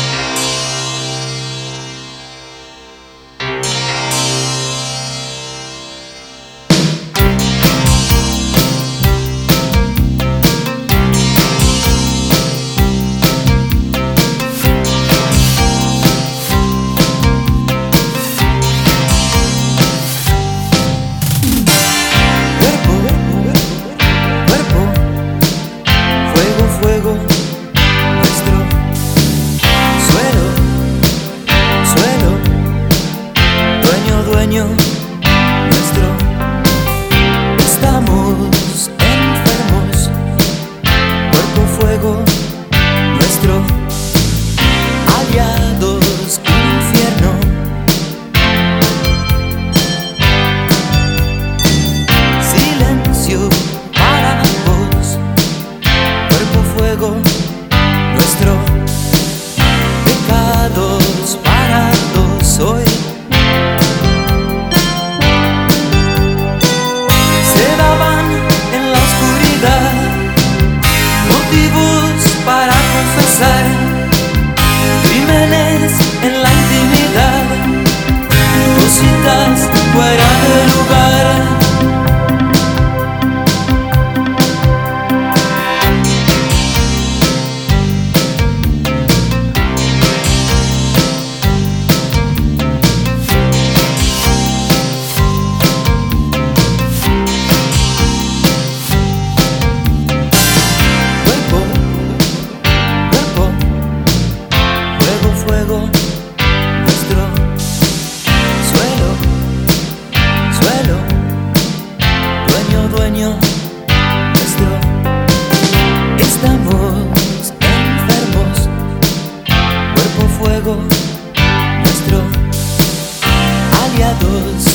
lados 124.10 124.69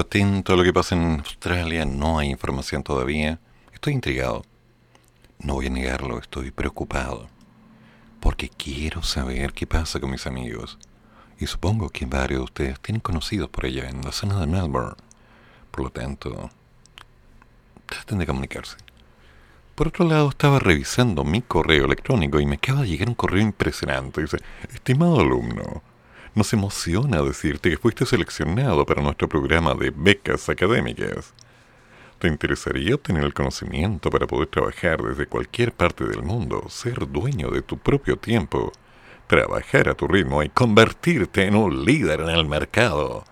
atento 0.00 0.52
a 0.52 0.56
lo 0.56 0.64
que 0.64 0.72
pasa 0.72 0.94
en 0.94 1.20
Australia, 1.20 1.84
no 1.84 2.18
hay 2.18 2.30
información 2.30 2.82
todavía. 2.82 3.38
Estoy 3.72 3.92
intrigado. 3.92 4.44
No 5.38 5.54
voy 5.54 5.66
a 5.66 5.70
negarlo, 5.70 6.18
estoy 6.18 6.50
preocupado. 6.50 7.28
Porque 8.20 8.48
quiero 8.48 9.02
saber 9.02 9.52
qué 9.52 9.66
pasa 9.66 10.00
con 10.00 10.10
mis 10.10 10.26
amigos. 10.26 10.78
Y 11.38 11.46
supongo 11.46 11.88
que 11.88 12.04
varios 12.06 12.40
de 12.40 12.44
ustedes 12.44 12.80
tienen 12.80 13.00
conocidos 13.00 13.48
por 13.48 13.64
allá, 13.64 13.88
en 13.88 14.02
la 14.02 14.12
zona 14.12 14.38
de 14.40 14.46
Melbourne. 14.46 14.96
Por 15.70 15.84
lo 15.84 15.90
tanto, 15.90 16.50
traten 17.86 18.18
de 18.18 18.26
comunicarse. 18.26 18.76
Por 19.74 19.88
otro 19.88 20.04
lado, 20.04 20.28
estaba 20.28 20.58
revisando 20.58 21.24
mi 21.24 21.40
correo 21.40 21.86
electrónico 21.86 22.38
y 22.38 22.44
me 22.44 22.56
acaba 22.56 22.82
de 22.82 22.88
llegar 22.88 23.08
un 23.08 23.14
correo 23.14 23.40
impresionante. 23.40 24.20
Dice, 24.20 24.36
estimado 24.74 25.20
alumno, 25.20 25.82
Nos 26.32 26.52
emociona 26.52 27.22
decirte 27.22 27.70
que 27.70 27.76
fuiste 27.76 28.06
seleccionado 28.06 28.86
para 28.86 29.02
nuestro 29.02 29.28
programa 29.28 29.74
de 29.74 29.90
becas 29.90 30.48
académicas. 30.48 31.34
¿Te 32.20 32.28
interesaría 32.28 32.94
obtener 32.94 33.24
el 33.24 33.34
conocimiento 33.34 34.10
para 34.10 34.28
poder 34.28 34.46
trabajar 34.46 35.02
desde 35.02 35.26
cualquier 35.26 35.72
parte 35.72 36.04
del 36.04 36.22
mundo, 36.22 36.66
ser 36.68 37.10
dueño 37.10 37.50
de 37.50 37.62
tu 37.62 37.78
propio 37.78 38.16
tiempo, 38.16 38.70
trabajar 39.26 39.88
a 39.88 39.94
tu 39.94 40.06
ritmo 40.06 40.44
y 40.44 40.48
convertirte 40.50 41.46
en 41.46 41.56
un 41.56 41.84
líder 41.84 42.20
en 42.20 42.30
el 42.30 42.46
mercado? 42.46 43.24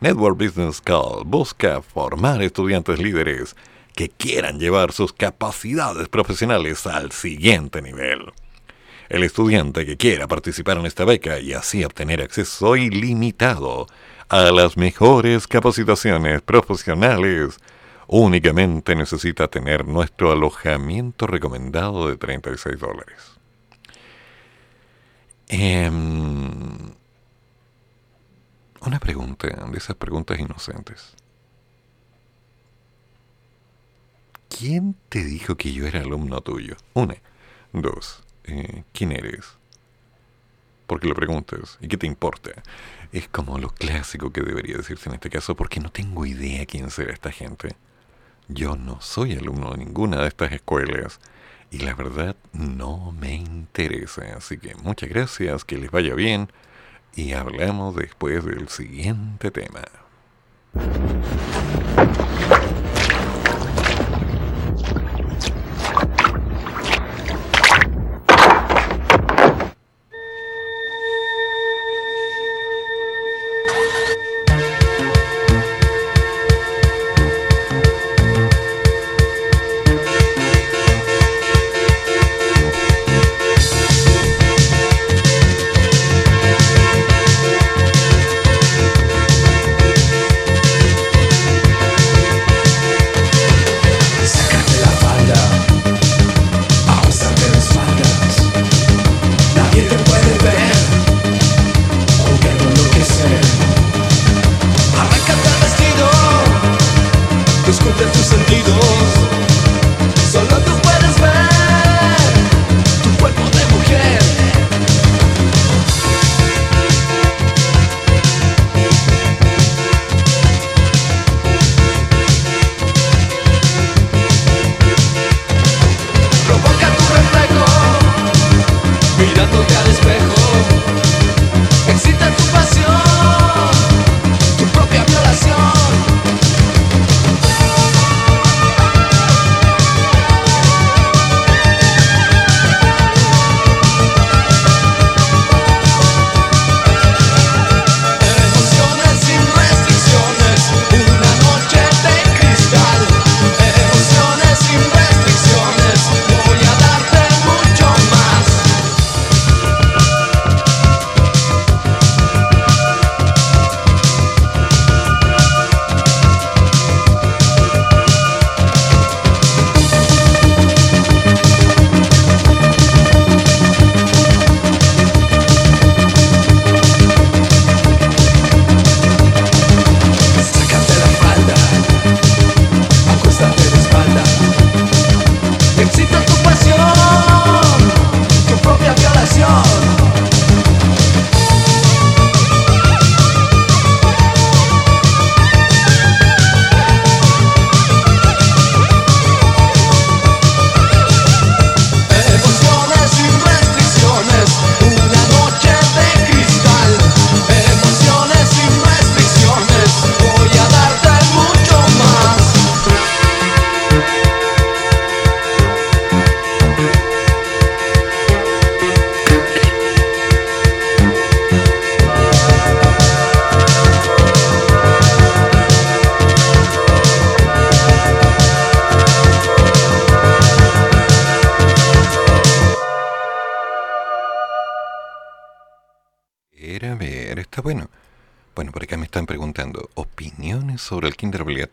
Network 0.00 0.36
Business 0.36 0.80
Call 0.80 1.22
busca 1.24 1.82
formar 1.82 2.42
estudiantes 2.42 2.98
líderes 2.98 3.54
que 3.94 4.08
quieran 4.08 4.58
llevar 4.58 4.90
sus 4.90 5.12
capacidades 5.12 6.08
profesionales 6.08 6.84
al 6.86 7.12
siguiente 7.12 7.80
nivel. 7.80 8.32
El 9.10 9.24
estudiante 9.24 9.84
que 9.84 9.96
quiera 9.96 10.28
participar 10.28 10.78
en 10.78 10.86
esta 10.86 11.04
beca 11.04 11.40
y 11.40 11.52
así 11.52 11.84
obtener 11.84 12.22
acceso 12.22 12.76
ilimitado 12.76 13.88
a 14.28 14.52
las 14.52 14.76
mejores 14.76 15.48
capacitaciones 15.48 16.42
profesionales 16.42 17.58
únicamente 18.06 18.94
necesita 18.94 19.48
tener 19.48 19.84
nuestro 19.84 20.30
alojamiento 20.30 21.26
recomendado 21.26 22.08
de 22.08 22.18
36 22.18 22.78
dólares. 22.78 23.16
Em, 25.48 26.92
una 28.80 29.00
pregunta, 29.00 29.48
de 29.48 29.76
esas 29.76 29.96
preguntas 29.96 30.38
inocentes. 30.38 31.16
¿Quién 34.48 34.94
te 35.08 35.24
dijo 35.24 35.56
que 35.56 35.72
yo 35.72 35.84
era 35.88 36.00
alumno 36.00 36.40
tuyo? 36.42 36.76
Una. 36.94 37.16
Dos. 37.72 38.22
Eh, 38.50 38.84
¿Quién 38.92 39.12
eres? 39.12 39.46
¿Por 40.86 41.00
qué 41.00 41.08
lo 41.08 41.14
preguntas? 41.14 41.78
¿Y 41.80 41.88
qué 41.88 41.96
te 41.96 42.06
importa? 42.06 42.50
Es 43.12 43.28
como 43.28 43.58
lo 43.58 43.70
clásico 43.70 44.32
que 44.32 44.42
debería 44.42 44.76
decirse 44.76 45.08
en 45.08 45.14
este 45.14 45.30
caso 45.30 45.54
porque 45.54 45.80
no 45.80 45.90
tengo 45.90 46.26
idea 46.26 46.66
quién 46.66 46.90
será 46.90 47.12
esta 47.12 47.30
gente. 47.30 47.76
Yo 48.48 48.76
no 48.76 49.00
soy 49.00 49.34
alumno 49.34 49.70
de 49.70 49.78
ninguna 49.78 50.20
de 50.20 50.28
estas 50.28 50.52
escuelas 50.52 51.20
y 51.70 51.78
la 51.78 51.94
verdad 51.94 52.34
no 52.52 53.12
me 53.12 53.34
interesa. 53.34 54.22
Así 54.36 54.58
que 54.58 54.74
muchas 54.76 55.08
gracias, 55.08 55.64
que 55.64 55.78
les 55.78 55.90
vaya 55.90 56.14
bien 56.14 56.50
y 57.14 57.32
hablamos 57.32 57.94
después 57.94 58.44
del 58.44 58.68
siguiente 58.68 59.50
tema. 59.50 59.82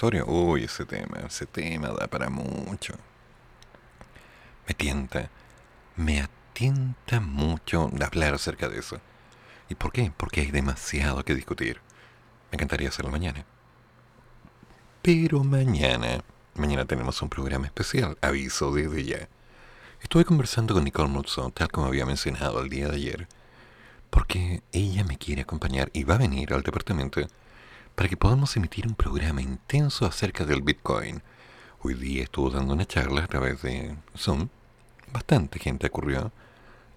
Obligatorio? 0.08 0.26
Uy, 0.26 0.64
ese 0.64 0.86
tema, 0.86 1.20
ese 1.26 1.46
tema 1.46 1.90
da 1.90 2.08
para 2.08 2.30
mucho. 2.30 2.94
Me 4.68 4.74
tienta, 4.74 5.30
me 5.96 6.22
atienta 6.22 7.20
mucho 7.20 7.90
hablar 8.04 8.34
acerca 8.34 8.68
de 8.70 8.80
eso. 8.80 9.00
¿Y 9.70 9.76
por 9.76 9.92
qué? 9.92 10.12
Porque 10.16 10.42
hay 10.42 10.52
demasiado 10.52 11.24
que 11.24 11.36
discutir. 11.36 11.82
Me 12.52 12.56
encantaría 12.56 12.90
hacerlo 12.90 13.12
mañana. 13.12 13.46
Pero 15.02 15.44
mañana, 15.44 16.22
mañana 16.56 16.86
tenemos 16.86 17.22
un 17.22 17.30
programa 17.30 17.66
especial, 17.66 18.18
aviso 18.22 18.72
desde 18.74 19.04
ya. 19.04 19.30
Estuve 20.02 20.26
conversando 20.26 20.74
con 20.74 20.84
Nicole 20.84 21.10
Mulson, 21.10 21.52
tal 21.52 21.72
como 21.72 21.88
había 21.88 22.06
mencionado 22.06 22.62
el 22.62 22.70
día 22.70 22.88
de 22.88 22.96
ayer, 22.96 23.28
porque 24.10 24.62
ella 24.72 25.04
me 25.04 25.18
quiere 25.18 25.42
acompañar 25.42 25.90
y 25.94 26.04
va 26.04 26.16
a 26.16 26.20
venir 26.20 26.54
al 26.54 26.62
departamento 26.62 27.22
para 27.98 28.10
que 28.10 28.16
podamos 28.16 28.56
emitir 28.56 28.86
un 28.86 28.94
programa 28.94 29.42
intenso 29.42 30.06
acerca 30.06 30.46
del 30.46 30.62
Bitcoin. 30.62 31.24
Hoy 31.82 31.96
día 31.96 32.26
estuvo 32.26 32.52
dando 32.52 32.76
una 32.76 32.86
charla 32.86 33.24
a 33.24 33.28
través 33.28 33.64
de 33.64 33.98
Zoom, 34.16 34.50
bastante 35.12 35.58
gente 35.58 35.88
ocurrió 35.88 36.32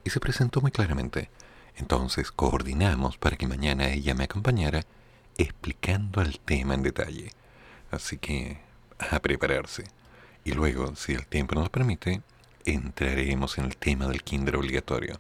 y 0.05 0.11
se 0.11 0.21
presentó 0.21 0.61
muy 0.61 0.71
claramente. 0.71 1.31
Entonces 1.77 2.31
coordinamos 2.31 3.17
para 3.17 3.39
que 3.39 3.49
mañana 3.49 3.89
ella 3.89 4.15
me 4.15 4.25
acompañara 4.25 4.83
explicando 5.39 6.21
el 6.21 6.39
tema 6.39 6.75
en 6.75 6.83
detalle. 6.83 7.33
Así 7.91 8.19
que 8.19 8.61
a 8.99 9.21
prepararse. 9.21 9.85
Y 10.45 10.53
luego, 10.53 10.95
si 10.97 11.15
el 11.15 11.27
tiempo 11.27 11.55
nos 11.55 11.71
permite, 11.71 12.21
entraremos 12.67 13.57
en 13.57 13.65
el 13.65 13.79
tema 13.79 14.07
del 14.07 14.23
kinder 14.23 14.57
obligatorio. 14.57 15.19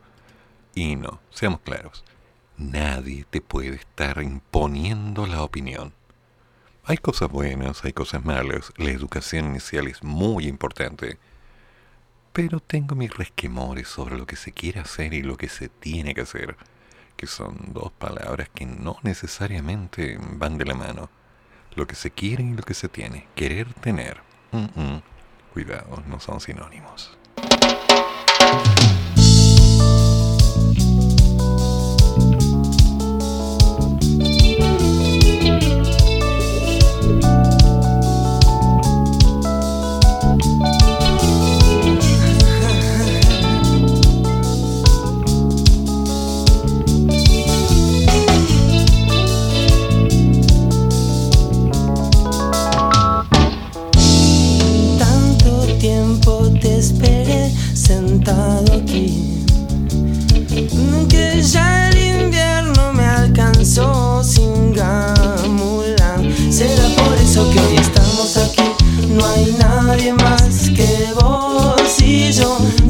Y 0.74 0.96
no, 0.96 1.20
seamos 1.30 1.60
claros, 1.60 2.04
nadie 2.60 3.24
te 3.28 3.40
puede 3.40 3.76
estar 3.76 4.22
imponiendo 4.22 5.26
la 5.26 5.42
opinión. 5.42 5.92
Hay 6.84 6.98
cosas 6.98 7.30
buenas, 7.30 7.84
hay 7.84 7.92
cosas 7.92 8.24
malas, 8.24 8.72
la 8.76 8.90
educación 8.90 9.46
inicial 9.46 9.86
es 9.86 10.02
muy 10.02 10.46
importante, 10.46 11.18
pero 12.32 12.60
tengo 12.60 12.94
mis 12.94 13.14
resquemores 13.14 13.88
sobre 13.88 14.16
lo 14.16 14.26
que 14.26 14.36
se 14.36 14.52
quiere 14.52 14.80
hacer 14.80 15.14
y 15.14 15.22
lo 15.22 15.36
que 15.36 15.48
se 15.48 15.68
tiene 15.68 16.14
que 16.14 16.22
hacer, 16.22 16.56
que 17.16 17.26
son 17.26 17.72
dos 17.72 17.92
palabras 17.92 18.48
que 18.54 18.66
no 18.66 18.96
necesariamente 19.02 20.18
van 20.20 20.58
de 20.58 20.64
la 20.64 20.74
mano. 20.74 21.10
Lo 21.74 21.86
que 21.86 21.94
se 21.94 22.10
quiere 22.10 22.42
y 22.42 22.54
lo 22.54 22.62
que 22.62 22.74
se 22.74 22.88
tiene, 22.88 23.28
querer 23.34 23.72
tener. 23.74 24.20
Cuidado, 25.52 26.02
no 26.08 26.18
son 26.20 26.40
sinónimos. 26.40 27.16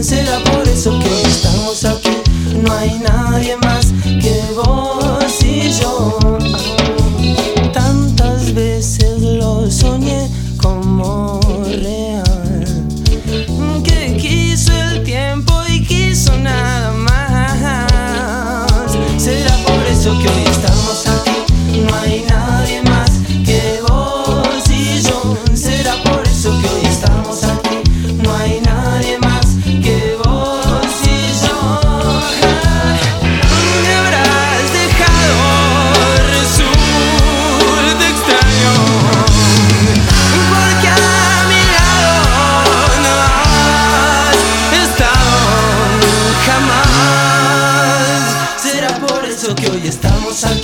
Será 0.01 0.43
por 0.45 0.67
eso 0.67 0.99
que 0.99 1.23
estamos 1.23 1.85
aquí. 1.85 2.17
No 2.57 2.73
hay 2.73 2.99
nadie 3.01 3.57
más 3.59 3.80
que 49.55 49.69
hoy 49.69 49.83
estamos 49.87 50.45
aquí 50.45 50.60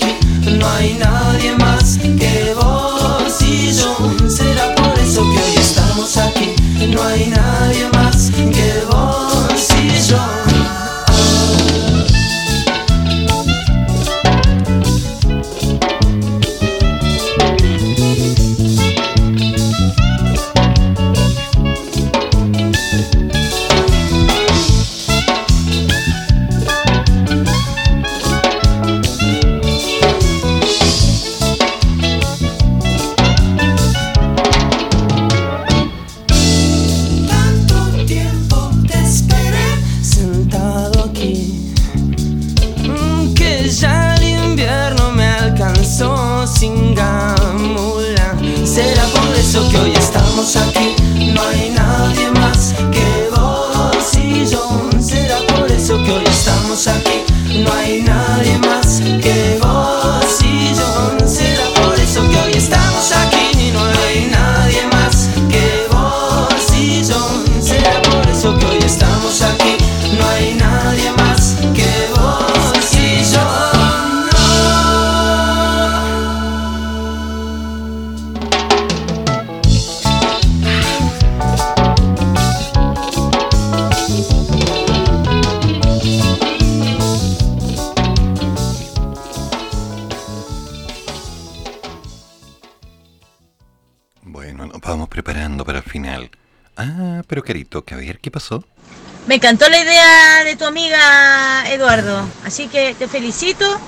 Me 99.37 99.39
encantó 99.39 99.69
la 99.69 99.79
idea 99.79 100.45
de 100.45 100.57
tu 100.57 100.65
amiga 100.65 101.71
Eduardo, 101.71 102.27
así 102.47 102.69
que 102.69 102.95
te 102.95 103.07
felicito. 103.07 103.79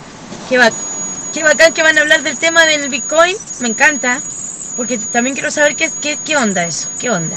Qué, 0.51 0.59
bac- 0.59 0.75
qué 1.33 1.43
bacán 1.43 1.73
que 1.73 1.83
van 1.83 1.97
a 1.97 2.03
hablar 2.03 2.23
del 2.23 2.39
tema 2.39 2.66
del 2.66 2.91
Bitcoin, 2.91 3.35
me 3.61 3.69
encanta, 3.69 4.20
porque 4.77 4.99
también 4.99 5.35
quiero 5.35 5.51
saber 5.51 5.75
qué, 5.75 5.91
qué, 6.03 6.19
qué 6.23 6.37
onda 6.37 6.66
eso, 6.66 6.91
qué 7.01 7.09
onda. 7.09 7.35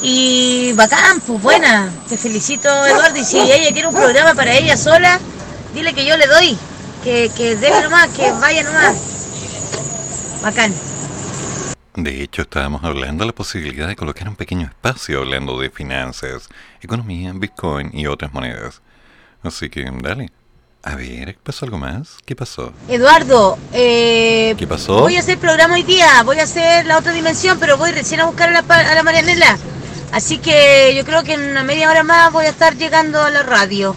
Y 0.00 0.72
bacán, 0.72 1.20
pues 1.20 1.42
buena, 1.42 1.92
te 2.08 2.16
felicito 2.16 2.66
Eduardo, 2.86 3.18
y 3.18 3.24
si 3.26 3.38
ella 3.38 3.72
quiere 3.74 3.88
un 3.88 3.94
programa 3.94 4.32
para 4.32 4.54
ella 4.54 4.78
sola, 4.78 5.20
dile 5.74 5.92
que 5.92 6.06
yo 6.06 6.16
le 6.16 6.26
doy, 6.28 6.56
que, 7.04 7.30
que 7.36 7.56
deje 7.56 7.82
nomás, 7.82 8.08
que 8.08 8.32
vaya 8.32 8.62
nomás. 8.62 8.96
Bacán. 10.40 10.72
Hecho, 12.30 12.42
estábamos 12.42 12.84
hablando 12.84 13.22
de 13.24 13.28
la 13.28 13.34
posibilidad 13.34 13.88
de 13.88 13.96
colocar 13.96 14.28
un 14.28 14.36
pequeño 14.36 14.66
espacio 14.66 15.20
hablando 15.20 15.58
de 15.58 15.70
finanzas, 15.70 16.48
economía, 16.82 17.32
Bitcoin 17.34 17.90
y 17.94 18.06
otras 18.06 18.34
monedas. 18.34 18.82
Así 19.42 19.70
que, 19.70 19.90
dale. 20.02 20.30
A 20.82 20.94
ver, 20.94 21.38
¿pasó 21.42 21.64
algo 21.64 21.78
más? 21.78 22.18
¿Qué 22.26 22.36
pasó? 22.36 22.72
Eduardo, 22.88 23.58
eh, 23.72 24.54
¿Qué 24.58 24.66
pasó? 24.66 25.00
Voy 25.00 25.16
a 25.16 25.20
hacer 25.20 25.38
programa 25.38 25.74
hoy 25.74 25.82
día, 25.84 26.22
voy 26.22 26.38
a 26.38 26.42
hacer 26.44 26.84
la 26.86 26.98
otra 26.98 27.12
dimensión, 27.12 27.58
pero 27.58 27.78
voy 27.78 27.92
recién 27.92 28.20
a 28.20 28.26
buscar 28.26 28.50
a 28.50 28.52
la, 28.52 28.60
a 28.60 28.94
la 28.94 29.02
Marianela. 29.02 29.58
Así 30.12 30.38
que 30.38 30.94
yo 30.96 31.04
creo 31.06 31.22
que 31.24 31.32
en 31.32 31.50
una 31.50 31.64
media 31.64 31.90
hora 31.90 32.02
más 32.04 32.30
voy 32.32 32.44
a 32.44 32.50
estar 32.50 32.76
llegando 32.76 33.22
a 33.22 33.30
la 33.30 33.42
radio. 33.42 33.96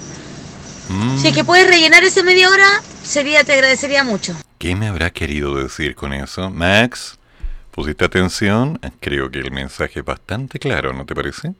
Mm, 0.89 1.17
Si 1.19 1.27
es 1.27 1.35
que 1.35 1.43
puedes 1.43 1.67
rellenar 1.67 2.03
esa 2.03 2.23
media 2.23 2.49
hora, 2.49 2.67
sería 3.03 3.43
te 3.43 3.53
agradecería 3.53 4.03
mucho. 4.05 4.35
¿Qué 4.57 4.75
me 4.75 4.87
habrá 4.87 5.09
querido 5.11 5.55
decir 5.55 5.95
con 5.95 6.13
eso? 6.13 6.49
Max, 6.49 7.17
¿pusiste 7.71 8.05
atención? 8.05 8.79
Creo 8.99 9.31
que 9.31 9.39
el 9.39 9.51
mensaje 9.51 9.99
es 9.99 10.05
bastante 10.05 10.59
claro, 10.59 10.93
¿no 10.93 11.05
te 11.05 11.15
parece? 11.15 11.55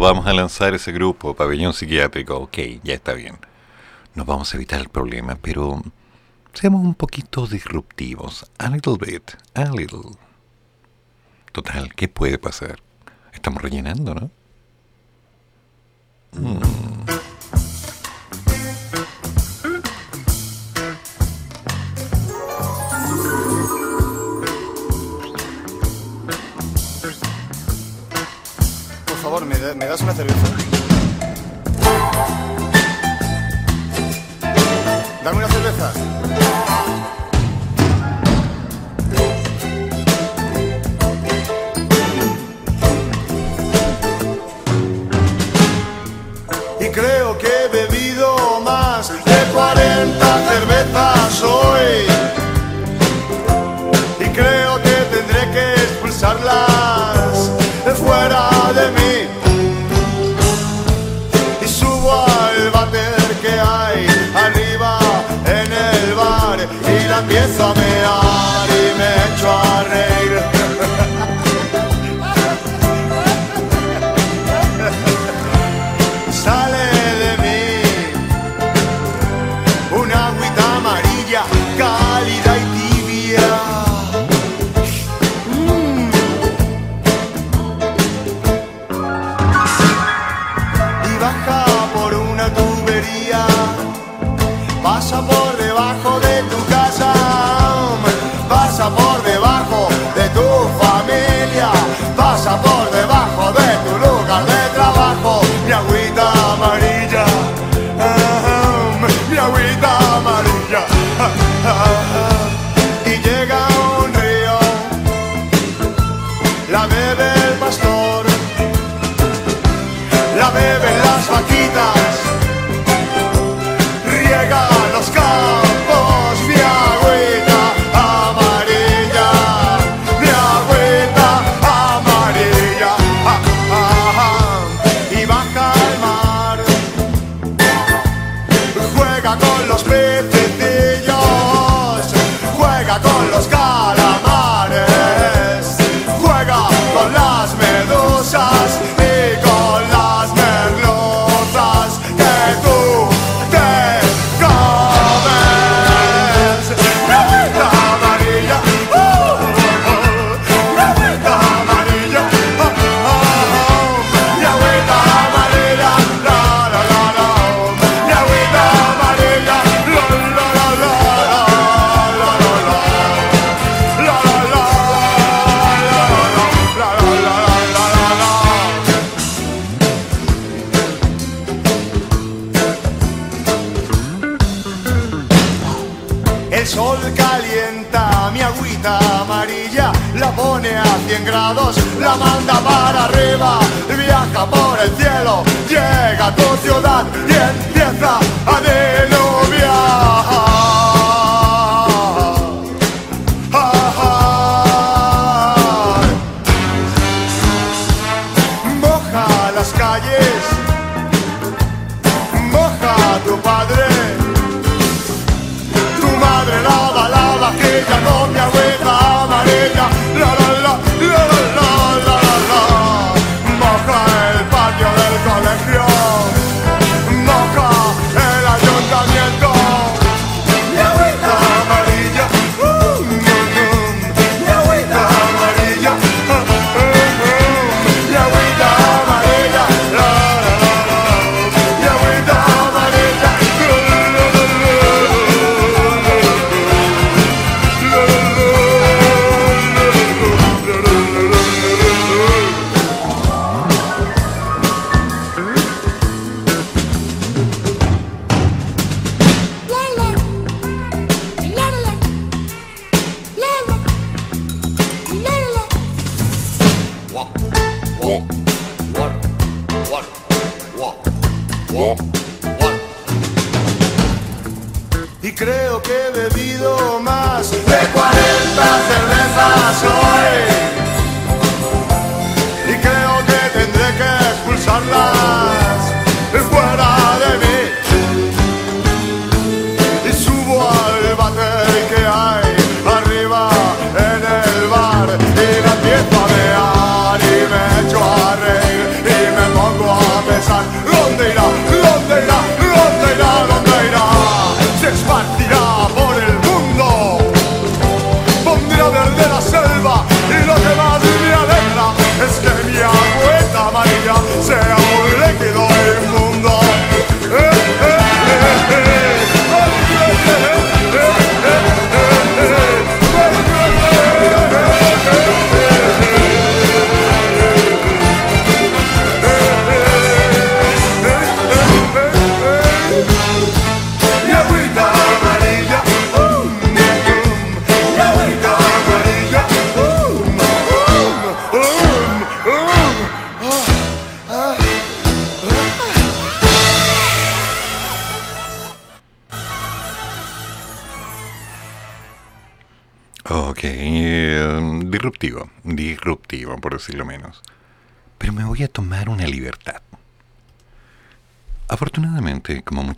vamos 0.00 0.26
a 0.26 0.32
lanzar 0.32 0.74
ese 0.74 0.92
grupo, 0.92 1.34
pabellón 1.34 1.74
psiquiátrico, 1.74 2.36
ok, 2.36 2.58
ya 2.82 2.94
está 2.94 3.12
bien. 3.12 3.38
Nos 4.14 4.26
vamos 4.26 4.52
a 4.52 4.56
evitar 4.56 4.80
el 4.80 4.88
problema, 4.88 5.36
pero 5.40 5.82
seamos 6.52 6.82
un 6.84 6.94
poquito 6.94 7.46
disruptivos, 7.46 8.50
a 8.58 8.70
little 8.70 8.96
bit, 8.98 9.32
a 9.54 9.64
little. 9.66 10.16
Total, 11.52 11.94
¿qué 11.94 12.08
puede 12.08 12.38
pasar? 12.38 12.80
Estamos 13.32 13.62
rellenando, 13.62 14.14
¿no? 14.14 14.30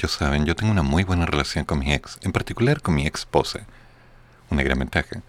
muchos 0.03 0.19
saben, 0.19 0.45
yo 0.47 0.57
tengo 0.57 0.73
una 0.73 0.83
muy 0.83 1.05
buena 1.05 1.27
relación 1.27 1.65
con 1.65 1.79
mi 1.79 1.93
ex, 1.93 2.19
en 2.23 2.33
particular 2.33 2.83
con 2.83 2.97
mi 2.97 3.07
ex 3.07 3.21
esposa. 3.21 3.61
Una 4.51 4.65
gran 4.65 4.81
ventaja. 4.81 5.23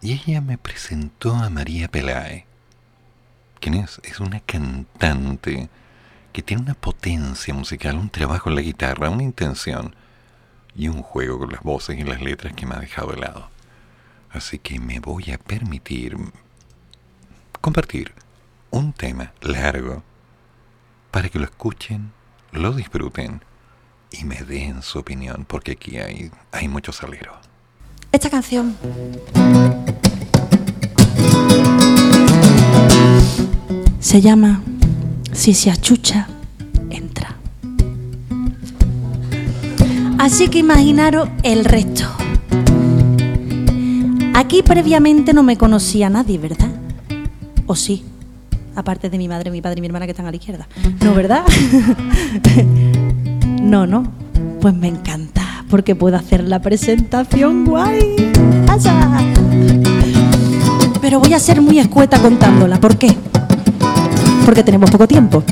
Y 0.00 0.12
ella 0.12 0.40
me 0.40 0.58
presentó 0.58 1.34
a 1.34 1.50
María 1.50 1.88
Pelae. 1.88 2.46
¿Quién 3.58 3.74
es? 3.74 4.00
Es 4.04 4.20
una 4.20 4.38
cantante 4.38 5.68
que 6.32 6.40
tiene 6.40 6.62
una 6.62 6.74
potencia 6.74 7.52
musical, 7.52 7.98
un 7.98 8.08
trabajo 8.08 8.48
en 8.48 8.54
la 8.54 8.60
guitarra, 8.60 9.10
una 9.10 9.24
intención 9.24 9.96
y 10.76 10.86
un 10.86 11.02
juego 11.02 11.40
con 11.40 11.50
las 11.50 11.64
voces 11.64 11.98
y 11.98 12.04
las 12.04 12.22
letras 12.22 12.52
que 12.52 12.64
me 12.64 12.76
ha 12.76 12.78
dejado 12.78 13.10
de 13.10 13.16
lado. 13.16 13.50
Así 14.30 14.60
que 14.60 14.78
me 14.78 15.00
voy 15.00 15.32
a 15.32 15.38
permitir 15.38 16.16
compartir 17.60 18.14
un 18.70 18.92
tema 18.92 19.32
largo 19.40 20.04
para 21.10 21.28
que 21.28 21.40
lo 21.40 21.44
escuchen, 21.46 22.12
lo 22.52 22.72
disfruten 22.72 23.42
y 24.20 24.24
me 24.24 24.36
den 24.36 24.82
su 24.82 24.98
opinión, 24.98 25.44
porque 25.46 25.72
aquí 25.72 25.96
hay, 25.98 26.30
hay 26.52 26.68
mucho 26.68 26.92
salero. 26.92 27.32
Esta 28.12 28.30
canción. 28.30 28.76
Se 34.00 34.20
llama 34.20 34.62
Si 35.32 35.52
se 35.52 35.70
achucha, 35.70 36.28
entra. 36.90 37.36
Así 40.18 40.48
que 40.48 40.58
imaginaros 40.58 41.28
el 41.42 41.64
resto. 41.64 42.04
Aquí 44.34 44.62
previamente 44.62 45.32
no 45.32 45.42
me 45.42 45.56
conocía 45.56 46.08
nadie, 46.08 46.38
¿verdad? 46.38 46.70
¿O 47.66 47.74
sí? 47.74 48.04
Aparte 48.74 49.08
de 49.08 49.18
mi 49.18 49.28
madre, 49.28 49.50
mi 49.50 49.62
padre 49.62 49.78
y 49.78 49.80
mi 49.80 49.86
hermana 49.86 50.06
que 50.06 50.12
están 50.12 50.26
a 50.26 50.30
la 50.30 50.36
izquierda. 50.36 50.68
¿No, 51.02 51.14
verdad? 51.14 51.44
no, 53.66 53.86
no. 53.86 54.04
Pues 54.60 54.74
me 54.74 54.88
encanta, 54.88 55.64
porque 55.68 55.94
puedo 55.94 56.16
hacer 56.16 56.44
la 56.44 56.62
presentación 56.62 57.64
guay. 57.64 58.32
¡Asa! 58.68 59.20
Pero 61.00 61.20
voy 61.20 61.32
a 61.34 61.38
ser 61.38 61.60
muy 61.60 61.78
escueta 61.78 62.18
contándola. 62.20 62.80
¿Por 62.80 62.96
qué? 62.96 63.14
Porque 64.44 64.62
tenemos 64.62 64.90
poco 64.90 65.06
tiempo. 65.08 65.42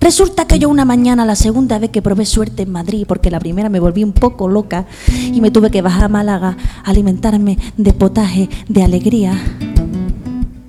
Resulta 0.00 0.46
que 0.46 0.58
yo 0.58 0.68
una 0.68 0.84
mañana, 0.84 1.24
la 1.24 1.34
segunda 1.34 1.78
vez 1.78 1.90
que 1.90 2.02
probé 2.02 2.26
suerte 2.26 2.62
en 2.62 2.70
Madrid, 2.70 3.04
porque 3.08 3.30
la 3.30 3.40
primera 3.40 3.68
me 3.68 3.80
volví 3.80 4.04
un 4.04 4.12
poco 4.12 4.48
loca 4.48 4.86
y 5.08 5.40
me 5.40 5.50
tuve 5.50 5.70
que 5.70 5.82
bajar 5.82 6.04
a 6.04 6.08
Málaga 6.08 6.56
a 6.84 6.90
alimentarme 6.90 7.58
de 7.76 7.92
potaje, 7.94 8.48
de 8.68 8.82
alegría, 8.82 9.32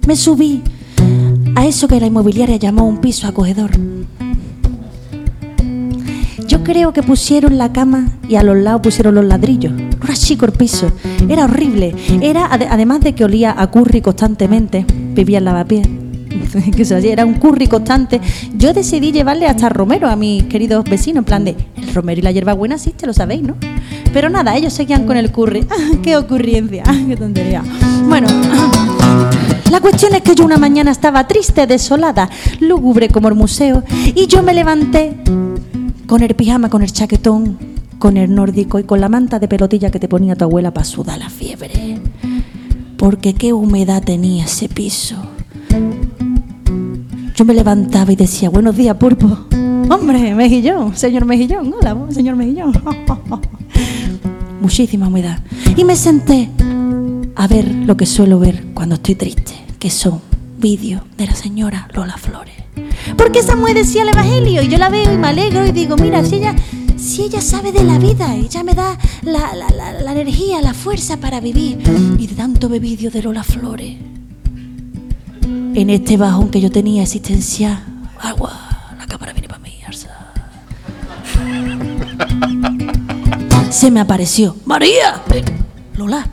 me 0.07 0.15
subí 0.15 0.63
a 1.55 1.65
eso 1.65 1.87
que 1.87 1.99
la 1.99 2.07
inmobiliaria 2.07 2.55
llamó 2.55 2.87
un 2.87 2.99
piso 2.99 3.27
acogedor. 3.27 3.71
Creo 6.65 6.91
que 6.93 7.03
pusieron 7.03 7.57
la 7.57 7.71
cama 7.71 8.07
y 8.27 8.35
a 8.35 8.43
los 8.43 8.57
lados 8.57 8.81
pusieron 8.81 9.13
los 9.15 9.23
ladrillos. 9.25 9.71
Era 10.03 10.13
chico 10.15 10.45
el 10.45 10.51
piso, 10.51 10.91
era 11.29 11.45
horrible. 11.45 11.95
Era, 12.21 12.49
ade- 12.51 12.67
además 12.69 13.01
de 13.01 13.13
que 13.13 13.23
olía 13.23 13.53
a 13.57 13.69
curry 13.69 14.01
constantemente, 14.01 14.83
vivía 15.13 15.37
en 15.37 15.45
lavapiés. 15.45 15.87
que 16.75 17.11
era 17.11 17.25
un 17.25 17.35
curry 17.35 17.67
constante. 17.67 18.19
Yo 18.57 18.73
decidí 18.73 19.11
llevarle 19.11 19.45
hasta 19.47 19.69
romero 19.69 20.07
a 20.09 20.15
mis 20.15 20.43
queridos 20.45 20.83
vecinos, 20.85 21.19
en 21.21 21.25
plan 21.25 21.45
de 21.45 21.55
el 21.77 21.93
romero 21.93 22.19
y 22.19 22.23
la 22.23 22.31
hierbabuena 22.31 22.77
sí, 22.77 22.91
te 22.91 23.05
lo 23.05 23.13
sabéis, 23.13 23.43
¿no? 23.43 23.55
Pero 24.11 24.29
nada, 24.29 24.55
ellos 24.55 24.73
seguían 24.73 25.05
con 25.05 25.17
el 25.17 25.31
curry. 25.31 25.65
¡Ah, 25.69 25.95
¡Qué 26.01 26.17
ocurrencia! 26.17 26.83
¡Ah, 26.87 26.95
¡Qué 27.07 27.15
tontería! 27.15 27.61
Bueno, 28.07 28.27
la 29.71 29.79
cuestión 29.81 30.13
es 30.15 30.21
que 30.21 30.35
yo 30.35 30.45
una 30.45 30.57
mañana 30.57 30.91
estaba 30.91 31.27
triste, 31.27 31.67
desolada, 31.67 32.29
lúgubre 32.59 33.09
como 33.09 33.27
el 33.27 33.35
museo, 33.35 33.83
y 34.15 34.27
yo 34.27 34.41
me 34.43 34.53
levanté 34.53 35.13
con 36.07 36.21
el 36.21 36.35
pijama, 36.35 36.69
con 36.69 36.83
el 36.83 36.91
chaquetón, 36.91 37.57
con 37.99 38.17
el 38.17 38.33
nórdico 38.33 38.79
y 38.79 38.83
con 38.83 39.01
la 39.01 39.09
manta 39.09 39.39
de 39.39 39.47
pelotilla 39.47 39.91
que 39.91 39.99
te 39.99 40.07
ponía 40.07 40.35
tu 40.35 40.45
abuela 40.45 40.73
para 40.73 40.85
sudar 40.85 41.17
la 41.17 41.29
fiebre. 41.29 41.99
Porque 42.97 43.33
qué 43.33 43.53
humedad 43.53 44.03
tenía 44.03 44.45
ese 44.45 44.69
piso. 44.69 45.15
Yo 47.35 47.43
me 47.43 47.53
levantaba 47.53 48.11
y 48.11 48.15
decía, 48.15 48.49
buenos 48.49 48.77
días, 48.77 48.95
pulpo. 48.97 49.47
Hombre, 49.89 50.33
Mejillón, 50.33 50.95
señor 50.95 51.25
Mejillón, 51.25 51.73
hola, 51.73 51.97
señor 52.09 52.35
Mejillón. 52.35 52.71
Muchísima 54.61 55.07
humedad. 55.07 55.39
Y 55.75 55.83
me 55.83 55.95
senté 55.95 56.49
a 57.35 57.47
ver 57.47 57.69
lo 57.69 57.97
que 57.97 58.05
suelo 58.05 58.39
ver 58.39 58.67
cuando 58.73 58.95
estoy 58.95 59.15
triste, 59.15 59.53
que 59.77 59.89
son 59.89 60.21
vídeos 60.57 61.01
de 61.17 61.27
la 61.27 61.35
señora 61.35 61.87
Lola 61.93 62.17
Flores. 62.17 62.54
Porque 63.17 63.39
esa 63.39 63.55
mujer 63.55 63.75
decía 63.75 64.03
el 64.03 64.09
Evangelio 64.09 64.61
y 64.61 64.67
yo 64.67 64.77
la 64.77 64.89
veo 64.89 65.13
y 65.13 65.17
me 65.17 65.27
alegro 65.27 65.65
y 65.65 65.71
digo, 65.71 65.95
mira, 65.97 66.23
si 66.25 66.35
ella, 66.35 66.55
si 66.97 67.23
ella 67.23 67.41
sabe 67.41 67.71
de 67.71 67.83
la 67.83 67.97
vida, 67.99 68.35
ella 68.35 68.63
me 68.63 68.73
da 68.73 68.97
la, 69.21 69.55
la- 69.55 69.69
la- 69.69 70.01
la 70.01 70.11
energía, 70.11 70.61
la 70.61 70.73
fuerza 70.73 71.17
para 71.17 71.39
vivir. 71.39 71.79
Y 72.17 72.27
de 72.27 72.35
tanto 72.35 72.67
ve 72.69 72.79
vídeos 72.79 73.13
de 73.13 73.21
Lola 73.23 73.43
Flores, 73.43 73.95
en 75.73 75.89
este 75.89 76.17
bajón 76.17 76.49
que 76.49 76.61
yo 76.61 76.71
tenía 76.71 77.03
existencial, 77.03 77.83
agua, 78.19 78.95
la 78.97 79.05
cámara 79.07 79.33
viene 79.33 79.47
para 79.47 79.59
mí, 79.59 79.73
Arsa. 79.85 80.09
Se 83.69 83.91
me 83.91 83.99
apareció, 83.99 84.55
María, 84.65 85.21
Lola, 85.97 86.27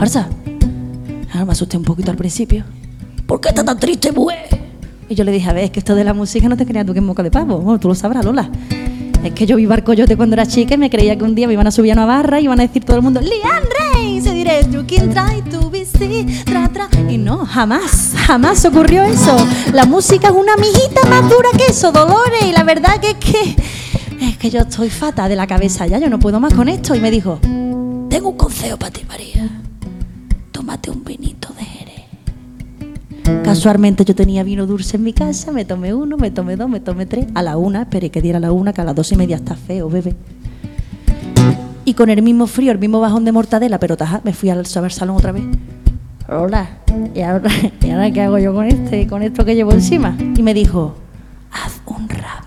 Arsa. 0.00 0.28
Ahora 1.32 1.44
me 1.46 1.52
asusté 1.52 1.76
un 1.76 1.82
poquito 1.84 2.10
al 2.12 2.16
principio. 2.16 2.64
¿Por 3.26 3.40
qué 3.40 3.48
está 3.48 3.64
tan 3.64 3.78
triste, 3.78 4.12
mujer? 4.12 4.63
Y 5.08 5.14
yo 5.14 5.24
le 5.24 5.32
dije, 5.32 5.48
a 5.48 5.52
ver, 5.52 5.64
es 5.64 5.70
que 5.70 5.80
esto 5.80 5.94
de 5.94 6.04
la 6.04 6.14
música 6.14 6.48
no 6.48 6.56
te 6.56 6.66
creas 6.66 6.86
tú 6.86 6.92
que 6.92 6.98
es 6.98 7.04
moca 7.04 7.22
de 7.22 7.30
pavo. 7.30 7.78
Tú 7.78 7.88
lo 7.88 7.94
sabrás, 7.94 8.24
Lola. 8.24 8.50
Es 9.22 9.32
que 9.32 9.46
yo 9.46 9.56
vi 9.56 9.64
Barcoyote 9.64 10.16
cuando 10.16 10.34
era 10.34 10.46
chica 10.46 10.74
y 10.74 10.78
me 10.78 10.90
creía 10.90 11.16
que 11.16 11.24
un 11.24 11.34
día 11.34 11.46
me 11.46 11.54
iban 11.54 11.66
a 11.66 11.70
subir 11.70 11.92
a 11.92 11.94
una 11.94 12.04
barra 12.04 12.40
y 12.40 12.44
iban 12.44 12.60
a 12.60 12.66
decir 12.66 12.84
todo 12.84 12.96
el 12.96 13.02
mundo, 13.02 13.22
Lian 13.22 13.62
Rey, 13.94 14.20
se 14.20 14.34
diré, 14.34 14.60
you 14.70 14.84
can 14.86 15.10
try 15.10 15.40
to 15.50 15.70
be 15.70 15.86
see, 15.86 16.26
tra, 16.44 16.68
tra. 16.68 16.88
Y 17.08 17.16
no, 17.16 17.46
jamás, 17.46 18.12
jamás 18.26 18.62
ocurrió 18.66 19.02
eso. 19.02 19.34
La 19.72 19.86
música 19.86 20.28
es 20.28 20.34
una 20.34 20.56
mijita 20.56 21.08
más 21.08 21.22
dura 21.22 21.48
que 21.56 21.72
eso, 21.72 21.90
Dolores. 21.90 22.44
Y 22.46 22.52
la 22.52 22.64
verdad 22.64 23.00
que 23.00 23.10
es 23.10 23.16
que, 23.16 23.56
es 24.20 24.36
que 24.36 24.50
yo 24.50 24.60
estoy 24.60 24.90
fata 24.90 25.26
de 25.26 25.36
la 25.36 25.46
cabeza 25.46 25.86
ya, 25.86 25.98
yo 25.98 26.10
no 26.10 26.18
puedo 26.18 26.38
más 26.38 26.52
con 26.52 26.68
esto. 26.68 26.94
Y 26.94 27.00
me 27.00 27.10
dijo, 27.10 27.38
tengo 28.10 28.28
un 28.28 28.36
consejo 28.36 28.76
para 28.76 28.92
ti, 28.92 29.06
María. 29.08 29.48
Tómate 30.52 30.90
un 30.90 31.02
vinito. 31.02 31.53
Casualmente 33.42 34.04
yo 34.04 34.14
tenía 34.14 34.42
vino 34.42 34.66
dulce 34.66 34.96
en 34.96 35.02
mi 35.02 35.12
casa, 35.12 35.52
me 35.52 35.64
tomé 35.64 35.94
uno, 35.94 36.16
me 36.16 36.30
tomé 36.30 36.56
dos, 36.56 36.68
me 36.68 36.80
tomé 36.80 37.06
tres. 37.06 37.26
A 37.34 37.42
la 37.42 37.56
una, 37.56 37.82
esperé 37.82 38.10
que 38.10 38.20
diera 38.20 38.40
la 38.40 38.52
una, 38.52 38.72
que 38.72 38.80
a 38.80 38.84
las 38.84 38.94
dos 38.94 39.10
y 39.12 39.16
media 39.16 39.36
está 39.36 39.54
feo, 39.54 39.88
bebé. 39.88 40.14
Y 41.84 41.94
con 41.94 42.10
el 42.10 42.22
mismo 42.22 42.46
frío, 42.46 42.72
el 42.72 42.78
mismo 42.78 43.00
bajón 43.00 43.24
de 43.24 43.32
mortadela, 43.32 43.78
pero 43.78 43.96
taja, 43.96 44.20
me 44.24 44.32
fui 44.32 44.50
al 44.50 44.66
salón 44.66 45.16
otra 45.16 45.32
vez. 45.32 45.44
Hola, 46.28 46.68
¿y 47.14 47.20
ahora, 47.20 47.50
¿y 47.82 47.90
ahora 47.90 48.10
qué 48.10 48.22
hago 48.22 48.38
yo 48.38 48.54
con 48.54 48.66
este, 48.66 49.06
con 49.06 49.22
esto 49.22 49.44
que 49.44 49.54
llevo 49.54 49.72
encima? 49.72 50.16
Y 50.36 50.42
me 50.42 50.54
dijo, 50.54 50.94
haz 51.50 51.80
un 51.86 52.08
rap. 52.08 52.43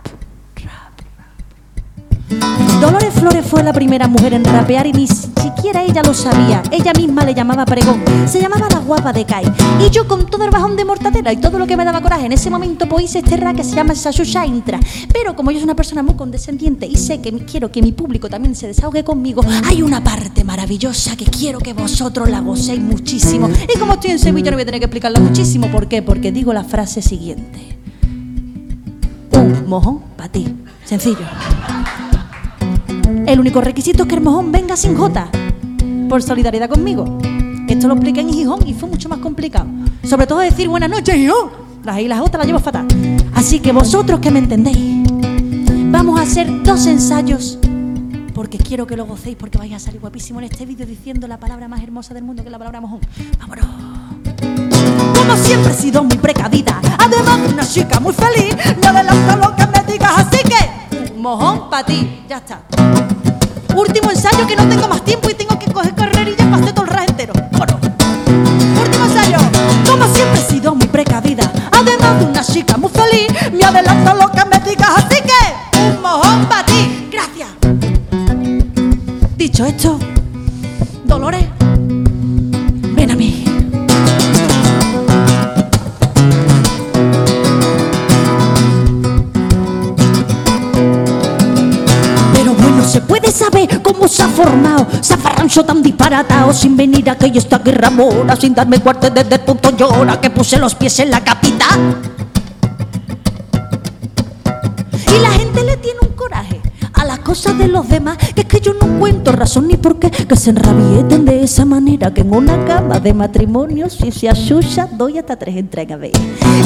Dolores 2.81 3.11
Flores 3.15 3.43
fue 3.43 3.63
la 3.63 3.73
primera 3.73 4.07
mujer 4.07 4.33
en 4.33 4.45
rapear 4.45 4.85
y 4.85 4.93
ni 4.93 5.07
siquiera 5.07 5.83
ella 5.83 6.03
lo 6.03 6.13
sabía. 6.13 6.61
Ella 6.71 6.93
misma 6.93 7.25
le 7.25 7.33
llamaba 7.33 7.65
pregón. 7.65 8.03
Se 8.27 8.39
llamaba 8.39 8.67
la 8.69 8.77
guapa 8.79 9.11
de 9.11 9.25
Kai. 9.25 9.45
Y 9.83 9.89
yo 9.89 10.07
con 10.07 10.27
todo 10.27 10.43
el 10.43 10.51
bajón 10.51 10.75
de 10.75 10.85
mortadela 10.85 11.33
y 11.33 11.37
todo 11.37 11.57
lo 11.57 11.65
que 11.65 11.75
me 11.75 11.83
daba 11.83 12.01
coraje 12.01 12.27
en 12.27 12.33
ese 12.33 12.51
momento 12.51 12.87
pues 12.87 13.05
hice 13.05 13.19
este 13.19 13.35
rap 13.37 13.55
que 13.55 13.63
se 13.63 13.75
llama 13.75 13.95
Sashusha 13.95 14.45
Intra. 14.45 14.79
Pero 15.11 15.35
como 15.35 15.49
yo 15.49 15.57
soy 15.57 15.63
una 15.63 15.75
persona 15.75 16.03
muy 16.03 16.15
condescendiente 16.15 16.85
y 16.85 16.95
sé 16.97 17.19
que 17.19 17.31
quiero 17.45 17.71
que 17.71 17.81
mi 17.81 17.93
público 17.93 18.29
también 18.29 18.55
se 18.55 18.67
desahogue 18.67 19.03
conmigo, 19.03 19.41
hay 19.65 19.81
una 19.81 20.03
parte 20.03 20.43
maravillosa 20.43 21.15
que 21.15 21.25
quiero 21.25 21.57
que 21.59 21.73
vosotros 21.73 22.29
la 22.29 22.41
gocéis 22.41 22.79
muchísimo. 22.79 23.49
Y 23.73 23.79
como 23.79 23.93
estoy 23.93 24.11
en 24.11 24.19
Sevilla 24.19 24.51
no 24.51 24.57
voy 24.57 24.63
a 24.63 24.65
tener 24.65 24.79
que 24.79 24.85
explicarla 24.85 25.19
muchísimo. 25.19 25.71
¿Por 25.71 25.87
qué? 25.87 26.03
Porque 26.03 26.31
digo 26.31 26.53
la 26.53 26.63
frase 26.63 27.01
siguiente. 27.01 27.79
Un 29.33 29.67
mojón 29.67 30.01
para 30.15 30.31
ti. 30.31 30.53
Sencillo. 30.85 31.25
El 33.25 33.39
único 33.39 33.61
requisito 33.61 34.03
es 34.03 34.09
que 34.09 34.15
el 34.15 34.21
mojón 34.21 34.51
venga 34.51 34.75
sin 34.75 34.95
J. 34.95 35.29
Por 36.09 36.21
solidaridad 36.21 36.69
conmigo. 36.69 37.17
Esto 37.67 37.87
lo 37.87 37.93
expliqué 37.93 38.21
en 38.21 38.33
Gijón 38.33 38.67
y 38.67 38.73
fue 38.73 38.89
mucho 38.89 39.07
más 39.07 39.19
complicado. 39.19 39.67
Sobre 40.03 40.25
todo 40.27 40.39
decir 40.39 40.67
buenas 40.67 40.89
noches, 40.89 41.15
Gijón. 41.15 41.51
Las 41.83 41.99
I 41.99 42.07
las 42.07 42.19
las 42.19 42.45
llevo 42.45 42.59
fatal. 42.59 42.87
Así 43.33 43.59
que 43.59 43.71
vosotros 43.71 44.19
que 44.19 44.31
me 44.31 44.39
entendéis, 44.39 45.07
vamos 45.91 46.19
a 46.19 46.23
hacer 46.23 46.63
dos 46.63 46.85
ensayos. 46.85 47.59
Porque 48.33 48.57
quiero 48.57 48.85
que 48.87 48.97
lo 48.97 49.05
gocéis, 49.05 49.37
porque 49.37 49.57
vais 49.57 49.73
a 49.73 49.79
salir 49.79 50.01
guapísimo 50.01 50.39
en 50.39 50.45
este 50.45 50.65
vídeo 50.65 50.85
diciendo 50.85 51.27
la 51.27 51.39
palabra 51.39 51.67
más 51.67 51.81
hermosa 51.81 52.13
del 52.13 52.23
mundo, 52.23 52.43
que 52.43 52.49
es 52.49 52.51
la 52.51 52.57
palabra 52.57 52.81
mojón. 52.81 52.99
Vámonos. 53.39 53.65
Como 55.17 55.35
siempre 55.37 55.71
he 55.71 55.75
sido 55.75 56.03
muy 56.03 56.17
precavida, 56.17 56.81
además 56.97 57.41
de 57.41 57.53
una 57.53 57.67
chica 57.67 57.99
muy 57.99 58.13
feliz, 58.13 58.55
me 58.81 58.87
adelanto 58.87 59.35
lo 59.35 59.55
mojón 61.27 61.69
para 61.69 61.85
ti, 61.85 62.23
ya 62.29 62.37
está. 62.37 62.61
Último 63.75 64.09
ensayo 64.11 64.47
que 64.47 64.55
no 64.55 64.65
tengo 64.69 64.87
más 64.87 65.03
tiempo 65.03 65.29
y 65.29 65.33
tengo 65.33 65.59
que 65.59 65.69
coger 65.69 65.93
carrerilla 65.93 66.45
para 66.49 66.55
hacer 66.55 66.73
todo 66.73 66.85
el 66.85 66.91
raje 66.91 67.05
entero. 67.09 67.33
Vámonos. 67.51 67.81
Último 68.81 69.05
ensayo. 69.05 69.37
Como 69.89 70.05
siempre 70.15 70.39
he 70.39 70.49
sido 70.49 70.73
muy 70.73 70.87
precavida, 70.87 71.51
además 71.71 72.19
de 72.19 72.25
una 72.27 72.43
chica 72.43 72.77
muy 72.77 72.89
feliz, 72.89 73.27
me 73.51 73.63
adelanto 73.65 74.13
lo 74.13 74.31
que 74.31 74.45
me 74.45 74.59
digas, 74.69 74.89
así 74.95 75.21
que 75.21 75.79
un 75.79 76.01
mojón 76.01 76.45
para 76.45 76.65
ti. 76.65 77.09
Gracias. 77.11 77.49
Dicho 79.35 79.65
esto, 79.65 79.99
Dolores, 81.03 81.45
ven 82.95 83.11
a 83.11 83.15
mí. 83.15 83.46
Saber 93.37 93.81
cómo 93.81 94.07
se 94.07 94.23
ha 94.23 94.27
formado. 94.27 94.87
Zafarrancho 95.01 95.63
tan 95.63 95.81
disparatado 95.81 96.53
Sin 96.53 96.75
venir 96.75 97.09
a 97.09 97.13
aquella 97.13 97.39
esta 97.39 97.59
guerra 97.59 97.89
mora 97.89 98.35
Sin 98.35 98.53
darme 98.53 98.79
cuarte 98.79 99.09
desde 99.09 99.35
el 99.35 99.41
punto 99.41 99.75
llora 99.75 100.19
Que 100.19 100.29
puse 100.29 100.57
los 100.57 100.75
pies 100.75 100.99
en 100.99 101.11
la 101.11 101.23
capital. 101.23 101.97
Y 105.15 105.19
la 105.19 105.29
gente 105.31 105.63
le 105.63 105.77
tiene 105.77 105.99
un 106.01 106.06
cosas 107.27 107.57
de 107.57 107.67
los 107.67 107.89
demás 107.89 108.17
Que 108.33 108.41
es 108.41 108.47
que 108.47 108.61
yo 108.61 108.73
no 108.73 108.99
cuento 108.99 109.33
razón 109.33 109.67
ni 109.67 109.75
por 109.75 109.99
qué 109.99 110.09
Que 110.09 110.37
se 110.37 110.51
enrabieten 110.51 111.25
de 111.25 111.43
esa 111.43 111.65
manera 111.65 112.13
Que 112.13 112.21
en 112.21 112.33
una 112.33 112.63
cama 112.65 113.01
de 113.01 113.13
matrimonio 113.13 113.89
Si 113.89 114.11
se 114.13 114.29
asusa 114.29 114.87
doy 114.93 115.17
hasta 115.17 115.35
tres 115.35 115.57
entregas 115.57 115.99
ve. 115.99 116.13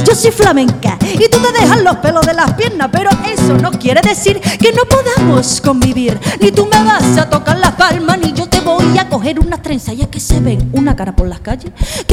Yo 0.07 0.13
soy 0.13 0.31
flamenca 0.31 0.99
y 1.01 1.27
tú 1.29 1.39
te 1.39 1.51
dejas 1.59 1.81
los 1.81 1.95
pelos 1.97 2.25
de 2.27 2.35
las 2.35 2.53
piernas 2.53 2.89
Pero 2.91 3.09
eso 3.25 3.57
no 3.57 3.71
quiere 3.71 4.01
decir 4.01 4.39
que 4.39 4.71
no 4.71 4.83
podamos 4.85 5.59
convivir 5.61 6.19
Ni 6.39 6.51
tú 6.51 6.67
me 6.71 6.83
vas 6.83 7.17
a 7.17 7.27
tocar 7.27 7.57
las 7.57 7.71
palmas 7.71 8.19
Ni 8.19 8.31
yo 8.31 8.47
te 8.47 8.59
voy 8.61 8.95
a 8.99 9.09
coger 9.09 9.39
unas 9.39 9.63
trenzas 9.63 9.95
y 9.95 10.01
es 10.01 10.07
que 10.09 10.19
se 10.19 10.39
ven 10.39 10.69
una 10.73 10.95
cara 10.95 11.15
por 11.15 11.27
las 11.27 11.39
calles. 11.39 11.71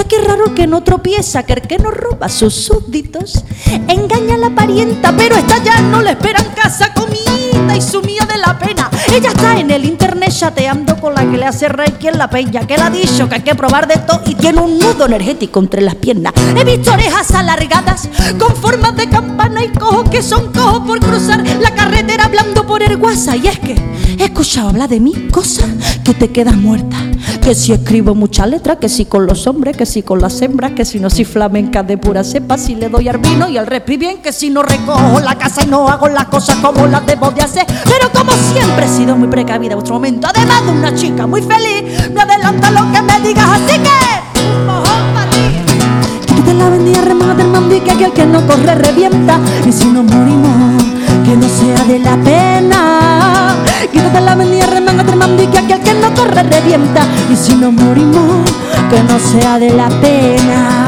Que 0.09 0.17
es 0.17 0.25
raro 0.25 0.55
que 0.55 0.67
no 0.67 0.83
tropieza, 0.83 1.43
que 1.43 1.53
el 1.53 1.63
que 1.63 1.79
no 1.79 1.91
roba 1.91 2.29
sus 2.31 2.55
súbditos. 2.55 3.45
Engaña 3.89 4.37
a 4.37 4.39
la 4.39 4.51
parienta, 4.51 5.15
pero 5.17 5.37
esta 5.37 5.63
ya 5.63 5.81
no 5.83 6.01
le 6.01 6.11
esperan 6.11 6.47
casa 6.55 6.95
comida 6.95 7.48
y 7.77 7.83
sumida 7.83 8.25
de 8.27 8.39
la 8.39 8.59
pena. 8.59 8.91
Ella 9.13 9.29
está 9.29 9.59
en 9.59 9.71
el 9.71 9.85
internet 9.85 10.31
chateando 10.31 10.97
con 10.97 11.15
la 11.15 11.23
que 11.23 11.37
le 11.37 11.47
hace 11.47 11.69
reiki 11.69 12.09
en 12.09 12.19
la 12.19 12.29
peña, 12.29 12.67
que 12.67 12.77
le 12.77 12.83
ha 12.83 12.91
dicho 12.91 13.29
que 13.29 13.37
hay 13.37 13.43
que 13.43 13.55
probar 13.55 13.87
de 13.87 13.97
todo 13.97 14.21
y 14.27 14.35
tiene 14.35 14.61
un 14.61 14.79
nudo 14.79 15.07
energético 15.07 15.61
entre 15.61 15.81
las 15.81 15.95
piernas. 15.95 16.33
He 16.57 16.65
visto 16.65 16.93
orejas 16.93 17.31
alargadas 17.33 18.09
con 18.39 18.55
formas 18.57 18.97
de 18.97 19.09
campana 19.09 19.65
y 19.65 19.69
cojos 19.69 20.09
que 20.11 20.23
son 20.23 20.53
cojos 20.53 20.81
por 20.87 21.01
cruzar 21.01 21.45
la 21.61 21.75
carretera 21.75 22.25
hablando 22.25 22.67
por 22.67 22.83
el 22.83 22.97
WhatsApp. 22.97 23.37
Y 23.43 23.49
es 23.49 23.59
que 23.59 23.77
he 24.19 24.25
escuchado 24.25 24.69
hablar 24.69 24.89
de 24.89 25.01
mí 25.01 25.29
cosas 25.31 25.67
que 26.05 26.15
te 26.15 26.31
quedas 26.31 26.57
muerta. 26.57 26.97
Que 27.43 27.55
si 27.55 27.73
escribo 27.73 28.15
mucha 28.15 28.47
letra, 28.47 28.77
que 28.77 28.89
si 28.89 29.07
con 29.07 29.27
los 29.27 29.47
hombres, 29.47 29.77
que 29.77 29.87
si 29.87 30.03
con 30.03 30.21
las 30.21 30.41
hembras, 30.43 30.73
que 30.73 30.85
si 30.85 31.01
no 31.01 31.09
soy 31.09 31.25
flamenca 31.25 31.83
de 31.83 31.97
pura 31.97 32.23
cepa, 32.23 32.59
si 32.59 32.75
le 32.75 32.91
doy 32.91 33.09
al 33.09 33.19
vino 33.19 33.49
y 33.49 33.57
al 33.57 33.67
respi 33.67 33.97
bien, 33.97 34.19
que 34.19 34.33
si 34.33 34.51
no 34.51 34.63
recojo 34.63 35.21
la 35.21 35.37
casa 35.37 35.63
y 35.63 35.67
no 35.67 35.89
hago 35.89 36.09
las 36.09 36.27
cosas 36.27 36.57
como 36.57 36.87
las 36.87 37.07
debo 37.07 37.31
de 37.31 37.41
hacer. 37.43 37.58
Pero 37.67 38.11
como 38.13 38.33
siempre 38.53 38.87
he 38.87 38.89
sido 38.89 39.17
muy 39.17 39.29
precavida 39.29 39.73
en 39.73 39.79
vuestro 39.79 39.95
momento, 39.95 40.29
además 40.29 40.65
de 40.65 40.71
una 40.71 40.95
chica 40.95 41.27
muy 41.27 41.43
feliz, 41.43 42.11
no 42.13 42.21
adelanto 42.21 42.71
lo 42.71 42.93
que 42.93 43.03
me 43.03 43.21
digas, 43.21 43.49
así 43.49 43.79
que 43.79 44.41
un 44.41 44.67
mojón 44.67 45.15
para 45.15 45.31
ti. 45.31 46.35
Que 46.35 46.43
te 46.43 46.55
la 46.55 46.69
vendía 46.69 47.01
remada 47.03 47.35
del 47.35 47.49
mando 47.49 47.83
que 47.83 47.91
aquel 47.91 48.13
que 48.13 48.27
no 48.27 48.47
corre 48.47 48.75
revienta, 48.75 49.39
y 49.67 49.73
si 49.73 49.87
nos 49.87 50.05
morimos, 50.05 50.83
que 51.25 51.37
no 51.37 51.49
sea 51.49 51.85
de 51.85 51.99
la 51.99 52.17
pena. 52.17 53.57
Quítate 53.93 54.21
la 54.21 54.35
vendía 54.35 54.67
remanga 54.67 55.03
del 55.03 55.17
mando 55.17 55.51
que 55.51 55.59
aquel 55.59 55.81
que 55.81 55.95
no 55.95 56.15
corre 56.15 56.43
revienta, 56.43 57.03
y 57.31 57.37
si 57.37 57.55
nos 57.55 57.73
morimos, 57.73 58.51
que 58.91 59.03
no 59.03 59.19
sea 59.19 59.59
de 59.59 59.71
la 59.71 59.89
pena. 59.89 60.87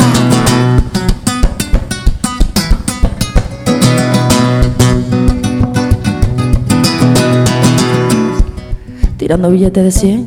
Tirando 9.30 9.48
billetes 9.48 9.84
de 9.84 9.92
100 9.92 10.26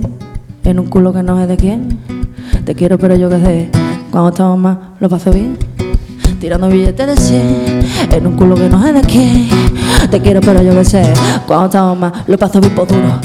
en 0.63 0.79
un 0.79 0.85
culo 0.85 1.11
que 1.11 1.21
no 1.23 1.37
sé 1.37 1.45
de 1.45 1.57
quién. 1.57 1.99
Te 2.63 2.73
quiero, 2.73 2.97
pero 2.97 3.17
yo 3.17 3.29
que 3.29 3.37
sé, 3.37 3.69
cuando 4.09 4.29
estamos 4.29 4.57
más 4.57 4.77
lo 5.01 5.09
paso 5.09 5.29
bien. 5.29 5.57
Tirando 6.39 6.69
billetes 6.69 7.07
de 7.07 7.17
100 7.17 8.13
en 8.13 8.27
un 8.27 8.37
culo 8.37 8.55
que 8.55 8.69
no 8.69 8.81
sé 8.81 8.93
de 8.93 9.01
quién. 9.01 9.49
Te 10.09 10.21
quiero, 10.21 10.39
pero 10.39 10.63
yo 10.63 10.71
que 10.71 10.85
sé, 10.85 11.03
cuando 11.45 11.65
estamos 11.65 11.97
más 11.97 12.13
lo 12.27 12.37
paso 12.37 12.61
bien 12.61 12.73
por 12.73 12.87
duro. 12.87 13.19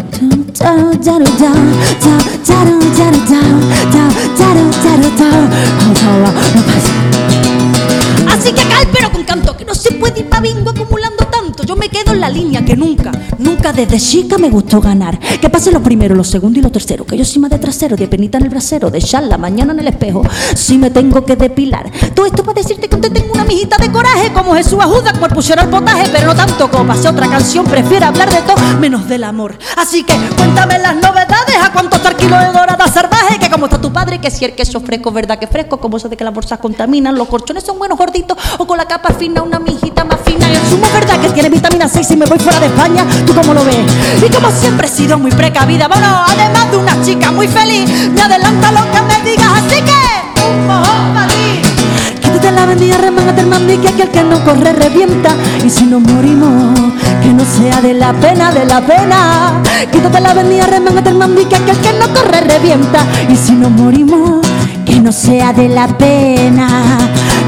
Así 8.26 8.52
que 8.52 8.62
cal, 8.68 8.88
pero 8.92 9.12
con 9.12 9.22
canto, 9.22 9.56
que 9.56 9.64
no 9.64 9.76
se 9.76 9.92
puede 9.92 10.18
ir 10.18 10.28
pa' 10.28 10.40
bingo 10.40 10.70
acumulando 10.70 11.24
Yo 11.66 11.76
me 11.76 11.88
quedo 11.88 12.12
en 12.12 12.20
la 12.20 12.28
línea 12.28 12.64
que 12.64 12.76
nunca, 12.76 13.10
nunca 13.38 13.72
desde 13.72 13.98
chica 13.98 14.38
me 14.38 14.50
gustó 14.50 14.80
ganar. 14.80 15.18
Que 15.18 15.48
pase 15.48 15.70
los 15.70 15.82
primeros, 15.82 16.16
los 16.16 16.28
segundos 16.28 16.58
y 16.58 16.62
los 16.62 16.72
terceros. 16.72 17.06
Que 17.06 17.16
yo 17.16 17.24
más 17.40 17.50
de 17.50 17.58
trasero, 17.58 17.96
de 17.96 18.08
penita 18.08 18.38
en 18.38 18.44
el 18.44 18.50
brasero, 18.50 18.90
de 18.90 19.00
charla 19.00 19.38
mañana 19.38 19.72
en 19.72 19.80
el 19.80 19.88
espejo. 19.88 20.22
Si 20.54 20.78
me 20.78 20.90
tengo 20.90 21.24
que 21.24 21.36
depilar. 21.36 21.90
Todo 22.14 22.26
esto 22.26 22.42
para 22.42 22.60
decirte 22.60 22.88
que 22.88 22.96
usted 22.96 23.12
tengo 23.12 23.32
una 23.32 23.44
mijita 23.44 23.76
de 23.76 23.90
coraje, 23.90 24.32
como 24.32 24.54
Jesús 24.54 24.78
ajuda 24.80 25.12
por 25.14 25.32
pusiera 25.34 25.62
el 25.62 25.68
potaje, 25.68 26.08
pero 26.12 26.26
no 26.26 26.34
tanto 26.34 26.70
como 26.70 26.86
pase 26.86 27.08
otra 27.08 27.28
canción. 27.28 27.64
Prefiero 27.64 28.06
hablar 28.06 28.30
de 28.30 28.40
todo 28.42 28.78
menos 28.80 29.08
del 29.08 29.24
amor. 29.24 29.58
Así 29.76 30.04
que 30.04 30.14
cuéntame 30.36 30.78
las 30.78 30.96
novedades, 30.96 31.56
a 31.62 31.72
cuánto 31.72 31.96
está 31.96 32.10
el 32.10 32.16
kilo 32.16 32.38
de 32.38 32.46
dorada 32.46 32.88
salvaje, 32.88 33.38
que 33.38 33.50
como 33.50 33.66
está 33.66 33.80
tu 33.80 33.92
padre, 33.92 34.20
que 34.20 34.30
si 34.30 34.44
el 34.44 34.54
queso 34.54 34.80
fresco, 34.80 35.12
verdad 35.12 35.38
que 35.38 35.46
fresco, 35.46 35.78
como 35.78 35.96
eso 35.96 36.08
de 36.08 36.16
que 36.16 36.24
las 36.24 36.34
bolsas 36.34 36.58
contaminan, 36.58 37.16
los 37.16 37.28
corchones 37.28 37.64
son 37.64 37.78
buenos 37.78 37.98
gorditos, 37.98 38.36
o 38.58 38.66
con 38.66 38.78
la 38.78 38.86
capa 38.86 39.12
fina, 39.12 39.42
una 39.42 39.58
mijita 39.58 40.04
más 40.04 40.20
fina. 40.24 40.48
Y 40.50 40.54
el 40.56 40.62
zumo, 40.62 40.86
verdad 40.92 41.20
que 41.20 41.28
tiene 41.30 41.47
vitamina 41.50 41.88
6 41.88 42.06
si 42.06 42.16
me 42.16 42.26
voy 42.26 42.38
fuera 42.38 42.60
de 42.60 42.66
España, 42.66 43.04
¿tú 43.26 43.34
cómo 43.34 43.54
lo 43.54 43.64
ves? 43.64 43.76
Y 44.24 44.30
como 44.30 44.50
siempre 44.50 44.86
he 44.86 44.90
sido 44.90 45.18
muy 45.18 45.30
precavida, 45.30 45.88
bueno, 45.88 46.06
además 46.26 46.70
de 46.70 46.76
una 46.76 47.02
chica 47.02 47.30
muy 47.30 47.48
feliz, 47.48 47.88
me 48.10 48.22
adelanta 48.22 48.72
lo 48.72 48.90
que 48.90 49.02
me 49.02 49.30
digas, 49.30 49.48
así 49.54 49.82
que 49.82 50.08
un. 50.46 50.68
Quítate 52.20 52.52
la 52.52 52.66
vendida, 52.66 52.98
remángate 52.98 53.40
el 53.40 53.80
que 53.80 53.88
aquel 53.88 54.08
que 54.10 54.22
no 54.22 54.44
corre 54.44 54.72
revienta. 54.72 55.30
Y 55.64 55.70
si 55.70 55.84
nos 55.86 56.02
morimos, 56.02 56.78
que 57.22 57.32
no 57.32 57.44
sea 57.44 57.80
de 57.80 57.94
la 57.94 58.12
pena, 58.12 58.52
de 58.52 58.64
la 58.64 58.80
pena. 58.80 59.62
Quítate 59.90 60.20
la 60.20 60.34
vendida, 60.34 60.66
remángate 60.66 61.10
el 61.10 61.48
que 61.48 61.56
aquel 61.56 61.76
que 61.78 61.92
no 61.94 62.12
corre 62.12 62.40
revienta. 62.40 63.00
Y 63.28 63.36
si 63.36 63.52
nos 63.52 63.70
morimos, 63.70 64.46
que 64.98 65.04
no 65.04 65.12
sea 65.12 65.52
de 65.52 65.68
la 65.68 65.86
pena. 65.86 66.98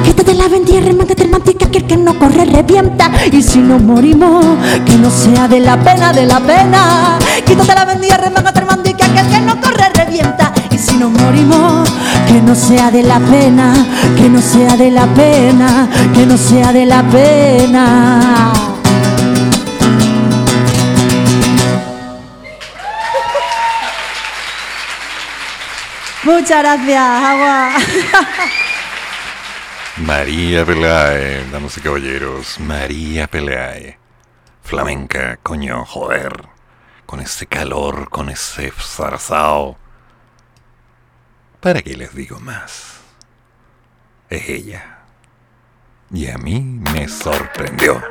Quítate 0.05 0.35
la 0.35 0.47
vendida, 0.47 0.81
remángate 0.83 1.25
el 1.25 1.31
mandi, 1.31 1.55
que 1.55 1.65
aquel 1.65 1.85
que 1.85 1.97
no 1.97 2.17
corre 2.17 2.45
revienta. 2.45 3.11
Y 3.33 3.43
si 3.43 3.59
nos 3.59 3.83
morimos, 3.83 4.45
que 4.87 4.95
no 4.97 5.11
sea 5.11 5.49
de 5.49 5.59
la 5.59 5.77
pena, 5.77 6.13
de 6.13 6.27
la 6.27 6.39
pena. 6.39 7.19
Quítate 7.45 7.75
la 7.75 7.85
vendida, 7.85 8.19
remángate 8.19 8.61
el 8.61 8.67
mandi, 8.67 8.95
que 8.95 9.03
aquel 9.03 9.27
que 9.27 9.41
no 9.41 9.61
corre 9.61 9.89
revienta. 9.93 10.53
Y 10.71 10.79
si 10.79 10.97
nos 10.97 11.11
morimos, 11.11 11.91
que 12.29 12.41
no 12.41 12.55
sea 12.55 12.93
de 12.93 13.03
la 13.03 13.19
pena, 13.19 13.75
que 14.17 14.29
no 14.29 14.41
sea 14.41 14.77
de 14.77 14.93
la 14.93 15.07
pena, 15.07 15.89
que 16.15 16.27
no 16.27 16.37
sea 16.37 16.73
de 16.73 16.87
la 16.87 17.03
pena. 17.03 18.80
Muchas 26.25 26.63
gracias, 26.63 26.99
Agua. 26.99 27.71
María 29.97 30.67
Pelae, 30.67 31.45
damas 31.51 31.77
y 31.79 31.81
caballeros, 31.81 32.61
María 32.61 33.27
Pelae. 33.27 33.99
Flamenca, 34.63 35.39
coño, 35.43 35.85
joder. 35.87 36.49
Con 37.07 37.21
ese 37.21 37.47
calor, 37.47 38.11
con 38.11 38.29
ese 38.29 38.71
zarzao. 38.71 39.79
¿Para 41.61 41.83
qué 41.83 41.97
les 41.97 42.15
digo 42.15 42.39
más? 42.39 43.01
Es 44.29 44.49
ella. 44.49 44.99
Y 46.13 46.29
a 46.29 46.37
mí 46.39 46.61
me 46.61 47.09
sorprendió. 47.09 48.03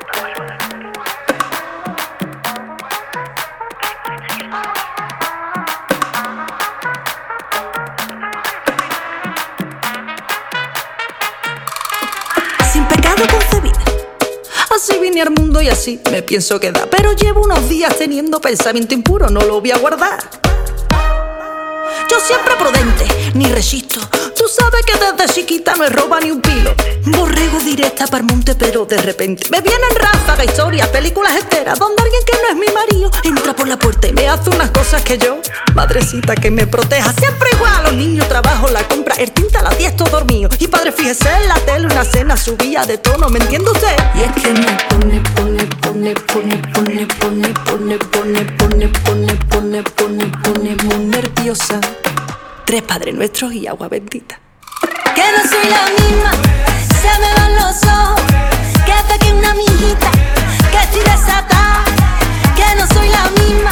Así 14.82 14.98
vine 14.98 15.22
al 15.22 15.32
mundo 15.32 15.62
y 15.62 15.68
así 15.68 16.00
me 16.10 16.22
pienso 16.22 16.58
quedar. 16.58 16.90
Pero 16.90 17.12
llevo 17.12 17.44
unos 17.44 17.68
días 17.68 17.98
teniendo 17.98 18.40
pensamiento 18.40 18.94
impuro, 18.94 19.30
no 19.30 19.42
lo 19.42 19.60
voy 19.60 19.72
a 19.72 19.78
guardar. 19.78 20.24
Yo 22.10 22.18
siempre 22.22 22.56
prudente, 22.56 23.06
ni 23.34 23.52
resisto. 23.52 24.00
Sabes 24.50 24.84
que 24.84 24.94
desde 24.98 25.32
chiquita 25.32 25.76
no 25.76 25.86
he 25.86 25.90
roba 25.90 26.20
ni 26.20 26.32
un 26.32 26.42
pilo. 26.42 26.74
Borrego 27.06 27.60
directa 27.60 28.08
para 28.08 28.18
el 28.18 28.24
monte, 28.24 28.56
pero 28.56 28.84
de 28.84 28.98
repente 28.98 29.48
me 29.52 29.62
vienen 29.62 29.90
ráfagas, 29.96 30.48
historias, 30.48 30.88
películas 30.88 31.36
enteras, 31.36 31.78
donde 31.78 32.02
alguien 32.02 32.22
que 32.26 32.34
no 32.42 32.50
es 32.50 32.56
mi 32.56 32.74
marido 32.74 33.12
entra 33.24 33.56
por 33.56 33.68
la 33.68 33.78
puerta 33.78 34.08
y 34.08 34.14
me 34.14 34.28
hace 34.28 34.50
unas 34.50 34.72
cosas 34.72 35.04
que 35.04 35.20
yo, 35.20 35.38
madrecita 35.76 36.36
que 36.36 36.50
me 36.50 36.66
proteja. 36.66 37.14
Siempre 37.14 37.50
igual, 37.54 37.84
los 37.84 37.94
niños, 37.94 38.28
trabajo, 38.28 38.70
la 38.70 38.82
compra, 38.88 39.14
el 39.16 39.32
tinta, 39.32 39.62
10 39.70 39.96
todo 39.96 40.10
dormido. 40.10 40.50
Y 40.58 40.68
padre, 40.68 40.92
fíjese 40.92 41.30
en 41.30 41.48
la 41.48 41.56
tele, 41.60 41.86
una 41.86 42.04
cena 42.04 42.36
subía 42.36 42.86
de 42.86 42.98
tono, 42.98 43.30
¿me 43.30 43.38
entiende 43.38 43.70
usted? 43.70 43.96
Y 44.16 44.22
es 44.22 44.32
que 44.42 44.52
me 44.52 44.78
pone, 44.90 45.22
pone, 45.36 45.66
pone, 45.76 46.16
pone, 46.16 46.56
pone, 46.74 47.06
pone, 47.06 47.54
pone, 47.54 47.98
pone, 48.00 48.46
pone, 48.58 48.88
pone, 48.88 49.38
pone, 49.48 49.84
pone, 49.84 50.32
pone, 50.44 50.76
muy 50.84 51.06
nerviosa. 51.06 51.80
Tres 52.70 52.84
padres 52.84 53.16
nuestros 53.16 53.52
y 53.52 53.66
agua 53.66 53.88
bendita. 53.88 54.40
Que 55.16 55.24
no 55.32 55.42
soy 55.50 55.68
la 55.72 55.86
misma, 56.06 56.32
se 57.02 57.20
me 57.20 57.34
van 57.34 57.56
los 57.56 57.84
ojos. 57.84 58.22
Que 58.86 59.26
que 59.26 59.34
una 59.34 59.50
amiguita, 59.50 60.12
que 60.70 60.78
estoy 60.78 61.02
desatada. 61.02 61.84
Que 62.56 62.76
no 62.80 62.86
soy 62.94 63.10
la 63.10 63.24
misma, 63.42 63.72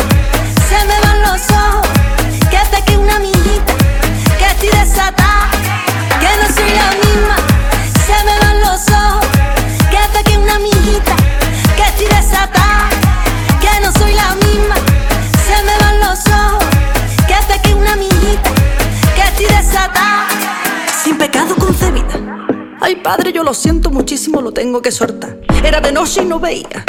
padre, 23.07 23.31
yo 23.31 23.41
lo 23.41 23.53
siento 23.53 23.89
muchísimo, 23.89 24.41
lo 24.41 24.51
tengo 24.51 24.81
que 24.81 24.91
soltar. 24.91 25.37
Era 25.63 25.79
de 25.79 25.93
noche 25.93 26.23
y 26.23 26.25
no 26.25 26.41
veía. 26.41 26.83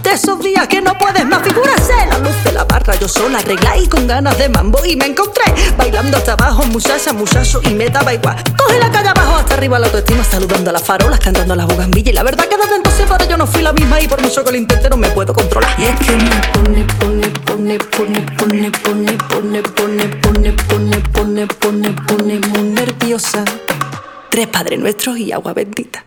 De 0.00 0.12
esos 0.12 0.38
días 0.38 0.68
que 0.68 0.80
no 0.80 0.96
puedes 0.96 1.26
más 1.26 1.42
figurarse 1.42 1.92
La 2.08 2.18
luz 2.18 2.44
de 2.44 2.52
la 2.52 2.62
barra 2.62 2.94
yo 2.94 3.08
sola 3.08 3.40
arregla 3.40 3.76
y 3.76 3.88
con 3.88 4.06
ganas 4.06 4.38
de 4.38 4.48
mambo 4.48 4.78
Y 4.84 4.94
me 4.94 5.06
encontré 5.06 5.42
bailando 5.76 6.16
hasta 6.16 6.34
abajo, 6.34 6.64
muchacha, 6.66 7.12
muchacho 7.12 7.60
Y 7.64 7.74
me 7.74 7.90
daba 7.90 8.14
igual 8.14 8.36
Coge 8.56 8.78
la 8.78 8.88
calle 8.92 9.08
abajo 9.08 9.34
hasta 9.34 9.54
arriba 9.54 9.80
la 9.80 9.86
autoestima 9.86 10.22
Saludando 10.22 10.70
a 10.70 10.74
las 10.74 10.84
farolas, 10.84 11.18
cantando 11.18 11.54
a 11.54 11.56
las 11.56 11.66
bugambillas 11.66 12.12
Y 12.12 12.14
la 12.14 12.22
verdad 12.22 12.46
que 12.46 12.56
desde 12.56 12.76
entonces 12.76 13.04
para 13.08 13.24
yo 13.26 13.36
no 13.36 13.48
fui 13.48 13.62
la 13.62 13.72
misma 13.72 14.00
Y 14.00 14.06
por 14.06 14.22
mucho 14.22 14.44
que 14.44 14.52
lo 14.52 14.56
intente 14.58 14.88
no 14.88 14.96
me 14.96 15.08
puedo 15.08 15.34
controlar 15.34 15.74
Y 15.76 15.86
es 15.86 15.98
que 15.98 16.12
me 16.12 16.40
pone, 16.52 16.84
pone, 17.00 17.28
pone, 17.44 17.78
pone, 17.80 18.20
pone, 18.38 18.70
pone, 18.70 19.18
pone, 19.18 19.62
pone, 19.62 20.08
pone, 20.22 20.52
pone, 20.52 21.02
pone, 21.02 21.46
pone, 21.48 21.92
pone 22.06 22.38
muy 22.38 22.62
nerviosa 22.62 23.44
Tres 24.36 24.48
padres 24.48 24.78
nuestros 24.78 25.16
y 25.16 25.32
agua 25.32 25.54
bendita. 25.54 26.04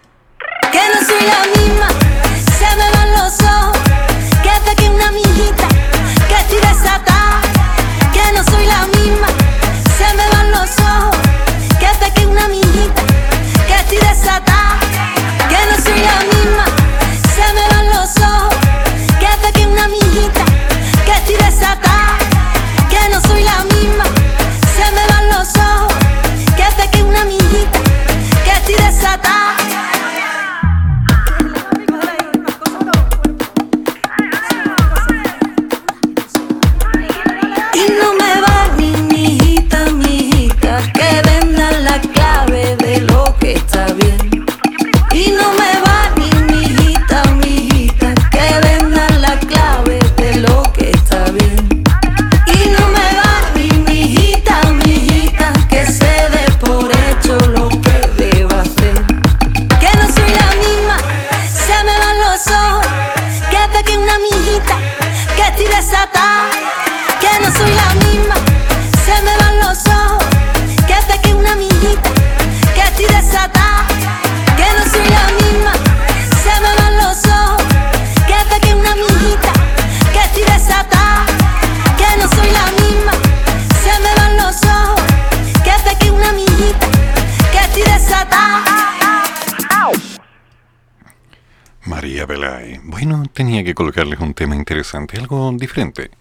Bueno, 92.84 93.24
tenía 93.34 93.64
que 93.64 93.74
colocarles 93.74 94.20
un 94.20 94.36
tema 94.36 94.56
interesante, 94.56 95.18
algo 95.18 95.52
diferente. 95.54 96.12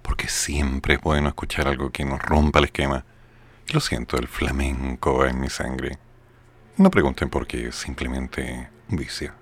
Porque 0.00 0.28
siempre 0.28 0.94
es 0.94 1.00
bueno 1.00 1.28
escuchar 1.28 1.66
algo 1.66 1.90
que 1.90 2.04
nos 2.04 2.22
rompa 2.22 2.60
el 2.60 2.66
esquema. 2.66 3.04
Lo 3.72 3.80
siento, 3.80 4.18
el 4.18 4.28
flamenco 4.28 5.18
va 5.18 5.30
en 5.30 5.40
mi 5.40 5.50
sangre. 5.50 5.98
No 6.76 6.90
pregunten 6.90 7.28
por 7.28 7.48
qué, 7.48 7.72
simplemente 7.72 8.68
vicio. 8.88 9.32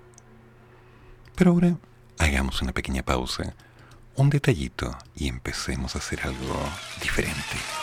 Pero 1.35 1.51
ahora 1.51 1.77
hagamos 2.17 2.63
una 2.63 2.71
pequeña 2.71 3.03
pausa, 3.03 3.53
un 4.15 4.31
detallito 4.31 4.97
y 5.15 5.27
empecemos 5.27 5.95
a 5.95 5.99
hacer 5.99 6.21
algo 6.23 6.59
diferente. 6.99 7.80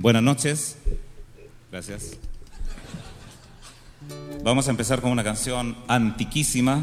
Buenas 0.00 0.22
noches. 0.22 0.78
Gracias. 1.70 2.16
Vamos 4.42 4.66
a 4.66 4.70
empezar 4.70 5.02
con 5.02 5.10
una 5.10 5.22
canción 5.22 5.76
antiquísima 5.88 6.82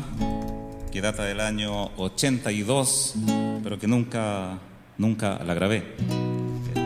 que 0.91 1.01
data 1.01 1.23
del 1.23 1.39
año 1.39 1.85
82, 1.97 3.15
pero 3.63 3.79
que 3.79 3.87
nunca, 3.87 4.59
nunca 4.99 5.43
la 5.43 5.55
grabé. 5.55 5.95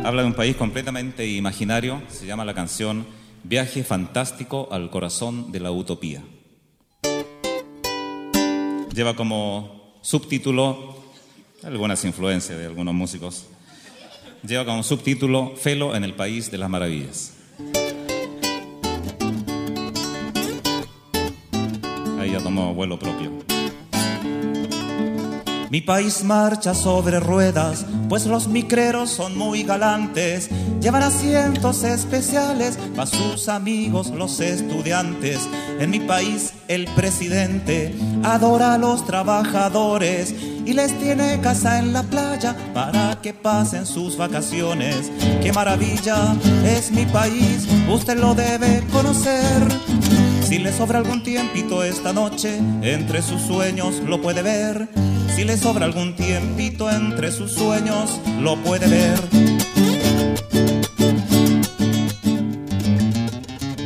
Habla 0.06 0.22
de 0.22 0.30
un 0.30 0.34
país 0.34 0.56
completamente 0.56 1.28
imaginario. 1.28 2.02
Se 2.08 2.26
llama 2.26 2.46
la 2.46 2.54
canción 2.54 3.06
Viaje 3.44 3.84
fantástico 3.84 4.70
al 4.72 4.90
corazón 4.90 5.52
de 5.52 5.60
la 5.60 5.72
utopía. 5.72 6.24
Lleva 8.96 9.18
como 9.18 9.98
subtítulo 10.02 10.96
algunas 11.62 12.06
influencias 12.06 12.58
de 12.58 12.68
algunos 12.68 12.94
músicos 12.94 13.48
lleva 14.44 14.66
como 14.66 14.84
subtítulo 14.84 15.56
Felo 15.56 15.96
en 15.96 16.04
el 16.04 16.14
País 16.14 16.52
de 16.52 16.58
las 16.58 16.70
Maravillas. 16.70 17.34
Ahí 22.20 22.32
ya 22.32 22.40
tomó 22.40 22.74
vuelo 22.74 23.00
propio. 23.00 23.51
Mi 25.72 25.80
país 25.80 26.26
marcha 26.26 26.74
sobre 26.76 27.22
ruedas, 27.22 27.86
pues 28.10 28.26
los 28.26 28.50
micreros 28.50 29.10
son 29.10 29.38
muy 29.38 29.64
galantes. 29.64 30.50
Llevan 30.82 31.02
asientos 31.02 31.86
especiales 31.86 32.78
para 32.94 33.06
sus 33.06 33.48
amigos 33.48 34.10
los 34.10 34.42
estudiantes. 34.42 35.48
En 35.80 35.90
mi 35.90 36.02
país 36.02 36.52
el 36.68 36.88
presidente 36.94 37.96
adora 38.22 38.74
a 38.74 38.78
los 38.78 39.06
trabajadores 39.06 40.36
y 40.66 40.74
les 40.74 40.92
tiene 41.00 41.40
casa 41.40 41.80
en 41.80 41.94
la 41.94 42.04
playa 42.04 42.54
para 42.74 43.22
que 43.22 43.34
pasen 43.34 43.86
sus 43.86 44.18
vacaciones. 44.18 45.10
¡Qué 45.42 45.54
maravilla 45.54 46.36
es 46.66 46.92
mi 46.92 47.06
país! 47.06 47.66
Usted 47.90 48.18
lo 48.18 48.36
debe 48.36 48.84
conocer. 48.92 49.40
Si 50.44 50.60
le 50.60 50.74
sobra 50.74 51.00
algún 51.00 51.24
tiempito 51.24 51.82
esta 51.82 52.12
noche, 52.12 52.60
entre 52.82 53.22
sus 53.22 53.42
sueños 53.42 54.02
lo 54.06 54.22
puede 54.22 54.42
ver. 54.42 55.11
Si 55.42 55.48
le 55.48 55.58
sobra 55.58 55.86
algún 55.86 56.16
tiempito 56.16 56.88
entre 56.88 57.32
sus 57.32 57.54
sueños, 57.54 58.22
lo 58.42 58.58
puede 58.58 58.88
ver. 58.88 59.20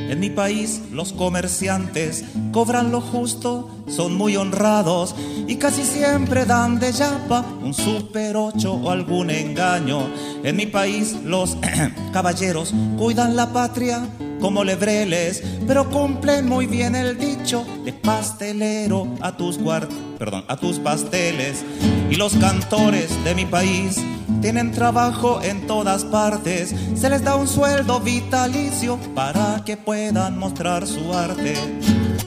En 0.10 0.20
mi 0.20 0.30
país 0.30 0.82
los 0.92 1.14
comerciantes 1.14 2.26
cobran 2.52 2.92
lo 2.92 3.00
justo, 3.00 3.70
son 3.88 4.16
muy 4.16 4.36
honrados 4.36 5.16
y 5.48 5.56
casi 5.56 5.84
siempre 5.84 6.44
dan 6.44 6.78
de 6.78 6.92
yapa 6.92 7.46
un 7.64 7.74
super 7.74 8.36
8 8.36 8.74
o 8.74 8.92
algún 8.92 9.30
engaño. 9.30 10.10
En 10.44 10.58
mi 10.58 10.66
país 10.66 11.16
los 11.24 11.58
caballeros 12.12 12.74
cuidan 12.98 13.38
la 13.38 13.54
patria 13.54 14.06
como 14.40 14.64
lebreles, 14.64 15.44
pero 15.68 15.90
cumplen 15.90 16.48
muy 16.48 16.68
bien 16.68 16.96
el 16.96 17.18
dicho 17.18 17.66
de 17.84 17.94
pastelero 17.94 19.08
a 19.22 19.36
tus 19.36 19.58
guard 19.58 19.90
perdón, 20.18 20.44
a 20.48 20.58
tus 20.58 20.80
pasteles. 20.80 21.64
Y 22.10 22.16
los 22.16 22.36
cantores 22.36 23.24
de 23.24 23.36
mi 23.36 23.46
país 23.46 23.98
tienen 24.42 24.72
trabajo 24.72 25.42
en 25.42 25.68
todas 25.68 26.04
partes, 26.06 26.74
se 26.96 27.10
les 27.10 27.24
da 27.24 27.36
un 27.36 27.48
sueldo 27.48 28.00
vitalicio 28.00 28.98
para 29.14 29.64
que 29.66 29.78
puedan 29.78 30.38
mostrar 30.38 30.88
su 30.88 31.14
arte. 31.14 31.56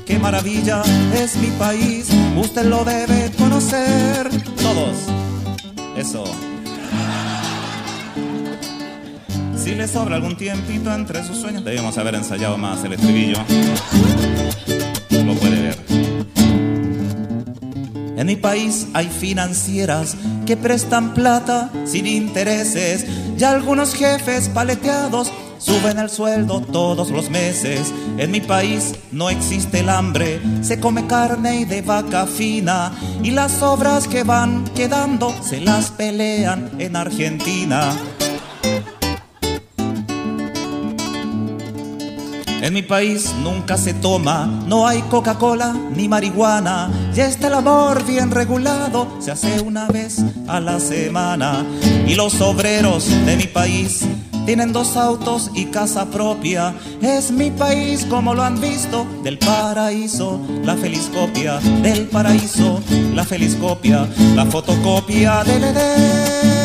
Qué 0.06 0.18
maravilla 0.18 0.82
es 1.14 1.36
mi 1.36 1.48
país, 1.58 2.08
usted 2.36 2.64
lo 2.64 2.84
debe 2.84 3.30
conocer. 3.38 4.30
Todos. 4.56 4.96
Eso. 5.96 6.24
Si 9.68 9.74
le 9.74 9.86
sobra 9.86 10.16
algún 10.16 10.34
tiempito 10.34 10.90
entre 10.90 11.22
sus 11.22 11.36
sueños, 11.36 11.62
debíamos 11.62 11.98
haber 11.98 12.14
ensayado 12.14 12.56
más 12.56 12.82
el 12.84 12.94
estribillo. 12.94 13.36
Lo 15.10 15.34
puede 15.34 15.60
ver. 15.60 15.78
En 18.16 18.26
mi 18.26 18.36
país 18.36 18.86
hay 18.94 19.08
financieras 19.08 20.16
que 20.46 20.56
prestan 20.56 21.12
plata 21.12 21.70
sin 21.84 22.06
intereses 22.06 23.04
y 23.38 23.44
algunos 23.44 23.94
jefes 23.94 24.48
paleteados 24.48 25.30
suben 25.58 25.98
el 25.98 26.08
sueldo 26.08 26.62
todos 26.62 27.10
los 27.10 27.28
meses. 27.28 27.92
En 28.16 28.30
mi 28.30 28.40
país 28.40 28.94
no 29.12 29.28
existe 29.28 29.80
el 29.80 29.90
hambre, 29.90 30.40
se 30.62 30.80
come 30.80 31.06
carne 31.06 31.60
y 31.60 31.64
de 31.66 31.82
vaca 31.82 32.26
fina 32.26 32.90
y 33.22 33.32
las 33.32 33.60
obras 33.60 34.08
que 34.08 34.22
van 34.22 34.64
quedando 34.74 35.34
se 35.42 35.60
las 35.60 35.90
pelean 35.90 36.70
en 36.78 36.96
Argentina. 36.96 37.94
En 42.68 42.74
mi 42.74 42.82
país 42.82 43.32
nunca 43.42 43.78
se 43.78 43.94
toma, 43.94 44.44
no 44.66 44.86
hay 44.86 45.00
Coca-Cola 45.00 45.74
ni 45.96 46.06
marihuana. 46.06 46.90
Ya 47.14 47.24
está 47.24 47.46
el 47.46 47.54
amor 47.54 48.04
bien 48.04 48.30
regulado, 48.30 49.08
se 49.20 49.30
hace 49.30 49.62
una 49.62 49.88
vez 49.88 50.18
a 50.46 50.60
la 50.60 50.78
semana. 50.78 51.64
Y 52.06 52.14
los 52.14 52.42
obreros 52.42 53.08
de 53.24 53.36
mi 53.38 53.46
país 53.46 54.02
tienen 54.44 54.74
dos 54.74 54.98
autos 54.98 55.50
y 55.54 55.64
casa 55.70 56.10
propia. 56.10 56.74
Es 57.00 57.30
mi 57.30 57.50
país 57.50 58.04
como 58.04 58.34
lo 58.34 58.42
han 58.42 58.60
visto, 58.60 59.06
del 59.24 59.38
paraíso, 59.38 60.38
la 60.62 60.76
feliz 60.76 61.10
copia. 61.10 61.60
Del 61.80 62.06
paraíso, 62.08 62.82
la 63.14 63.24
feliz 63.24 63.54
copia, 63.54 64.06
la 64.34 64.44
fotocopia 64.44 65.42
del 65.42 65.64
Edén. 65.64 66.57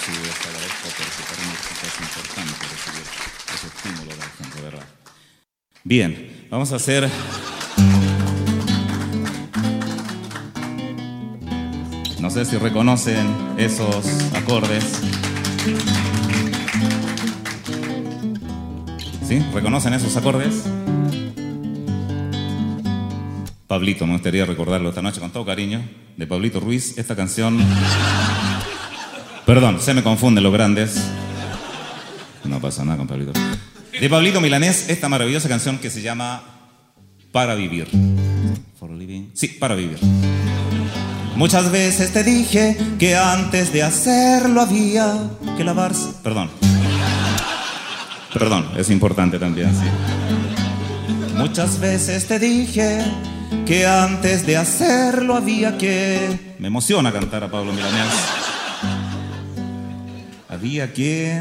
Recibido 0.00 0.30
esta 0.30 0.48
agradezco, 0.48 0.88
sí, 0.88 1.22
para 1.28 1.42
mí 1.44 1.52
es 1.52 2.00
importante 2.00 2.64
recibir 2.70 3.06
ese 3.54 3.66
estímulo 3.66 4.10
de 4.10 4.16
la 4.16 4.24
gente, 4.24 4.62
¿verdad? 4.62 4.86
Bien, 5.84 6.46
vamos 6.50 6.72
a 6.72 6.76
hacer... 6.76 7.10
No 12.18 12.30
sé 12.30 12.44
si 12.44 12.56
reconocen 12.56 13.26
esos 13.58 14.06
acordes. 14.34 14.84
¿Sí? 19.26 19.44
¿Reconocen 19.52 19.94
esos 19.94 20.16
acordes? 20.16 20.64
Pablito, 23.66 24.06
me 24.06 24.14
gustaría 24.14 24.46
recordarlo 24.46 24.88
esta 24.88 25.02
noche 25.02 25.20
con 25.20 25.30
todo 25.30 25.44
cariño, 25.44 25.82
de 26.16 26.26
Pablito 26.26 26.58
Ruiz, 26.58 26.96
esta 26.96 27.14
canción... 27.14 27.58
Perdón, 29.50 29.80
se 29.80 29.94
me 29.94 30.04
confunden 30.04 30.44
los 30.44 30.52
grandes. 30.52 30.94
No 32.44 32.60
pasa 32.60 32.84
nada 32.84 32.96
con 32.98 33.08
Pablito. 33.08 33.32
De 34.00 34.08
Pablito 34.08 34.40
Milanés, 34.40 34.88
esta 34.88 35.08
maravillosa 35.08 35.48
canción 35.48 35.78
que 35.78 35.90
se 35.90 36.02
llama 36.02 36.44
Para 37.32 37.56
Vivir. 37.56 37.88
For 38.78 38.92
living. 38.92 39.32
Sí, 39.34 39.48
para 39.48 39.74
vivir. 39.74 39.98
Muchas 41.34 41.72
veces 41.72 42.12
te 42.12 42.22
dije 42.22 42.78
que 43.00 43.16
antes 43.16 43.72
de 43.72 43.82
hacerlo 43.82 44.60
había 44.60 45.18
que 45.56 45.64
lavarse. 45.64 46.10
Perdón. 46.22 46.48
Perdón, 48.32 48.68
es 48.76 48.88
importante 48.88 49.40
también. 49.40 49.72
Muchas 51.36 51.80
veces 51.80 52.28
te 52.28 52.38
dije 52.38 53.00
que 53.66 53.84
antes 53.84 54.46
de 54.46 54.56
hacerlo 54.56 55.34
había 55.34 55.76
que... 55.76 56.54
Me 56.60 56.68
emociona 56.68 57.10
cantar 57.10 57.42
a 57.42 57.50
Pablo 57.50 57.72
Milanés. 57.72 58.14
Había 60.60 60.92
que... 60.92 61.40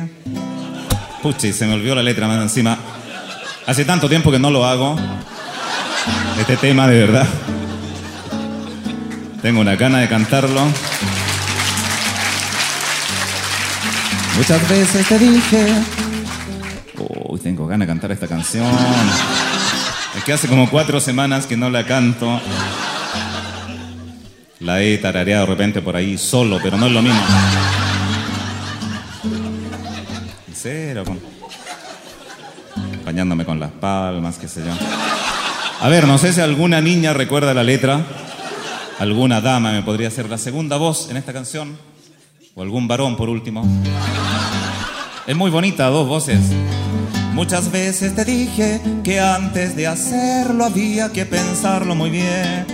Puchi, 1.22 1.52
se 1.52 1.66
me 1.66 1.74
olvidó 1.74 1.94
la 1.94 2.04
letra 2.04 2.26
más 2.26 2.42
encima. 2.42 2.78
Hace 3.68 3.84
tanto 3.84 4.08
tiempo 4.08 4.32
que 4.32 4.40
no 4.40 4.50
lo 4.50 4.64
hago. 4.64 4.96
Este 6.40 6.56
tema, 6.56 6.88
de 6.88 7.00
verdad. 7.00 7.28
Tengo 9.42 9.60
una 9.60 9.76
gana 9.76 10.00
de 10.00 10.08
cantarlo. 10.08 10.62
Muchas 14.38 14.70
veces 14.70 15.06
te 15.06 15.20
dije 15.20 15.68
Uy, 17.28 17.42
tengo 17.42 17.68
ganas 17.68 17.90
de 17.90 17.92
cantar 17.92 18.14
esta 18.14 18.28
canción. 18.28 18.72
Es 20.16 20.24
que 20.24 20.32
hace 20.32 20.48
como 20.48 20.70
cuatro 20.70 21.02
semanas 21.02 21.46
que 21.46 21.58
no 21.58 21.70
la 21.70 21.86
canto. 21.86 22.40
La 24.62 24.82
he 24.82 24.98
tarareado 24.98 25.46
de 25.46 25.52
repente 25.52 25.82
por 25.82 25.98
ahí 25.98 26.18
solo, 26.18 26.58
pero 26.64 26.78
no 26.78 26.86
es 26.86 26.94
lo 26.94 27.02
mismo. 27.02 27.20
Cero, 30.62 31.04
con... 31.06 31.20
Con 33.46 33.60
las 33.60 33.72
palmas, 33.72 34.38
qué 34.38 34.48
sé 34.48 34.62
yo. 34.64 34.72
A 35.82 35.88
ver, 35.90 36.06
no 36.06 36.18
sé 36.18 36.34
si 36.34 36.42
alguna 36.42 36.82
niña 36.82 37.14
recuerda 37.14 37.54
la 37.54 37.64
letra. 37.64 38.06
Alguna 39.00 39.40
dama 39.40 39.72
me 39.72 39.82
podría 39.82 40.10
hacer 40.10 40.30
la 40.30 40.38
segunda 40.38 40.78
voz 40.78 41.10
en 41.10 41.18
esta 41.18 41.32
canción. 41.32 41.78
O 42.56 42.62
algún 42.62 42.88
varón, 42.88 43.16
por 43.16 43.30
último. 43.30 43.66
Es 45.26 45.36
muy 45.36 45.50
bonita, 45.50 45.88
dos 45.88 46.08
voces. 46.08 46.40
Muchas 47.34 47.72
veces 47.72 48.14
te 48.16 48.26
dije 48.26 48.82
que 49.04 49.20
antes 49.20 49.76
de 49.76 49.88
hacerlo 49.88 50.66
había 50.66 51.12
que 51.12 51.26
pensarlo 51.26 51.96
muy 51.96 52.10
bien. 52.10 52.66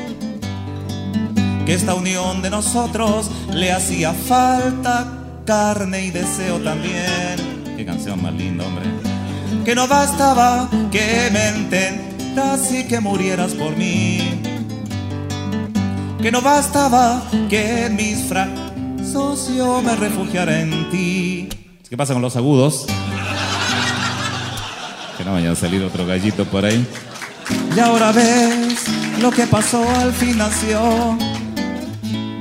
Que 1.66 1.76
esta 1.76 1.94
unión 1.94 2.42
de 2.42 2.50
nosotros 2.50 3.30
le 3.54 3.72
hacía 3.72 4.14
falta 4.14 5.42
carne 5.46 6.06
y 6.06 6.12
deseo 6.12 6.58
también. 6.60 7.55
Qué 7.86 7.92
canción 7.92 8.20
más 8.20 8.34
linda, 8.34 8.66
hombre. 8.66 8.84
Que 9.64 9.76
no 9.76 9.88
bastaba 9.88 10.68
que 10.92 11.30
me 11.32 11.50
entendas 11.50 12.72
y 12.72 12.88
que 12.88 13.00
murieras 13.00 13.54
por 13.54 13.78
mí. 13.78 14.42
Que 16.20 16.32
no 16.32 16.42
bastaba 16.42 17.22
que 17.48 17.86
en 17.86 17.96
mis 17.96 18.24
fracasos 18.24 19.56
yo 19.56 19.84
me 19.84 19.96
refugiara 19.96 20.62
en 20.62 20.90
ti. 20.90 21.50
¿Qué 21.88 21.96
pasa 21.96 22.14
con 22.14 22.24
los 22.24 22.36
agudos? 22.36 22.88
Que 25.16 25.24
no 25.24 25.34
vaya 25.34 25.52
a 25.52 25.56
salir 25.56 25.84
otro 25.84 26.08
gallito 26.08 26.44
por 26.46 26.66
ahí. 26.66 26.88
Y 27.76 27.80
ahora 27.80 28.12
ves 28.12 28.84
lo 29.22 29.30
que 29.30 29.46
pasó 29.46 29.88
al 29.88 30.12
fin 30.12 30.40
nació. 30.40 31.20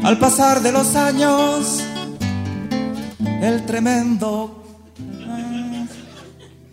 Al 0.04 0.18
pasar 0.18 0.62
de 0.62 0.72
los 0.72 0.96
años, 0.96 1.82
el 3.42 3.66
tremendo 3.66 4.63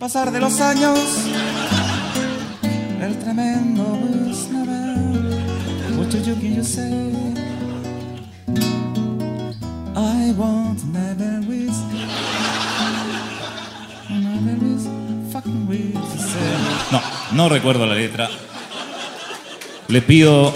pasar 0.02 0.32
de 0.32 0.40
los 0.40 0.60
años, 0.60 0.98
el 3.00 3.16
tremendo 3.20 4.00
did 6.10 6.26
you 6.26 6.34
can 6.34 6.56
you 6.56 6.64
say? 6.64 7.12
I 9.94 10.34
want 10.36 10.82
never 10.86 11.40
wish. 11.46 11.78
Never 14.10 14.56
wish, 14.64 14.86
fucking 15.32 15.68
say. 16.18 16.50
No, 16.90 17.00
no 17.34 17.48
recuerdo 17.48 17.86
la 17.86 17.94
letra. 17.94 18.28
Le 19.86 20.02
pido 20.02 20.52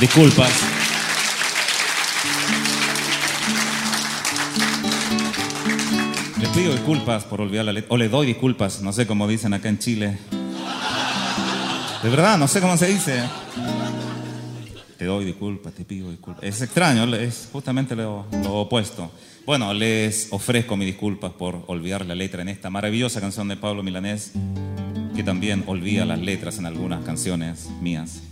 disculpas. 0.00 0.75
Pido 6.56 6.72
disculpas 6.72 7.24
por 7.24 7.42
olvidar 7.42 7.66
la 7.66 7.72
letra. 7.72 7.92
O 7.92 7.98
le 7.98 8.08
doy 8.08 8.26
disculpas, 8.26 8.80
no 8.80 8.90
sé 8.90 9.06
cómo 9.06 9.28
dicen 9.28 9.52
acá 9.52 9.68
en 9.68 9.78
Chile. 9.78 10.16
De 12.02 12.08
verdad, 12.08 12.38
no 12.38 12.48
sé 12.48 12.62
cómo 12.62 12.78
se 12.78 12.86
dice. 12.86 13.22
Te 14.96 15.04
doy 15.04 15.26
disculpas, 15.26 15.74
te 15.74 15.84
pido 15.84 16.10
disculpas. 16.10 16.42
Es 16.42 16.62
extraño, 16.62 17.14
es 17.14 17.50
justamente 17.52 17.94
lo, 17.94 18.24
lo 18.42 18.54
opuesto. 18.54 19.10
Bueno, 19.44 19.74
les 19.74 20.28
ofrezco 20.30 20.78
mis 20.78 20.86
disculpas 20.86 21.32
por 21.32 21.62
olvidar 21.66 22.06
la 22.06 22.14
letra 22.14 22.40
en 22.40 22.48
esta 22.48 22.70
maravillosa 22.70 23.20
canción 23.20 23.48
de 23.48 23.58
Pablo 23.58 23.82
Milanés, 23.82 24.32
que 25.14 25.22
también 25.22 25.62
olvida 25.66 26.06
las 26.06 26.20
letras 26.20 26.58
en 26.58 26.64
algunas 26.64 27.04
canciones 27.04 27.68
mías. 27.82 28.22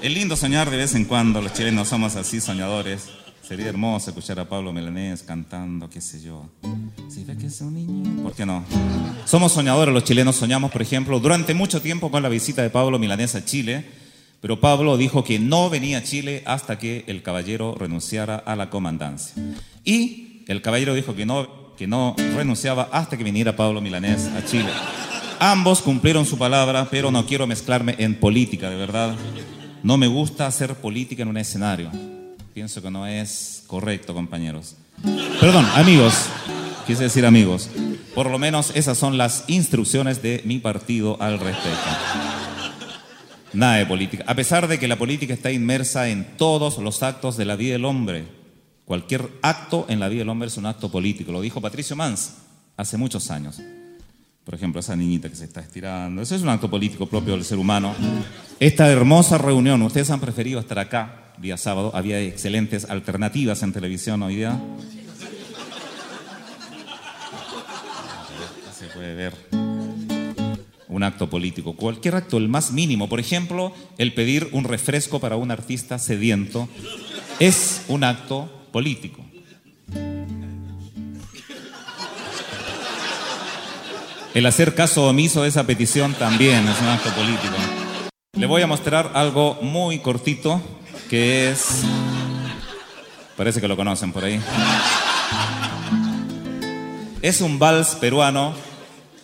Es 0.00 0.10
lindo 0.10 0.34
soñar 0.34 0.70
de 0.70 0.78
vez 0.78 0.94
en 0.94 1.04
cuando, 1.04 1.42
los 1.42 1.52
chilenos 1.52 1.88
somos 1.88 2.16
así 2.16 2.40
soñadores. 2.40 3.10
Sería 3.42 3.68
hermoso 3.68 4.10
escuchar 4.10 4.38
a 4.38 4.48
Pablo 4.48 4.72
Milanés 4.72 5.22
cantando, 5.22 5.90
qué 5.90 6.00
sé 6.00 6.22
yo. 6.22 6.48
Si 7.08 7.24
ves 7.24 7.36
que 7.36 7.46
es 7.46 7.60
un 7.60 7.74
niño, 7.74 8.22
¿por 8.22 8.32
qué 8.32 8.46
no? 8.46 8.64
Somos 9.24 9.52
soñadores, 9.52 9.92
los 9.92 10.04
chilenos 10.04 10.36
soñamos, 10.36 10.70
por 10.70 10.82
ejemplo, 10.82 11.18
durante 11.18 11.52
mucho 11.52 11.82
tiempo 11.82 12.10
con 12.10 12.22
la 12.22 12.28
visita 12.28 12.62
de 12.62 12.70
Pablo 12.70 12.98
Milanés 12.98 13.34
a 13.34 13.44
Chile, 13.44 13.84
pero 14.40 14.60
Pablo 14.60 14.96
dijo 14.96 15.24
que 15.24 15.38
no 15.38 15.68
venía 15.68 15.98
a 15.98 16.02
Chile 16.02 16.42
hasta 16.46 16.78
que 16.78 17.04
el 17.08 17.22
caballero 17.22 17.74
renunciara 17.74 18.36
a 18.36 18.54
la 18.54 18.70
comandancia. 18.70 19.42
Y 19.84 20.44
el 20.46 20.62
caballero 20.62 20.94
dijo 20.94 21.14
que 21.16 21.26
no, 21.26 21.74
que 21.76 21.86
no 21.86 22.14
renunciaba 22.36 22.88
hasta 22.92 23.16
que 23.16 23.24
viniera 23.24 23.56
Pablo 23.56 23.80
Milanés 23.80 24.26
a 24.28 24.44
Chile. 24.44 24.70
Ambos 25.40 25.80
cumplieron 25.80 26.26
su 26.26 26.38
palabra, 26.38 26.86
pero 26.90 27.10
no 27.10 27.26
quiero 27.26 27.46
mezclarme 27.46 27.96
en 27.98 28.14
política, 28.14 28.70
de 28.70 28.76
verdad. 28.76 29.16
No 29.82 29.96
me 29.96 30.06
gusta 30.06 30.46
hacer 30.46 30.74
política 30.74 31.22
en 31.22 31.28
un 31.28 31.38
escenario. 31.38 31.90
Pienso 32.54 32.82
que 32.82 32.90
no 32.90 33.06
es 33.06 33.62
correcto, 33.68 34.12
compañeros. 34.12 34.74
Perdón, 35.40 35.64
amigos. 35.76 36.26
Quise 36.84 37.04
decir 37.04 37.24
amigos. 37.24 37.70
Por 38.12 38.28
lo 38.28 38.40
menos 38.40 38.72
esas 38.74 38.98
son 38.98 39.16
las 39.16 39.44
instrucciones 39.46 40.20
de 40.20 40.42
mi 40.44 40.58
partido 40.58 41.16
al 41.22 41.38
respecto. 41.38 41.88
Nada 43.52 43.76
de 43.76 43.86
política. 43.86 44.24
A 44.26 44.34
pesar 44.34 44.66
de 44.66 44.80
que 44.80 44.88
la 44.88 44.98
política 44.98 45.32
está 45.32 45.52
inmersa 45.52 46.08
en 46.08 46.36
todos 46.36 46.78
los 46.78 47.04
actos 47.04 47.36
de 47.36 47.44
la 47.44 47.54
vida 47.54 47.74
del 47.74 47.84
hombre. 47.84 48.26
Cualquier 48.84 49.28
acto 49.42 49.86
en 49.88 50.00
la 50.00 50.08
vida 50.08 50.20
del 50.20 50.28
hombre 50.30 50.48
es 50.48 50.56
un 50.56 50.66
acto 50.66 50.90
político. 50.90 51.30
Lo 51.30 51.40
dijo 51.40 51.60
Patricio 51.60 51.94
Mans 51.94 52.34
hace 52.76 52.96
muchos 52.96 53.30
años. 53.30 53.62
Por 54.44 54.56
ejemplo, 54.56 54.80
esa 54.80 54.96
niñita 54.96 55.28
que 55.28 55.36
se 55.36 55.44
está 55.44 55.60
estirando. 55.60 56.20
Eso 56.20 56.34
es 56.34 56.42
un 56.42 56.48
acto 56.48 56.68
político 56.68 57.06
propio 57.06 57.34
del 57.34 57.44
ser 57.44 57.58
humano. 57.58 57.94
Esta 58.58 58.90
hermosa 58.90 59.38
reunión, 59.38 59.80
ustedes 59.82 60.10
han 60.10 60.18
preferido 60.18 60.58
estar 60.58 60.80
acá 60.80 61.29
día 61.40 61.56
sábado. 61.56 61.90
Había 61.94 62.20
excelentes 62.20 62.84
alternativas 62.90 63.62
en 63.62 63.72
televisión 63.72 64.22
hoy 64.22 64.36
día. 64.36 64.60
Se 68.78 68.86
puede 68.86 69.14
ver 69.14 69.34
un 70.88 71.02
acto 71.02 71.30
político. 71.30 71.74
Cualquier 71.74 72.16
acto, 72.16 72.36
el 72.36 72.48
más 72.48 72.72
mínimo. 72.72 73.08
Por 73.08 73.20
ejemplo, 73.20 73.72
el 73.96 74.12
pedir 74.12 74.48
un 74.52 74.64
refresco 74.64 75.18
para 75.18 75.36
un 75.36 75.50
artista 75.50 75.98
sediento 75.98 76.68
es 77.38 77.84
un 77.88 78.04
acto 78.04 78.50
político. 78.72 79.24
El 84.34 84.46
hacer 84.46 84.74
caso 84.74 85.08
omiso 85.08 85.42
de 85.42 85.48
esa 85.48 85.66
petición 85.66 86.14
también 86.14 86.68
es 86.68 86.80
un 86.80 86.86
acto 86.86 87.10
político. 87.10 87.56
Le 88.34 88.46
voy 88.46 88.62
a 88.62 88.66
mostrar 88.66 89.10
algo 89.14 89.58
muy 89.60 89.98
cortito 89.98 90.62
que 91.10 91.50
es... 91.50 91.82
Parece 93.36 93.60
que 93.60 93.66
lo 93.66 93.76
conocen 93.76 94.12
por 94.12 94.24
ahí. 94.24 94.40
Es 97.20 97.40
un 97.40 97.58
vals 97.58 97.96
peruano 97.96 98.54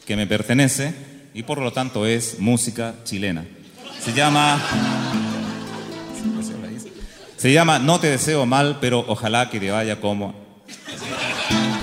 que 0.04 0.16
me 0.16 0.26
pertenece 0.26 0.92
y 1.32 1.44
por 1.44 1.58
lo 1.58 1.72
tanto 1.72 2.04
es 2.04 2.40
música 2.40 2.96
chilena. 3.04 3.46
Se 4.00 4.12
llama... 4.12 4.60
Se 7.36 7.52
llama 7.52 7.78
No 7.78 8.00
te 8.00 8.10
deseo 8.10 8.46
mal, 8.46 8.78
pero 8.80 9.04
ojalá 9.06 9.48
que 9.48 9.60
te 9.60 9.70
vaya 9.70 10.00
como... 10.00 10.34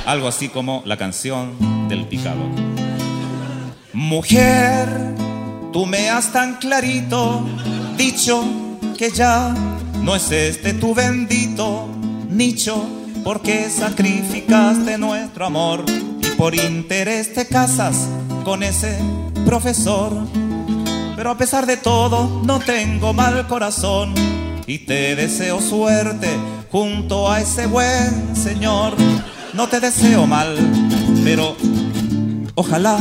Algo 0.06 0.28
así 0.28 0.50
como 0.50 0.84
la 0.86 0.98
canción 0.98 1.88
del 1.88 2.08
picado. 2.08 2.42
Mujer, 3.94 4.90
tú 5.72 5.86
me 5.86 6.10
has 6.10 6.34
tan 6.34 6.56
clarito 6.56 7.48
dicho 7.96 8.44
que 8.98 9.10
ya 9.10 9.56
no 10.04 10.16
es 10.16 10.32
este 10.32 10.74
tu 10.74 10.94
bendito 10.94 11.88
nicho, 12.30 12.86
porque 13.24 13.70
sacrificaste 13.70 14.98
nuestro 14.98 15.46
amor 15.46 15.86
y 16.22 16.28
por 16.36 16.54
interés 16.56 17.34
te 17.34 17.48
casas 17.48 18.10
con 18.44 18.64
ese 18.64 18.98
profesor. 19.46 20.12
Pero 21.16 21.32
a 21.32 21.38
pesar 21.38 21.66
de 21.66 21.78
todo, 21.78 22.42
no 22.44 22.60
tengo 22.60 23.14
mal 23.14 23.48
corazón 23.48 24.14
y 24.68 24.80
te 24.80 25.16
deseo 25.16 25.62
suerte 25.62 26.30
junto 26.72 27.32
a 27.32 27.40
ese 27.40 27.68
buen 27.68 28.36
señor. 28.36 28.96
No 29.54 29.68
te 29.70 29.80
deseo 29.80 30.28
mal, 30.28 30.58
pero 31.24 31.56
ojalá 32.56 32.98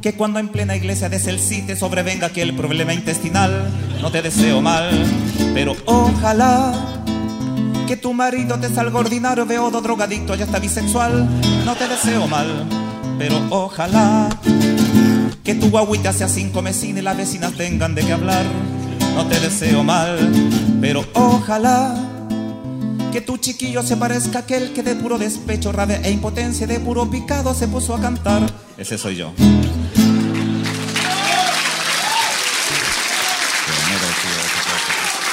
que 0.00 0.14
cuando 0.14 0.38
en 0.38 0.48
plena 0.48 0.76
iglesia 0.76 1.08
des 1.08 1.26
el 1.26 1.40
sí 1.40 1.62
te 1.62 1.76
sobrevenga 1.76 2.28
aquel 2.28 2.54
problema 2.54 2.94
intestinal. 2.94 3.70
No 4.00 4.10
te 4.10 4.22
deseo 4.22 4.60
mal, 4.60 4.90
pero 5.54 5.76
ojalá 5.86 6.72
que 7.86 7.96
tu 7.96 8.12
marido 8.12 8.58
te 8.58 8.68
salga 8.68 8.98
ordinario, 8.98 9.46
beodo, 9.46 9.80
drogadicto, 9.80 10.34
ya 10.34 10.44
está 10.44 10.58
bisexual. 10.58 11.26
No 11.64 11.74
te 11.74 11.88
deseo 11.88 12.26
mal, 12.28 12.66
pero 13.18 13.40
ojalá 13.50 14.28
que 15.42 15.54
tu 15.54 15.70
guaguita 15.70 16.12
sea 16.12 16.28
cinco 16.28 16.62
mesines 16.62 17.02
y 17.02 17.04
las 17.04 17.16
vecinas 17.16 17.52
tengan 17.54 17.94
de 17.94 18.02
qué 18.02 18.12
hablar. 18.12 18.44
No 19.14 19.26
te 19.26 19.40
deseo 19.40 19.82
mal, 19.82 20.16
pero 20.80 21.04
ojalá 21.14 22.07
que 23.12 23.20
tu 23.20 23.36
chiquillo 23.38 23.82
se 23.82 23.96
parezca 23.96 24.38
a 24.38 24.42
aquel 24.42 24.72
que 24.72 24.82
de 24.82 24.94
puro 24.94 25.18
despecho, 25.18 25.72
rabia 25.72 26.00
e 26.04 26.10
impotencia, 26.10 26.66
de 26.66 26.80
puro 26.80 27.10
picado 27.10 27.54
se 27.54 27.68
puso 27.68 27.94
a 27.94 28.00
cantar. 28.00 28.42
Ese 28.76 28.98
soy 28.98 29.16
yo. 29.16 29.32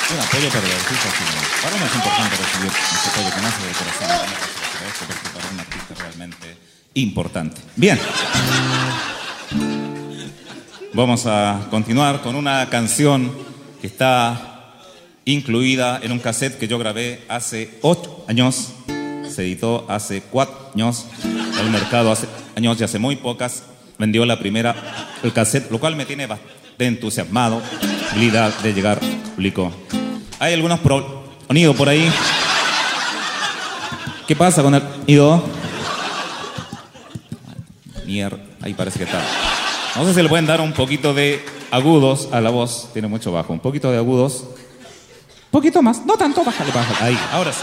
Un 0.07 0.19
apoyo 0.19 0.49
para 0.49 0.65
el 0.65 0.71
artista. 0.71 1.09
Para 1.63 1.75
uno 1.75 1.85
es 1.85 1.95
importante 1.95 2.35
recibir 2.37 2.71
ese 2.71 3.09
apoyo 3.09 3.35
que 3.35 3.41
nace 3.41 3.65
del 3.65 3.75
corazón. 3.75 4.07
Porque 4.99 5.13
para 5.33 5.49
un 5.51 5.59
artista 5.59 5.95
realmente 5.97 6.57
importante. 6.93 7.61
Bien. 7.75 7.99
Vamos 10.93 11.25
a 11.25 11.67
continuar 11.69 12.21
con 12.21 12.35
una 12.35 12.69
canción 12.69 13.31
que 13.81 13.87
está 13.87 14.54
incluida 15.25 15.99
en 16.01 16.11
un 16.11 16.19
cassette 16.19 16.57
que 16.57 16.67
yo 16.67 16.77
grabé 16.79 17.23
hace 17.27 17.77
ocho 17.81 18.23
años. 18.27 18.73
Se 19.29 19.41
editó 19.41 19.85
hace 19.89 20.21
cuatro 20.21 20.71
años. 20.73 21.07
El 21.59 21.69
mercado 21.71 22.11
hace 22.11 22.27
años 22.55 22.79
y 22.79 22.83
hace 22.83 22.99
muy 22.99 23.15
pocas 23.15 23.63
vendió 23.97 24.25
la 24.25 24.39
primera 24.39 24.75
el 25.23 25.33
cassette, 25.33 25.71
lo 25.71 25.79
cual 25.79 25.95
me 25.95 26.05
tiene 26.05 26.27
bastante 26.27 26.85
entusiasmado, 26.85 27.61
habilidad 28.11 28.53
de 28.59 28.73
llegar 28.73 28.99
al 29.01 29.31
público. 29.31 29.71
Hay 30.39 30.53
algunos 30.53 30.79
sonidos 31.47 31.75
por 31.75 31.89
ahí. 31.89 32.11
¿Qué 34.27 34.35
pasa 34.35 34.61
con 34.61 34.75
el 34.75 34.81
sonido? 34.81 35.43
Mier, 38.05 38.37
ahí 38.61 38.73
parece 38.73 38.99
que 38.99 39.05
está. 39.05 39.21
No 39.95 40.05
sé 40.05 40.13
si 40.13 40.21
le 40.21 40.29
pueden 40.29 40.45
dar 40.45 40.61
un 40.61 40.73
poquito 40.73 41.13
de 41.13 41.43
agudos 41.71 42.29
a 42.31 42.41
la 42.41 42.49
voz. 42.49 42.89
Tiene 42.93 43.07
mucho 43.07 43.31
bajo. 43.31 43.53
Un 43.53 43.59
poquito 43.59 43.91
de 43.91 43.97
agudos. 43.97 44.45
Un 45.55 45.61
poquito 45.61 45.81
más. 45.81 46.05
No 46.05 46.17
tanto, 46.17 46.43
bájale, 46.43 46.69
bájale. 46.69 46.99
Ahí, 46.99 47.19
ahora 47.31 47.53
sí. 47.53 47.61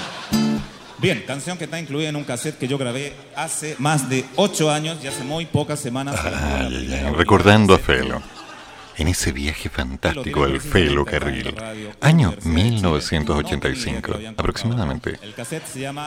Bien, 0.96 1.22
canción 1.26 1.58
que 1.58 1.64
está 1.64 1.78
incluida 1.78 2.08
en 2.08 2.16
un 2.16 2.24
cassette 2.24 2.56
que 2.56 2.66
yo 2.66 2.78
grabé 2.78 3.12
hace 3.36 3.76
más 3.78 4.08
de 4.08 4.24
ocho 4.36 4.70
años 4.70 4.96
y 5.04 5.08
hace 5.08 5.22
muy 5.24 5.44
pocas 5.44 5.78
semanas. 5.78 6.18
Ay, 6.24 6.88
ay, 6.90 7.04
ay, 7.04 7.12
recordando 7.14 7.74
a 7.74 7.78
Felo. 7.78 8.22
En 8.96 9.08
ese 9.08 9.30
viaje 9.32 9.68
fantástico 9.68 10.46
del 10.46 10.62
Felo 10.62 11.04
Carril, 11.04 11.54
año 12.00 12.34
1985, 12.44 14.12
aproximadamente. 14.38 15.18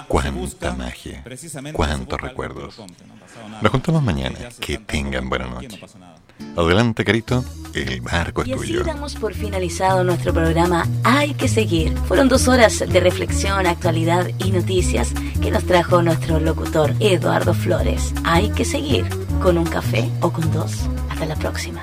Cuánta 0.08 0.74
magia, 0.74 1.24
cuántos 1.72 2.20
recuerdos. 2.20 2.82
Nos 3.62 3.72
contamos 3.72 4.02
mañana. 4.02 4.40
Que 4.60 4.80
tengan 4.80 5.30
buena 5.30 5.46
noche. 5.46 5.80
Adelante, 6.56 7.04
carito. 7.04 7.44
El 7.74 8.02
marco 8.02 8.42
es 8.42 8.48
y 8.48 8.52
tuyo. 8.54 8.84
damos 8.86 9.16
por 9.16 9.34
finalizado 9.34 10.06
nuestro 10.06 10.34
programa 10.34 10.88
Hay 11.04 11.34
que 11.34 11.50
seguir. 11.50 11.94
Fueron 12.08 12.30
dos 12.30 12.48
horas 12.48 12.80
de 12.80 13.00
reflexión, 13.02 13.68
actualidad 13.68 14.30
y 14.40 14.52
noticias 14.52 15.12
que 15.42 15.52
nos 15.52 15.66
trajo 15.66 16.02
nuestro 16.02 16.40
locutor 16.40 16.94
Eduardo 17.02 17.54
Flores. 17.54 18.14
Hay 18.24 18.50
que 18.52 18.64
seguir 18.64 19.06
con 19.42 19.58
un 19.58 19.66
café 19.66 20.10
o 20.22 20.32
con 20.32 20.50
dos. 20.54 20.88
Hasta 21.10 21.26
la 21.26 21.36
próxima. 21.36 21.82